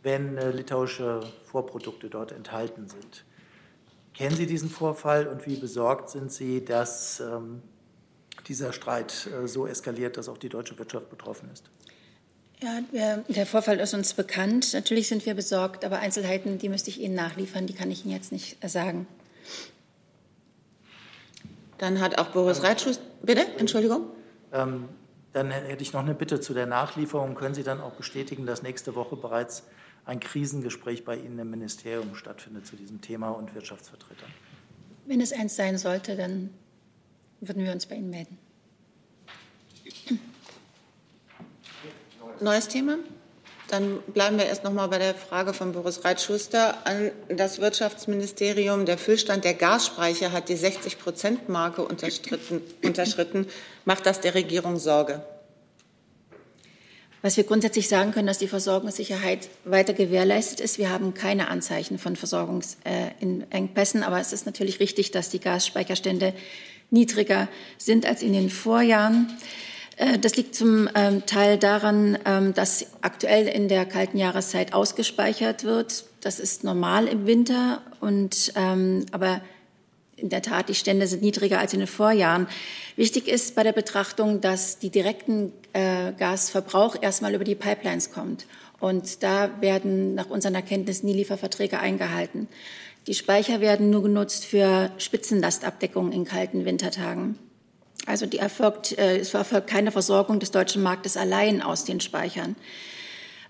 wenn 0.03 0.37
äh, 0.37 0.51
litauische 0.51 1.19
Vorprodukte 1.43 2.09
dort 2.09 2.31
enthalten 2.31 2.87
sind. 2.87 3.25
Kennen 4.13 4.35
Sie 4.35 4.47
diesen 4.47 4.69
Vorfall 4.69 5.27
und 5.27 5.45
wie 5.45 5.57
besorgt 5.57 6.09
sind 6.09 6.31
Sie, 6.31 6.63
dass 6.63 7.19
ähm, 7.19 7.61
dieser 8.47 8.73
Streit 8.73 9.27
äh, 9.27 9.47
so 9.47 9.67
eskaliert, 9.67 10.17
dass 10.17 10.29
auch 10.29 10.37
die 10.37 10.49
deutsche 10.49 10.77
Wirtschaft 10.79 11.09
betroffen 11.09 11.49
ist? 11.51 11.65
Ja, 12.59 13.23
der, 13.27 13.45
Vorfall 13.45 13.79
ist 13.79 13.93
uns 13.93 14.15
bekannt. 14.15 14.73
Natürlich 14.73 15.09
sind 15.09 15.25
wir 15.27 15.35
besorgt, 15.35 15.85
aber 15.85 15.99
Einzelheiten, 15.99 16.57
die 16.57 16.69
müsste 16.69 16.89
ich 16.89 16.99
Ihnen 16.99 17.13
nachliefern, 17.13 17.67
die 17.67 17.73
kann 17.73 17.91
ich 17.91 18.03
Ihnen 18.03 18.13
jetzt 18.13 18.31
nicht 18.31 18.57
sagen. 18.67 19.05
Dann 21.77 21.99
hat 21.99 22.17
auch 22.17 22.27
Boris 22.27 22.63
Reitschuss, 22.63 22.99
bitte, 23.21 23.45
Entschuldigung. 23.57 24.07
Ähm, 24.51 24.89
dann 25.33 25.51
hätte 25.51 25.83
ich 25.83 25.93
noch 25.93 26.01
eine 26.01 26.15
Bitte 26.15 26.39
zu 26.39 26.53
der 26.53 26.65
Nachlieferung. 26.65 27.35
Können 27.35 27.53
Sie 27.53 27.63
dann 27.63 27.81
auch 27.81 27.93
bestätigen, 27.93 28.45
dass 28.45 28.63
nächste 28.63 28.95
Woche 28.95 29.15
bereits 29.15 29.63
ein 30.05 30.19
Krisengespräch 30.19 31.05
bei 31.05 31.15
Ihnen 31.15 31.37
im 31.37 31.51
Ministerium 31.51 32.15
stattfindet 32.15 32.65
zu 32.65 32.75
diesem 32.75 33.01
Thema 33.01 33.29
und 33.29 33.53
Wirtschaftsvertretern. 33.53 34.29
Wenn 35.05 35.21
es 35.21 35.33
eins 35.33 35.55
sein 35.55 35.77
sollte, 35.77 36.15
dann 36.15 36.49
würden 37.41 37.63
wir 37.63 37.71
uns 37.71 37.85
bei 37.85 37.95
Ihnen 37.95 38.09
melden. 38.09 38.37
Neues 42.41 42.67
Thema? 42.67 42.97
Dann 43.67 43.99
bleiben 44.13 44.37
wir 44.37 44.45
erst 44.45 44.63
noch 44.63 44.71
mal 44.71 44.87
bei 44.87 44.97
der 44.97 45.13
Frage 45.13 45.53
von 45.53 45.73
Boris 45.73 46.05
Reitschuster 46.05 46.85
an 46.85 47.11
das 47.27 47.59
Wirtschaftsministerium. 47.59 48.85
Der 48.85 48.97
Füllstand 48.97 49.43
der 49.43 49.55
Gasspeicher 49.55 50.31
hat 50.31 50.47
die 50.47 50.55
60-Prozent-Marke 50.55 51.81
unterschritten. 51.83 53.47
Macht 53.83 54.05
das 54.05 54.21
der 54.21 54.35
Regierung 54.35 54.79
Sorge? 54.79 55.21
Was 57.21 57.35
wir 57.35 57.43
grundsätzlich 57.43 57.89
sagen 57.89 58.11
können, 58.11 58.27
dass 58.27 58.37
die 58.37 58.47
Versorgungssicherheit 58.47 59.49
weiter 59.65 59.93
gewährleistet 59.93 60.61
ist. 60.61 60.77
Wir 60.77 60.89
haben 60.89 61.13
keine 61.13 61.49
Anzeichen 61.49 61.97
von 61.97 62.15
Versorgungsengpässen, 62.15 64.03
aber 64.03 64.21
es 64.21 64.31
ist 64.31 64.45
natürlich 64.45 64.79
richtig, 64.79 65.11
dass 65.11 65.29
die 65.29 65.41
Gasspeicherstände 65.41 66.33
niedriger 66.89 67.49
sind 67.77 68.05
als 68.05 68.21
in 68.21 68.31
den 68.31 68.49
Vorjahren. 68.49 69.37
Äh, 69.97 70.19
das 70.19 70.35
liegt 70.35 70.55
zum 70.55 70.89
ähm, 70.95 71.25
Teil 71.25 71.57
daran, 71.57 72.17
ähm, 72.25 72.53
dass 72.53 72.85
aktuell 73.01 73.47
in 73.47 73.67
der 73.67 73.85
kalten 73.85 74.17
Jahreszeit 74.17 74.73
ausgespeichert 74.73 75.63
wird. 75.63 76.05
Das 76.21 76.39
ist 76.39 76.63
normal 76.63 77.07
im 77.07 77.25
Winter, 77.25 77.81
und, 77.99 78.53
ähm, 78.55 79.05
aber 79.11 79.41
in 80.15 80.29
der 80.29 80.41
Tat, 80.41 80.69
die 80.69 80.75
Stände 80.75 81.05
sind 81.05 81.21
niedriger 81.21 81.59
als 81.59 81.73
in 81.73 81.79
den 81.79 81.87
Vorjahren. 81.87 82.47
Wichtig 82.95 83.27
ist 83.27 83.55
bei 83.55 83.63
der 83.63 83.73
Betrachtung, 83.73 84.41
dass 84.41 84.79
die 84.79 84.89
direkten 84.89 85.53
äh, 85.73 86.11
Gasverbrauch 86.17 86.95
erstmal 86.99 87.35
über 87.35 87.43
die 87.43 87.55
Pipelines 87.55 88.11
kommt. 88.11 88.47
Und 88.79 89.21
da 89.23 89.49
werden 89.61 90.15
nach 90.15 90.29
unseren 90.29 90.55
Erkenntnissen 90.55 91.07
die 91.07 91.13
Lieferverträge 91.13 91.79
eingehalten. 91.79 92.47
Die 93.05 93.13
Speicher 93.13 93.61
werden 93.61 93.89
nur 93.89 94.03
genutzt 94.03 94.45
für 94.45 94.91
Spitzenlastabdeckung 94.97 96.11
in 96.11 96.25
kalten 96.25 96.65
Wintertagen. 96.65 97.37
Also 98.07 98.25
die 98.25 98.39
erfolgt, 98.39 98.97
äh, 98.97 99.17
es 99.17 99.33
erfolgt 99.33 99.67
keine 99.67 99.91
Versorgung 99.91 100.39
des 100.39 100.51
deutschen 100.51 100.81
Marktes 100.81 101.17
allein 101.17 101.61
aus 101.61 101.83
den 101.83 101.99
Speichern. 101.99 102.55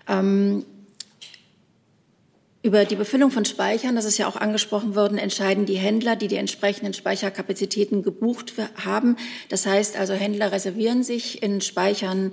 Ähm, 0.08 0.66
über 2.62 2.84
die 2.84 2.96
Befüllung 2.96 3.30
von 3.30 3.44
Speichern, 3.44 3.94
das 3.94 4.04
ist 4.04 4.18
ja 4.18 4.26
auch 4.26 4.34
angesprochen 4.34 4.96
worden, 4.96 5.16
entscheiden 5.16 5.64
die 5.64 5.76
Händler, 5.76 6.16
die 6.16 6.26
die 6.26 6.36
entsprechenden 6.36 6.92
Speicherkapazitäten 6.92 8.02
gebucht 8.02 8.52
haben. 8.84 9.16
Das 9.48 9.64
heißt 9.64 9.96
also, 9.96 10.12
Händler 10.12 10.50
reservieren 10.50 11.04
sich 11.04 11.40
in 11.40 11.60
Speichern 11.60 12.32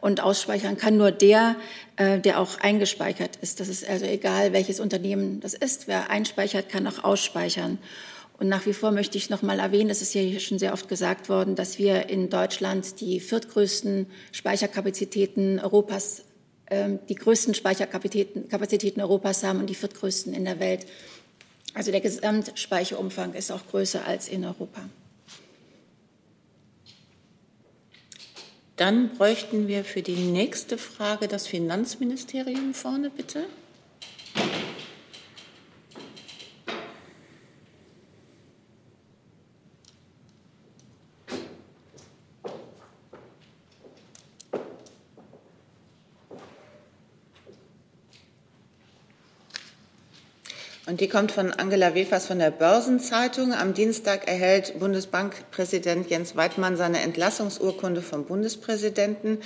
und 0.00 0.22
ausspeichern 0.22 0.76
kann 0.76 0.96
nur 0.96 1.12
der, 1.12 1.54
äh, 1.96 2.18
der 2.18 2.40
auch 2.40 2.58
eingespeichert 2.58 3.36
ist. 3.42 3.60
Das 3.60 3.68
ist 3.68 3.88
also 3.88 4.06
egal, 4.06 4.52
welches 4.52 4.80
Unternehmen 4.80 5.38
das 5.40 5.54
ist. 5.54 5.86
Wer 5.86 6.10
einspeichert, 6.10 6.68
kann 6.68 6.86
auch 6.88 7.04
ausspeichern. 7.04 7.78
Und 8.40 8.48
nach 8.48 8.66
wie 8.66 8.72
vor 8.72 8.90
möchte 8.90 9.18
ich 9.18 9.30
noch 9.30 9.42
mal 9.42 9.60
erwähnen, 9.60 9.90
das 9.90 10.02
ist 10.02 10.14
ja 10.14 10.40
schon 10.40 10.58
sehr 10.58 10.72
oft 10.72 10.88
gesagt 10.88 11.28
worden, 11.28 11.54
dass 11.54 11.78
wir 11.78 12.08
in 12.08 12.30
Deutschland 12.30 13.00
die 13.00 13.20
viertgrößten 13.20 14.06
Speicherkapazitäten 14.32 15.60
Europas 15.60 16.24
ähm, 16.70 17.00
die 17.08 17.16
größten 17.16 17.54
Speicherkapazitäten 17.54 19.02
Europas 19.02 19.42
haben 19.42 19.58
und 19.58 19.66
die 19.68 19.74
viertgrößten 19.74 20.32
in 20.32 20.44
der 20.44 20.60
Welt. 20.60 20.86
Also 21.74 21.90
der 21.90 22.00
Gesamtspeicherumfang 22.00 23.34
ist 23.34 23.50
auch 23.50 23.66
größer 23.66 24.06
als 24.06 24.28
in 24.28 24.44
Europa. 24.44 24.88
Dann 28.76 29.10
bräuchten 29.10 29.68
wir 29.68 29.84
für 29.84 30.00
die 30.00 30.14
nächste 30.14 30.78
Frage 30.78 31.28
das 31.28 31.46
Finanzministerium 31.46 32.72
vorne, 32.72 33.10
bitte. 33.10 33.44
Die 51.00 51.08
kommt 51.08 51.32
von 51.32 51.50
Angela 51.50 51.94
Wefers 51.94 52.26
von 52.26 52.38
der 52.38 52.50
Börsenzeitung. 52.50 53.54
Am 53.54 53.72
Dienstag 53.72 54.28
erhält 54.28 54.78
Bundesbankpräsident 54.78 56.10
Jens 56.10 56.36
Weidmann 56.36 56.76
seine 56.76 57.00
Entlassungsurkunde 57.00 58.02
vom 58.02 58.26
Bundespräsidenten. 58.26 59.38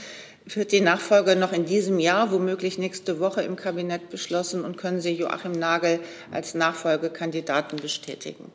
Wird 0.46 0.72
die 0.72 0.80
Nachfolge 0.80 1.36
noch 1.36 1.52
in 1.52 1.64
diesem 1.64 2.00
Jahr, 2.00 2.32
womöglich 2.32 2.76
nächste 2.76 3.20
Woche 3.20 3.42
im 3.42 3.54
Kabinett 3.54 4.10
beschlossen? 4.10 4.64
Und 4.64 4.78
können 4.78 5.00
Sie 5.00 5.12
Joachim 5.12 5.52
Nagel 5.52 6.00
als 6.32 6.54
Nachfolgekandidaten 6.54 7.78
bestätigen? 7.78 8.50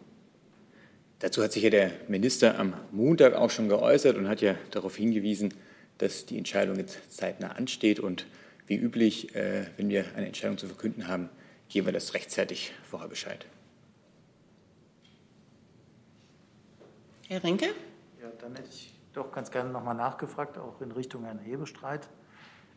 Dazu 1.20 1.41
hat 1.41 1.54
sich 1.54 1.64
ja 1.64 1.70
der 1.70 1.91
Minister 2.10 2.60
am 2.60 2.74
Montag 2.91 3.34
auch 3.34 3.50
schon 3.50 3.70
geäußert 3.70 4.18
und 4.18 4.28
hat 4.28 4.41
ja 4.41 4.56
darauf 4.72 4.97
hingewiesen, 4.97 5.54
dass 6.00 6.26
die 6.26 6.38
Entscheidung 6.38 6.76
jetzt 6.76 6.97
zeitnah 7.16 7.52
ansteht. 7.52 8.02
Und 8.02 8.26
wie 8.68 8.76
üblich, 8.76 9.34
äh, 9.36 9.68
wenn 9.78 9.88
wir 9.88 10.04
eine 10.18 10.26
Entscheidung 10.26 10.58
zu 10.58 10.68
verkünden 10.68 11.08
haben, 11.08 11.30
geben 11.70 11.88
wir 11.88 11.93
das 11.93 12.13
rechtzeitig 12.13 12.74
vorher 12.84 13.07
Bescheid. 13.07 13.45
Herr 17.28 17.43
Rinke? 17.43 17.67
Ja, 18.20 18.30
dann 18.39 18.55
hätte 18.55 18.70
ich 18.70 18.93
doch 19.13 19.32
ganz 19.32 19.51
gerne 19.51 19.70
nochmal 19.70 19.95
nachgefragt, 19.95 20.57
auch 20.57 20.82
in 20.82 20.91
Richtung 20.91 21.24
Herrn 21.24 21.39
Hebestreit. 21.39 22.09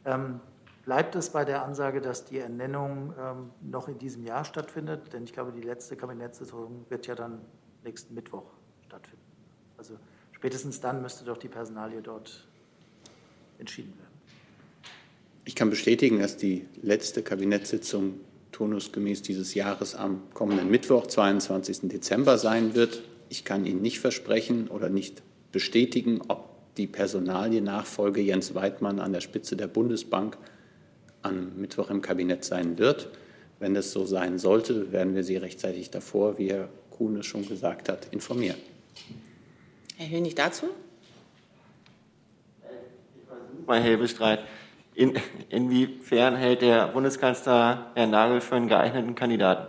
Ähm, 0.04 0.40
bleibt 0.84 1.14
es 1.16 1.30
bei 1.30 1.44
der 1.44 1.64
Ansage, 1.64 2.00
dass 2.00 2.26
die 2.26 2.38
Ernennung 2.38 3.14
ähm, 3.18 3.50
noch 3.62 3.88
in 3.88 3.98
diesem 3.98 4.24
Jahr 4.24 4.44
stattfindet? 4.44 5.12
Denn 5.12 5.24
ich 5.24 5.32
glaube, 5.32 5.52
die 5.52 5.62
letzte 5.62 5.96
Kabinettssitzung 5.96 6.84
wird 6.90 7.06
ja 7.06 7.14
dann 7.14 7.40
nächsten 7.82 8.14
Mittwoch 8.14 8.44
stattfinden. 8.86 9.24
Also 9.78 9.96
spätestens 10.32 10.80
dann 10.80 11.00
müsste 11.00 11.24
doch 11.24 11.38
die 11.38 11.48
Personalie 11.48 12.02
dort 12.02 12.46
entschieden 13.58 13.96
werden. 13.98 14.12
Ich 15.44 15.56
kann 15.56 15.70
bestätigen, 15.70 16.20
dass 16.20 16.36
die 16.36 16.68
letzte 16.82 17.22
Kabinettssitzung 17.22 18.20
turnusgemäß 18.52 19.22
dieses 19.22 19.54
Jahres 19.54 19.94
am 19.94 20.22
kommenden 20.34 20.70
Mittwoch, 20.70 21.06
22. 21.06 21.88
Dezember 21.88 22.38
sein 22.38 22.74
wird. 22.74 23.02
Ich 23.28 23.44
kann 23.44 23.66
Ihnen 23.66 23.82
nicht 23.82 23.98
versprechen 23.98 24.68
oder 24.68 24.88
nicht 24.88 25.22
bestätigen, 25.50 26.20
ob 26.28 26.52
die 26.76 26.86
Personaliennachfolge 26.86 28.20
Jens 28.20 28.54
Weidmann 28.54 29.00
an 29.00 29.12
der 29.12 29.20
Spitze 29.20 29.56
der 29.56 29.66
Bundesbank 29.66 30.38
am 31.22 31.56
Mittwoch 31.56 31.90
im 31.90 32.02
Kabinett 32.02 32.44
sein 32.44 32.78
wird. 32.78 33.08
Wenn 33.58 33.76
es 33.76 33.92
so 33.92 34.04
sein 34.04 34.38
sollte, 34.38 34.92
werden 34.92 35.14
wir 35.14 35.24
Sie 35.24 35.36
rechtzeitig 35.36 35.90
davor, 35.90 36.38
wie 36.38 36.50
Herr 36.50 36.68
Kuhn 36.90 37.16
es 37.16 37.26
schon 37.26 37.46
gesagt 37.46 37.88
hat, 37.88 38.08
informieren. 38.10 38.58
Herr 39.96 40.10
Hönig 40.10 40.34
dazu? 40.34 40.66
Herr 43.66 43.80
Hebestreit. 43.80 44.40
In, 44.94 45.18
inwiefern 45.48 46.36
hält 46.36 46.62
der 46.62 46.88
Bundeskanzler 46.88 47.90
Herrn 47.94 48.10
Nagel 48.10 48.40
für 48.40 48.56
einen 48.56 48.68
geeigneten 48.68 49.14
Kandidaten? 49.14 49.68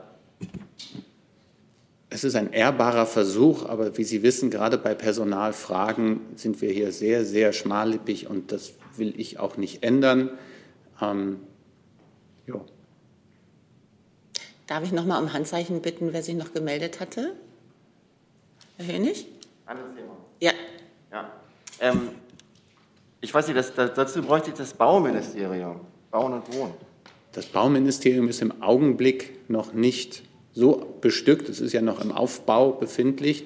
Es 2.10 2.24
ist 2.24 2.36
ein 2.36 2.52
ehrbarer 2.54 3.06
Versuch, 3.06 3.66
aber 3.66 3.98
wie 3.98 4.04
Sie 4.04 4.22
wissen, 4.22 4.52
gerade 4.52 4.78
bei 4.78 4.94
Personalfragen 4.94 6.22
sind 6.36 6.62
wir 6.62 6.72
hier 6.72 6.92
sehr, 6.92 7.26
sehr 7.26 7.54
schmallippig 7.54 8.30
und 8.30 8.52
das 8.52 8.74
will 8.98 9.14
ich 9.18 9.40
auch 9.40 9.58
nicht 9.58 9.84
ändern. 9.84 10.30
Ähm, 11.02 11.40
Darf 14.68 14.84
ich 14.84 14.92
noch 14.92 15.06
mal 15.06 15.22
um 15.22 15.34
Handzeichen 15.34 15.82
bitten, 15.82 16.14
wer 16.14 16.24
sich 16.24 16.36
noch 16.36 16.54
gemeldet 16.54 17.00
hatte? 17.00 17.36
Herr 18.78 18.96
Hönig? 18.96 19.28
Anderes 19.66 19.94
Thema. 19.96 20.18
Ja. 20.40 20.52
ja. 21.12 21.32
Ähm, 21.80 22.10
ich 23.24 23.34
weiß 23.34 23.48
nicht, 23.48 23.58
das, 23.58 23.74
das, 23.74 23.94
dazu 23.94 24.22
bräuchte 24.22 24.50
ich 24.50 24.58
das 24.58 24.74
Bauministerium, 24.74 25.80
Bauen 26.12 26.34
und 26.34 26.54
Wohnen. 26.54 26.74
Das 27.32 27.46
Bauministerium 27.46 28.28
ist 28.28 28.42
im 28.42 28.62
Augenblick 28.62 29.50
noch 29.50 29.74
nicht 29.74 30.24
so 30.54 30.98
bestückt. 31.00 31.48
Es 31.48 31.62
ist 31.62 31.72
ja 31.72 31.82
noch 31.82 32.04
im 32.04 32.12
Aufbau 32.12 32.72
befindlich. 32.72 33.46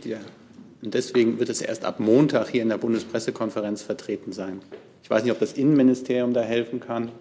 Und 0.82 0.95
deswegen 0.95 1.39
wird 1.39 1.49
es 1.49 1.61
erst 1.61 1.86
ab 1.86 1.99
Montag 1.99 2.49
hier 2.49 2.63
in 2.63 2.69
der 2.69 2.80
Bundespressekonferenz 2.80 3.84
vertreten 3.84 4.34
sein. 4.34 4.61
Ich 5.03 5.11
weiß 5.11 5.23
nicht, 5.23 5.32
ob 5.32 5.39
das 5.39 5.53
Innenministerium 5.53 6.34
da 6.34 6.41
helfen 6.41 6.80
kann. 6.80 7.11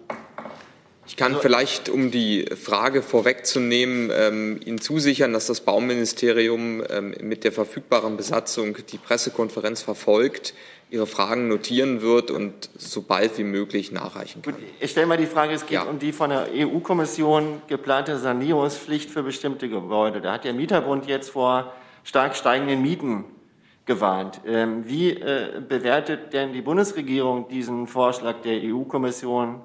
Ich 1.05 1.15
kann 1.15 1.33
also, 1.33 1.41
vielleicht, 1.43 1.87
um 1.87 2.11
die 2.11 2.47
Frage 2.61 3.01
vorwegzunehmen, 3.01 4.11
ähm, 4.13 4.59
Ihnen 4.65 4.81
zusichern, 4.81 5.31
dass 5.31 5.45
das 5.45 5.61
Bauministerium 5.61 6.83
ähm, 6.89 7.15
mit 7.21 7.45
der 7.45 7.53
verfügbaren 7.53 8.17
Besatzung 8.17 8.75
die 8.91 8.97
Pressekonferenz 8.97 9.83
verfolgt 9.83 10.53
Ihre 10.89 11.05
Fragen 11.05 11.49
notieren 11.49 12.01
wird 12.01 12.31
und 12.31 12.69
so 12.77 13.01
bald 13.01 13.37
wie 13.37 13.43
möglich 13.43 13.91
nachreichen 13.91 14.41
kann. 14.41 14.53
Gut, 14.53 14.63
ich 14.79 14.91
stelle 14.91 15.05
mal 15.05 15.17
die 15.17 15.25
Frage, 15.25 15.53
es 15.53 15.65
geht 15.65 15.73
ja. 15.73 15.83
um 15.83 15.99
die 15.99 16.13
von 16.13 16.29
der 16.29 16.47
EU-Kommission 16.53 17.61
geplante 17.67 18.17
Sanierungspflicht 18.17 19.09
für 19.09 19.21
bestimmte 19.21 19.67
Gebäude. 19.67 20.21
Da 20.21 20.33
hat 20.33 20.45
der 20.45 20.53
Mieterbund 20.53 21.05
jetzt 21.05 21.31
vor 21.31 21.73
stark 22.05 22.37
steigenden 22.37 22.81
Mieten 22.81 23.25
gewarnt. 23.85 24.39
Ähm, 24.45 24.87
wie 24.87 25.11
äh, 25.11 25.61
bewertet 25.67 26.31
denn 26.31 26.53
die 26.53 26.61
Bundesregierung 26.61 27.49
diesen 27.49 27.87
Vorschlag 27.87 28.41
der 28.43 28.61
EU-Kommission 28.63 29.61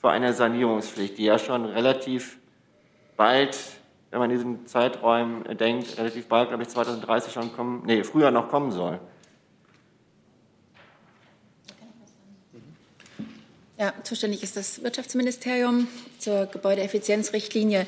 für 0.00 0.10
eine 0.10 0.32
Sanierungspflicht, 0.32 1.18
die 1.18 1.24
ja 1.24 1.38
schon 1.38 1.64
relativ 1.64 2.38
bald, 3.16 3.58
wenn 4.10 4.20
man 4.20 4.30
in 4.30 4.36
diesen 4.36 4.66
Zeiträumen 4.66 5.44
denkt, 5.56 5.98
relativ 5.98 6.28
bald, 6.28 6.48
glaube 6.48 6.62
ich, 6.62 6.68
2030 6.68 7.32
schon 7.32 7.52
kommen, 7.52 7.82
nee, 7.86 8.04
früher 8.04 8.30
noch 8.30 8.48
kommen 8.48 8.70
soll? 8.70 9.00
Ja, 13.80 13.94
zuständig 14.02 14.42
ist 14.42 14.58
das 14.58 14.82
Wirtschaftsministerium 14.82 15.88
zur 16.18 16.44
Gebäudeeffizienzrichtlinie. 16.44 17.86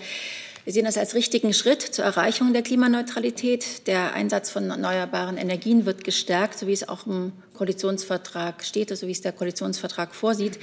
Wir 0.64 0.72
sehen 0.72 0.86
das 0.86 0.96
als 0.96 1.14
richtigen 1.14 1.52
Schritt 1.52 1.82
zur 1.82 2.06
Erreichung 2.06 2.54
der 2.54 2.62
Klimaneutralität. 2.62 3.86
Der 3.86 4.14
Einsatz 4.14 4.48
von 4.48 4.70
erneuerbaren 4.70 5.36
Energien 5.36 5.84
wird 5.84 6.02
gestärkt, 6.02 6.58
so 6.58 6.66
wie 6.66 6.72
es 6.72 6.88
auch 6.88 7.06
im 7.06 7.34
Koalitionsvertrag 7.52 8.64
steht, 8.64 8.88
so 8.96 9.06
wie 9.06 9.12
es 9.12 9.20
der 9.20 9.32
Koalitionsvertrag 9.32 10.14
vorsieht. 10.14 10.58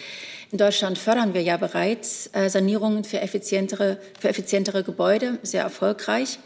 In 0.51 0.57
Deutschland 0.57 0.97
fördern 0.97 1.35
wir 1.35 1.43
ja 1.43 1.57
bereits 1.57 2.31
äh, 2.33 2.49
Sanierungen 2.49 3.03
für 3.03 3.21
effizientere, 3.21 3.99
für 4.19 4.29
effizientere 4.29 4.83
Gebäude, 4.83 5.37
sehr 5.43 5.61
erfolgreich. 5.61 6.39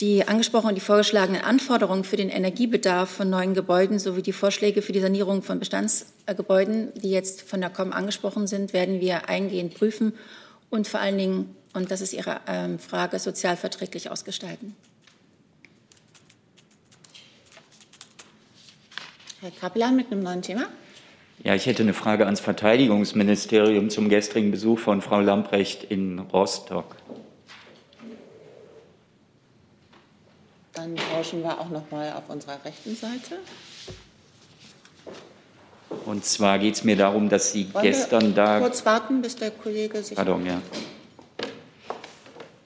Die 0.00 0.28
angesprochenen 0.28 0.70
und 0.70 0.74
die 0.74 0.82
vorgeschlagenen 0.82 1.40
Anforderungen 1.40 2.04
für 2.04 2.16
den 2.16 2.28
Energiebedarf 2.28 3.08
von 3.08 3.30
neuen 3.30 3.54
Gebäuden 3.54 3.98
sowie 3.98 4.20
die 4.20 4.34
Vorschläge 4.34 4.82
für 4.82 4.92
die 4.92 5.00
Sanierung 5.00 5.42
von 5.42 5.58
Bestandsgebäuden, 5.58 6.92
die 6.96 7.10
jetzt 7.10 7.40
von 7.40 7.62
der 7.62 7.70
COM 7.70 7.94
angesprochen 7.94 8.46
sind, 8.46 8.74
werden 8.74 9.00
wir 9.00 9.30
eingehend 9.30 9.74
prüfen 9.74 10.12
und 10.68 10.86
vor 10.86 11.00
allen 11.00 11.16
Dingen, 11.16 11.56
und 11.72 11.90
das 11.90 12.02
ist 12.02 12.12
Ihre 12.12 12.40
ähm, 12.46 12.78
Frage, 12.78 13.18
sozialverträglich 13.18 14.10
ausgestalten. 14.10 14.76
Herr 19.40 19.50
Kaplan 19.50 19.96
mit 19.96 20.12
einem 20.12 20.22
neuen 20.22 20.42
Thema. 20.42 20.66
Ja, 21.42 21.54
ich 21.54 21.64
hätte 21.64 21.82
eine 21.82 21.94
Frage 21.94 22.26
ans 22.26 22.40
Verteidigungsministerium 22.40 23.88
zum 23.88 24.10
gestrigen 24.10 24.50
Besuch 24.50 24.78
von 24.78 25.00
Frau 25.00 25.20
Lamprecht 25.20 25.84
in 25.84 26.18
Rostock. 26.18 26.96
Dann 30.76 30.94
tauschen 30.94 31.42
wir 31.42 31.58
auch 31.58 31.70
noch 31.70 31.90
mal 31.90 32.12
auf 32.12 32.28
unserer 32.28 32.62
rechten 32.62 32.94
Seite. 32.94 33.38
Und 36.04 36.22
zwar 36.26 36.58
geht 36.58 36.74
es 36.74 36.84
mir 36.84 36.96
darum, 36.96 37.30
dass 37.30 37.50
Sie 37.52 37.72
Wollen 37.72 37.82
gestern 37.82 38.34
da. 38.34 38.60
Kurz 38.60 38.84
warten, 38.84 39.22
bis 39.22 39.36
der 39.36 39.52
Kollege 39.52 40.02
sich. 40.02 40.14
Pardon, 40.14 40.44
ja. 40.44 40.60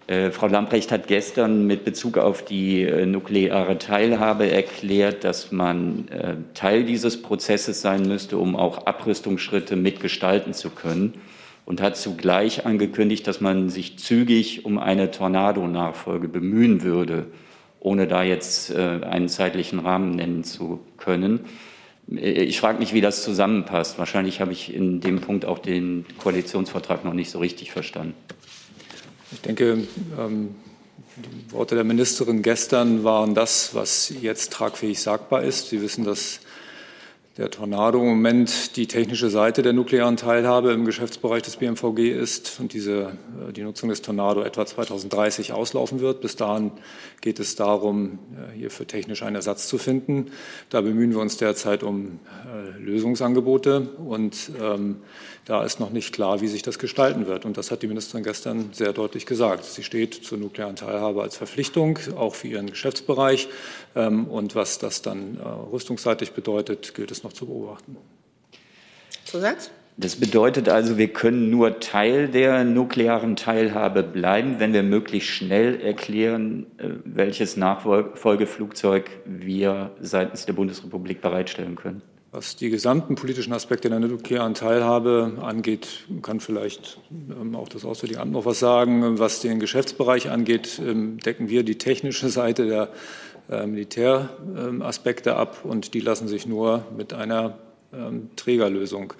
Äh, 0.08 0.32
Frau 0.32 0.48
Lamprecht 0.48 0.90
hat 0.90 1.06
gestern 1.06 1.68
mit 1.68 1.84
Bezug 1.84 2.18
auf 2.18 2.44
die 2.44 2.82
äh, 2.82 3.06
nukleare 3.06 3.78
Teilhabe 3.78 4.50
erklärt, 4.50 5.22
dass 5.22 5.52
man 5.52 6.08
äh, 6.08 6.34
Teil 6.54 6.82
dieses 6.82 7.22
Prozesses 7.22 7.80
sein 7.80 8.02
müsste, 8.02 8.38
um 8.38 8.56
auch 8.56 8.86
Abrüstungsschritte 8.86 9.76
mitgestalten 9.76 10.52
zu 10.52 10.70
können. 10.70 11.14
Und 11.64 11.80
hat 11.80 11.96
zugleich 11.96 12.66
angekündigt, 12.66 13.24
dass 13.28 13.40
man 13.40 13.70
sich 13.70 14.00
zügig 14.00 14.64
um 14.64 14.80
eine 14.80 15.12
Tornado-Nachfolge 15.12 16.26
bemühen 16.26 16.82
würde 16.82 17.26
ohne 17.80 18.06
da 18.06 18.22
jetzt 18.22 18.70
äh, 18.70 19.00
einen 19.02 19.28
zeitlichen 19.28 19.80
Rahmen 19.80 20.14
nennen 20.14 20.44
zu 20.44 20.80
können. 20.98 21.40
Äh, 22.10 22.42
ich 22.42 22.60
frage 22.60 22.78
mich, 22.78 22.92
wie 22.92 23.00
das 23.00 23.24
zusammenpasst. 23.24 23.98
Wahrscheinlich 23.98 24.40
habe 24.40 24.52
ich 24.52 24.72
in 24.72 25.00
dem 25.00 25.20
Punkt 25.20 25.44
auch 25.44 25.58
den 25.58 26.04
Koalitionsvertrag 26.18 27.04
noch 27.04 27.14
nicht 27.14 27.30
so 27.30 27.38
richtig 27.38 27.72
verstanden. 27.72 28.14
Ich 29.32 29.40
denke, 29.40 29.86
ähm, 30.18 30.54
Die 31.16 31.52
Worte 31.52 31.74
der 31.74 31.84
Ministerin 31.84 32.42
gestern 32.42 33.04
waren 33.04 33.34
das, 33.34 33.74
was 33.74 34.12
jetzt 34.20 34.52
tragfähig 34.52 35.00
sagbar 35.00 35.42
ist. 35.42 35.68
Sie 35.68 35.82
wissen, 35.82 36.04
dass 36.04 36.40
der 37.40 37.50
Tornado 37.50 38.02
im 38.02 38.08
Moment 38.08 38.76
die 38.76 38.86
technische 38.86 39.30
Seite 39.30 39.62
der 39.62 39.72
nuklearen 39.72 40.18
Teilhabe 40.18 40.72
im 40.72 40.84
Geschäftsbereich 40.84 41.42
des 41.42 41.56
BMVG 41.56 42.10
ist 42.10 42.60
und 42.60 42.74
diese, 42.74 43.16
äh, 43.48 43.52
die 43.54 43.62
Nutzung 43.62 43.88
des 43.88 44.02
Tornado 44.02 44.42
etwa 44.42 44.66
2030 44.66 45.54
auslaufen 45.54 46.00
wird. 46.00 46.20
Bis 46.20 46.36
dahin 46.36 46.70
geht 47.22 47.40
es 47.40 47.56
darum, 47.56 48.18
äh, 48.34 48.58
hierfür 48.58 48.86
technisch 48.86 49.22
einen 49.22 49.36
Ersatz 49.36 49.68
zu 49.68 49.78
finden. 49.78 50.32
Da 50.68 50.82
bemühen 50.82 51.12
wir 51.12 51.20
uns 51.20 51.38
derzeit 51.38 51.82
um 51.82 52.20
äh, 52.44 52.78
Lösungsangebote 52.78 53.88
und 53.96 54.50
ähm, 54.60 54.96
da 55.46 55.64
ist 55.64 55.80
noch 55.80 55.90
nicht 55.90 56.12
klar, 56.14 56.40
wie 56.40 56.46
sich 56.46 56.62
das 56.62 56.78
gestalten 56.78 57.26
wird. 57.26 57.44
Und 57.44 57.56
das 57.56 57.70
hat 57.70 57.82
die 57.82 57.86
Ministerin 57.86 58.22
gestern 58.22 58.70
sehr 58.72 58.92
deutlich 58.92 59.26
gesagt. 59.26 59.64
Sie 59.64 59.82
steht 59.82 60.14
zur 60.14 60.38
nuklearen 60.38 60.76
Teilhabe 60.76 61.22
als 61.22 61.36
Verpflichtung, 61.36 61.98
auch 62.16 62.34
für 62.34 62.48
ihren 62.48 62.68
Geschäftsbereich. 62.68 63.48
Ähm, 63.96 64.26
und 64.26 64.54
was 64.54 64.78
das 64.78 65.02
dann 65.02 65.38
äh, 65.38 65.48
rüstungsseitig 65.72 66.32
bedeutet, 66.32 66.94
gilt 66.94 67.10
es 67.10 67.24
noch 67.24 67.29
zu 67.32 67.46
beobachten. 67.46 67.96
Zusatz? 69.24 69.70
Das 69.96 70.16
bedeutet 70.16 70.70
also, 70.70 70.96
wir 70.96 71.08
können 71.08 71.50
nur 71.50 71.78
Teil 71.78 72.28
der 72.28 72.64
nuklearen 72.64 73.36
Teilhabe 73.36 74.02
bleiben, 74.02 74.56
wenn 74.58 74.72
wir 74.72 74.82
möglichst 74.82 75.28
schnell 75.28 75.78
erklären, 75.78 76.66
äh, 76.78 76.88
welches 77.04 77.58
Nachfolgeflugzeug 77.58 79.10
wir 79.26 79.90
seitens 80.00 80.46
der 80.46 80.54
Bundesrepublik 80.54 81.20
bereitstellen 81.20 81.76
können. 81.76 82.00
Was 82.32 82.54
die 82.54 82.70
gesamten 82.70 83.16
politischen 83.16 83.52
Aspekte 83.52 83.90
der 83.90 83.98
nuklearen 83.98 84.54
Teilhabe 84.54 85.38
angeht, 85.42 86.06
kann 86.22 86.38
vielleicht 86.38 87.00
ähm, 87.10 87.56
auch 87.56 87.68
das 87.68 87.84
Auswärtige 87.84 88.20
Amt 88.20 88.30
noch 88.30 88.46
was 88.46 88.60
sagen. 88.60 89.18
Was 89.18 89.40
den 89.40 89.58
Geschäftsbereich 89.58 90.30
angeht, 90.30 90.80
ähm, 90.82 91.18
decken 91.18 91.48
wir 91.48 91.64
die 91.64 91.76
technische 91.76 92.28
Seite 92.28 92.66
der 92.66 92.90
Militäraspekte 93.66 95.36
ab 95.36 95.64
und 95.64 95.94
die 95.94 96.00
lassen 96.00 96.28
sich 96.28 96.46
nur 96.46 96.84
mit 96.96 97.12
einer 97.12 97.58
ähm, 97.92 98.30
Trägerlösung 98.36 99.12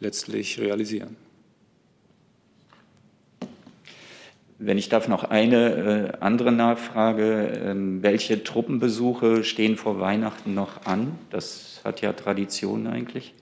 letztlich 0.00 0.58
realisieren. 0.60 1.16
Wenn 4.58 4.78
ich 4.78 4.88
darf, 4.88 5.06
noch 5.06 5.24
eine 5.24 6.12
äh, 6.14 6.16
andere 6.20 6.50
Nachfrage. 6.50 7.60
Ähm, 7.62 8.02
welche 8.02 8.42
Truppenbesuche 8.42 9.44
stehen 9.44 9.76
vor 9.76 10.00
Weihnachten 10.00 10.54
noch 10.54 10.86
an? 10.86 11.18
Das 11.30 11.82
hat 11.84 12.00
ja 12.00 12.14
Tradition 12.14 12.86
eigentlich. 12.86 13.34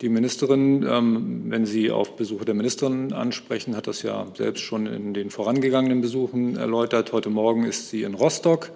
Die 0.00 0.08
Ministerin, 0.08 0.84
ähm, 0.84 1.44
wenn 1.46 1.64
Sie 1.64 1.92
auf 1.92 2.16
Besuche 2.16 2.44
der 2.44 2.54
Ministerin 2.54 3.12
ansprechen, 3.12 3.76
hat 3.76 3.86
das 3.86 4.02
ja 4.02 4.26
selbst 4.36 4.62
schon 4.62 4.86
in 4.86 5.14
den 5.14 5.30
vorangegangenen 5.30 6.00
Besuchen 6.00 6.56
erläutert. 6.56 7.12
Heute 7.12 7.30
Morgen 7.30 7.64
ist 7.64 7.90
sie 7.90 8.02
in 8.02 8.14
Rostock, 8.14 8.72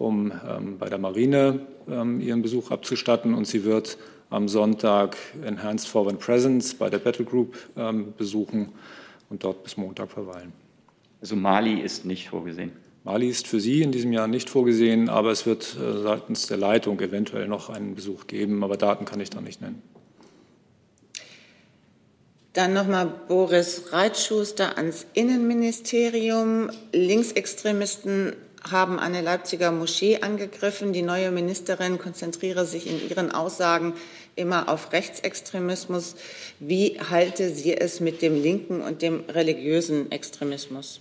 um 0.00 0.32
ähm, 0.48 0.78
bei 0.78 0.88
der 0.88 0.98
Marine 0.98 1.60
ähm, 1.88 2.20
ihren 2.20 2.42
Besuch 2.42 2.70
abzustatten. 2.70 3.34
Und 3.34 3.46
sie 3.46 3.64
wird 3.64 3.98
am 4.30 4.48
Sonntag 4.48 5.16
Enhanced 5.44 5.88
Foreign 5.88 6.18
Presence 6.18 6.74
bei 6.74 6.88
der 6.88 6.98
Battle 6.98 7.24
Group 7.24 7.56
ähm, 7.76 8.14
besuchen 8.16 8.70
und 9.28 9.44
dort 9.44 9.62
bis 9.62 9.76
Montag 9.76 10.10
verweilen. 10.10 10.52
Also 11.20 11.36
Mali 11.36 11.80
ist 11.80 12.06
nicht 12.06 12.30
vorgesehen. 12.30 12.72
Mali 13.04 13.28
ist 13.28 13.46
für 13.46 13.60
Sie 13.60 13.82
in 13.82 13.92
diesem 13.92 14.12
Jahr 14.12 14.26
nicht 14.26 14.50
vorgesehen, 14.50 15.08
aber 15.08 15.30
es 15.30 15.46
wird 15.46 15.76
äh, 15.76 16.02
seitens 16.02 16.46
der 16.46 16.56
Leitung 16.56 17.00
eventuell 17.00 17.48
noch 17.48 17.70
einen 17.70 17.94
Besuch 17.94 18.26
geben, 18.26 18.62
aber 18.64 18.76
Daten 18.76 19.04
kann 19.04 19.20
ich 19.20 19.30
da 19.30 19.40
nicht 19.40 19.60
nennen. 19.60 19.82
Dann 22.52 22.72
nochmal 22.72 23.06
Boris 23.28 23.92
Reitschuster 23.92 24.76
ans 24.76 25.06
Innenministerium. 25.14 26.70
Linksextremisten 26.92 28.32
haben 28.68 28.98
eine 28.98 29.20
Leipziger 29.20 29.72
Moschee 29.72 30.18
angegriffen. 30.20 30.92
Die 30.92 31.02
neue 31.02 31.30
Ministerin 31.30 31.98
konzentriere 31.98 32.66
sich 32.66 32.86
in 32.86 33.08
ihren 33.08 33.30
Aussagen 33.30 33.94
immer 34.36 34.68
auf 34.68 34.92
Rechtsextremismus. 34.92 36.16
Wie 36.58 36.98
halte 37.00 37.50
sie 37.50 37.76
es 37.76 38.00
mit 38.00 38.22
dem 38.22 38.40
linken 38.40 38.80
und 38.80 39.02
dem 39.02 39.24
religiösen 39.28 40.10
Extremismus? 40.12 41.00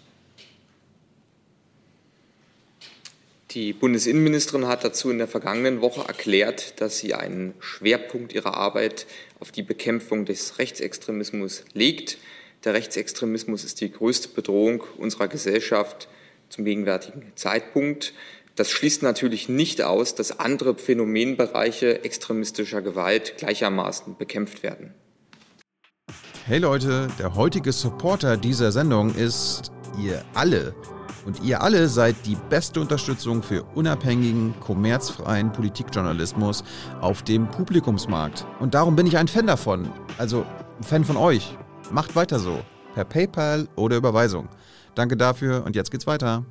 Die 3.52 3.74
Bundesinnenministerin 3.74 4.68
hat 4.68 4.84
dazu 4.84 5.10
in 5.10 5.18
der 5.18 5.28
vergangenen 5.28 5.82
Woche 5.82 6.08
erklärt, 6.08 6.80
dass 6.82 7.00
sie 7.00 7.16
einen 7.16 7.56
Schwerpunkt 7.60 8.32
ihrer 8.32 8.54
Arbeit 8.54 9.08
auf 9.40 9.52
die 9.52 9.64
Bekämpfung 9.64 10.26
des 10.26 10.60
Rechtsextremismus 10.60 11.64
legt. 11.74 12.20
Der 12.64 12.76
Rechtsextremismus 12.76 13.64
ist 13.64 13.82
die 13.82 13.92
größte 13.92 14.30
Bedrohung 14.30 14.84
unserer 14.98 15.28
Gesellschaft 15.28 16.08
zum 16.50 16.66
gegenwärtigen 16.66 17.32
Zeitpunkt. 17.36 18.14
Das 18.56 18.72
schließt 18.72 19.04
natürlich 19.04 19.48
nicht 19.48 19.82
aus, 19.82 20.16
dass 20.16 20.40
andere 20.40 20.76
Phänomenbereiche 20.76 22.04
extremistischer 22.04 22.82
Gewalt 22.82 23.38
gleichermaßen 23.38 24.18
bekämpft 24.18 24.64
werden. 24.64 24.94
Hey 26.46 26.58
Leute, 26.58 27.08
der 27.20 27.36
heutige 27.36 27.72
Supporter 27.72 28.36
dieser 28.36 28.72
Sendung 28.72 29.14
ist 29.16 29.72
ihr 30.04 30.24
alle. 30.34 30.76
Und 31.26 31.44
ihr 31.44 31.62
alle 31.62 31.88
seid 31.88 32.16
die 32.26 32.38
beste 32.50 32.82
Unterstützung 32.82 33.44
für 33.44 33.64
unabhängigen, 33.76 34.56
kommerzfreien 34.60 35.52
Politikjournalismus 35.52 36.64
auf 37.02 37.22
dem 37.24 37.48
Publikumsmarkt. 37.50 38.46
Und 38.60 38.74
darum 38.74 38.96
bin 38.96 39.06
ich 39.06 39.18
ein 39.18 39.28
Fan 39.28 39.48
davon. 39.48 39.92
Also 40.18 40.46
ein 40.78 40.84
Fan 40.84 41.06
von 41.06 41.18
euch. 41.18 41.56
Macht 41.92 42.16
weiter 42.16 42.40
so. 42.40 42.60
Per 42.96 43.06
PayPal 43.06 43.68
oder 43.76 43.98
Überweisung. 43.98 44.50
Danke 44.96 45.18
dafür 45.18 45.64
und 45.66 45.76
jetzt 45.76 45.92
geht's 45.92 46.08
weiter. 46.08 46.46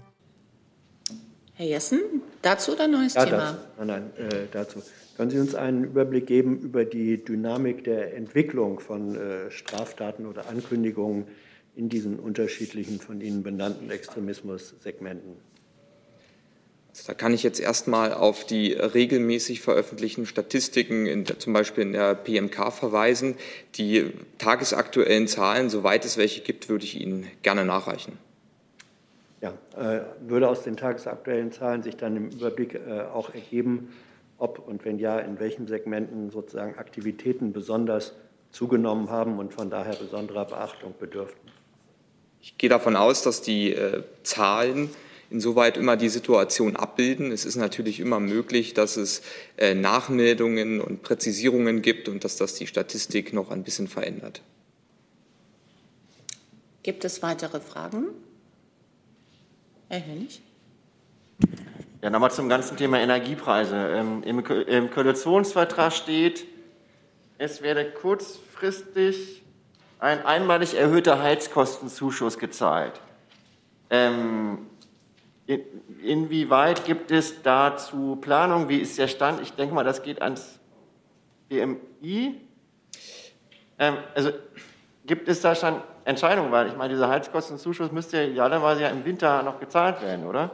Herr 1.55 1.67
Jessen, 1.67 2.01
dazu 2.41 2.73
oder 2.73 2.87
neues 2.87 3.15
ja, 3.15 3.25
Thema? 3.25 3.59
Das, 3.77 3.87
nein, 3.87 4.11
nein, 4.17 4.31
äh, 4.31 4.47
dazu. 4.53 4.81
Können 5.17 5.31
Sie 5.31 5.41
uns 5.41 5.57
einen 5.57 5.83
Überblick 5.83 6.29
geben 6.29 6.61
über 6.61 6.85
die 6.85 7.25
Dynamik 7.25 7.83
der 7.83 8.15
Entwicklung 8.15 8.79
von 8.79 9.17
äh, 9.17 9.51
Straftaten 9.51 10.27
oder 10.27 10.49
Ankündigungen 10.49 11.25
in 11.75 11.89
diesen 11.89 12.21
unterschiedlichen 12.21 13.01
von 13.01 13.21
Ihnen 13.21 13.43
benannten 13.43 13.91
Extremismus-Segmenten? 13.91 15.37
Also 16.91 17.03
da 17.09 17.15
kann 17.15 17.35
ich 17.35 17.43
jetzt 17.43 17.59
erstmal 17.59 18.15
auf 18.15 18.45
die 18.45 18.73
regelmäßig 18.73 19.61
veröffentlichten 19.61 20.27
Statistiken, 20.27 21.07
in 21.07 21.25
der, 21.25 21.41
zum 21.41 21.53
Beispiel 21.53 21.83
in 21.83 21.93
der 21.93 22.15
PMK, 22.15 22.73
verweisen. 22.73 23.35
Die 23.75 24.13
tagesaktuellen 24.39 25.27
Zahlen, 25.27 25.71
soweit 25.71 26.05
es 26.05 26.17
welche 26.17 26.41
gibt, 26.43 26.69
würde 26.69 26.85
ich 26.85 27.01
Ihnen 27.01 27.27
gerne 27.43 27.65
nachreichen. 27.65 28.19
Ja, 29.41 29.53
äh, 29.77 30.01
würde 30.21 30.49
aus 30.49 30.65
den 30.65 30.77
tagesaktuellen 30.77 31.53
Zahlen 31.53 31.83
sich 31.83 31.97
dann 31.97 32.17
im 32.17 32.31
Überblick 32.31 32.75
äh, 32.75 33.03
auch 33.03 33.33
ergeben, 33.33 33.93
ob 34.37 34.67
und 34.67 34.85
wenn 34.85 34.99
ja, 34.99 35.19
in 35.19 35.39
welchen 35.39 35.69
Segmenten 35.69 36.31
sozusagen 36.31 36.77
Aktivitäten 36.77 37.53
besonders 37.53 38.15
zugenommen 38.51 39.11
haben 39.11 39.39
und 39.39 39.55
von 39.55 39.71
daher 39.71 39.95
besonderer 39.95 40.45
Beachtung 40.45 40.95
bedürften? 40.99 41.51
Ich 42.41 42.59
gehe 42.59 42.71
davon 42.71 42.97
aus, 42.97 43.23
dass 43.23 43.41
die 43.41 43.73
äh, 43.73 44.03
Zahlen 44.25 44.91
insoweit 45.31 45.77
immer 45.77 45.97
die 45.97 46.09
Situation 46.09 46.75
abbilden. 46.75 47.31
Es 47.31 47.45
ist 47.45 47.57
natürlich 47.57 48.01
immer 48.01 48.19
möglich, 48.19 48.73
dass 48.73 48.97
es 48.97 49.21
Nachmeldungen 49.75 50.81
und 50.81 51.03
Präzisierungen 51.03 51.83
gibt 51.83 52.09
und 52.09 52.25
dass 52.25 52.37
das 52.37 52.55
die 52.55 52.67
Statistik 52.67 53.35
noch 53.35 53.51
ein 53.51 53.63
bisschen 53.63 53.89
verändert. 53.89 54.41
Gibt 56.83 57.05
es 57.05 57.23
weitere 57.23 57.61
Fragen? 57.61 58.07
Herr 59.91 60.05
Hönig? 60.05 60.43
Ja, 62.03 62.11
nochmal 62.11 62.31
zum 62.31 62.51
ganzen 62.51 62.77
Thema 62.77 63.01
Energiepreise. 63.01 63.75
Ähm, 63.75 64.23
Im, 64.23 64.45
Im 64.45 64.91
Koalitionsvertrag 64.91 65.95
steht, 65.95 66.47
es 67.39 67.63
werde 67.63 67.91
kurzfristig 67.91 69.43
ein 69.99 70.27
einmalig 70.27 70.75
erhöhter 70.75 71.23
Heizkostenzuschuss 71.23 72.39
gezahlt. 72.39 73.01
Ähm, 73.89 74.67
in, 75.47 75.63
inwieweit 76.03 76.85
gibt 76.85 77.11
es 77.11 77.43
dazu 77.43 78.17
Planung? 78.17 78.69
Wie 78.69 78.81
ist 78.81 78.99
der 78.99 79.09
Stand? 79.09 79.41
Ich 79.41 79.55
denke 79.55 79.75
mal, 79.75 79.85
das 79.85 80.03
geht 80.03 80.21
ans 80.21 80.59
BMI. 81.49 82.43
Ähm, 83.79 83.97
also 84.15 84.33
gibt 85.09 85.29
es 85.29 85.41
da 85.41 85.57
schon 85.57 85.83
Entscheidungen? 86.05 86.53
Weil 86.53 86.69
ich 86.69 86.77
meine, 86.77 86.95
dieser 86.95 87.09
Heizkostenzuschuss 87.09 87.91
müsste 87.91 88.19
ja 88.19 88.29
idealerweise 88.29 88.83
ja 88.83 88.89
im 88.89 89.05
Winter 89.05 89.43
noch 89.43 89.59
gezahlt 89.59 90.01
werden, 90.01 90.25
oder? 90.25 90.53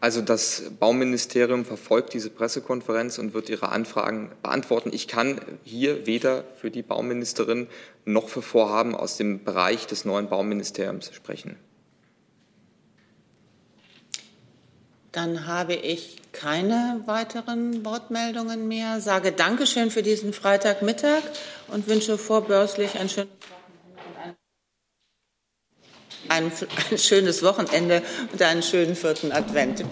Also 0.00 0.20
das 0.20 0.70
Bauministerium 0.78 1.64
verfolgt 1.64 2.12
diese 2.12 2.30
Pressekonferenz 2.30 3.18
und 3.18 3.32
wird 3.32 3.48
ihre 3.48 3.70
Anfragen 3.70 4.30
beantworten. 4.42 4.90
Ich 4.92 5.08
kann 5.08 5.40
hier 5.64 6.06
weder 6.06 6.44
für 6.60 6.70
die 6.70 6.82
Bauministerin 6.82 7.66
noch 8.04 8.28
für 8.28 8.42
Vorhaben 8.42 8.94
aus 8.94 9.16
dem 9.16 9.42
Bereich 9.42 9.86
des 9.86 10.04
neuen 10.04 10.28
Bauministeriums 10.28 11.12
sprechen. 11.14 11.56
Dann 15.16 15.46
habe 15.46 15.72
ich 15.72 16.18
keine 16.32 17.00
weiteren 17.06 17.86
Wortmeldungen 17.86 18.68
mehr. 18.68 19.00
Sage 19.00 19.32
Dankeschön 19.32 19.90
für 19.90 20.02
diesen 20.02 20.34
Freitagmittag 20.34 21.22
und 21.68 21.88
wünsche 21.88 22.18
vorbörslich 22.18 22.98
ein 22.98 23.08
schönes 23.08 23.30
Wochenende. 23.40 24.36
ein, 26.28 26.52
ein 26.90 26.98
schönes 26.98 27.42
Wochenende 27.42 28.02
und 28.30 28.42
einen 28.42 28.62
schönen 28.62 28.94
vierten 28.94 29.32
Advent. 29.32 29.86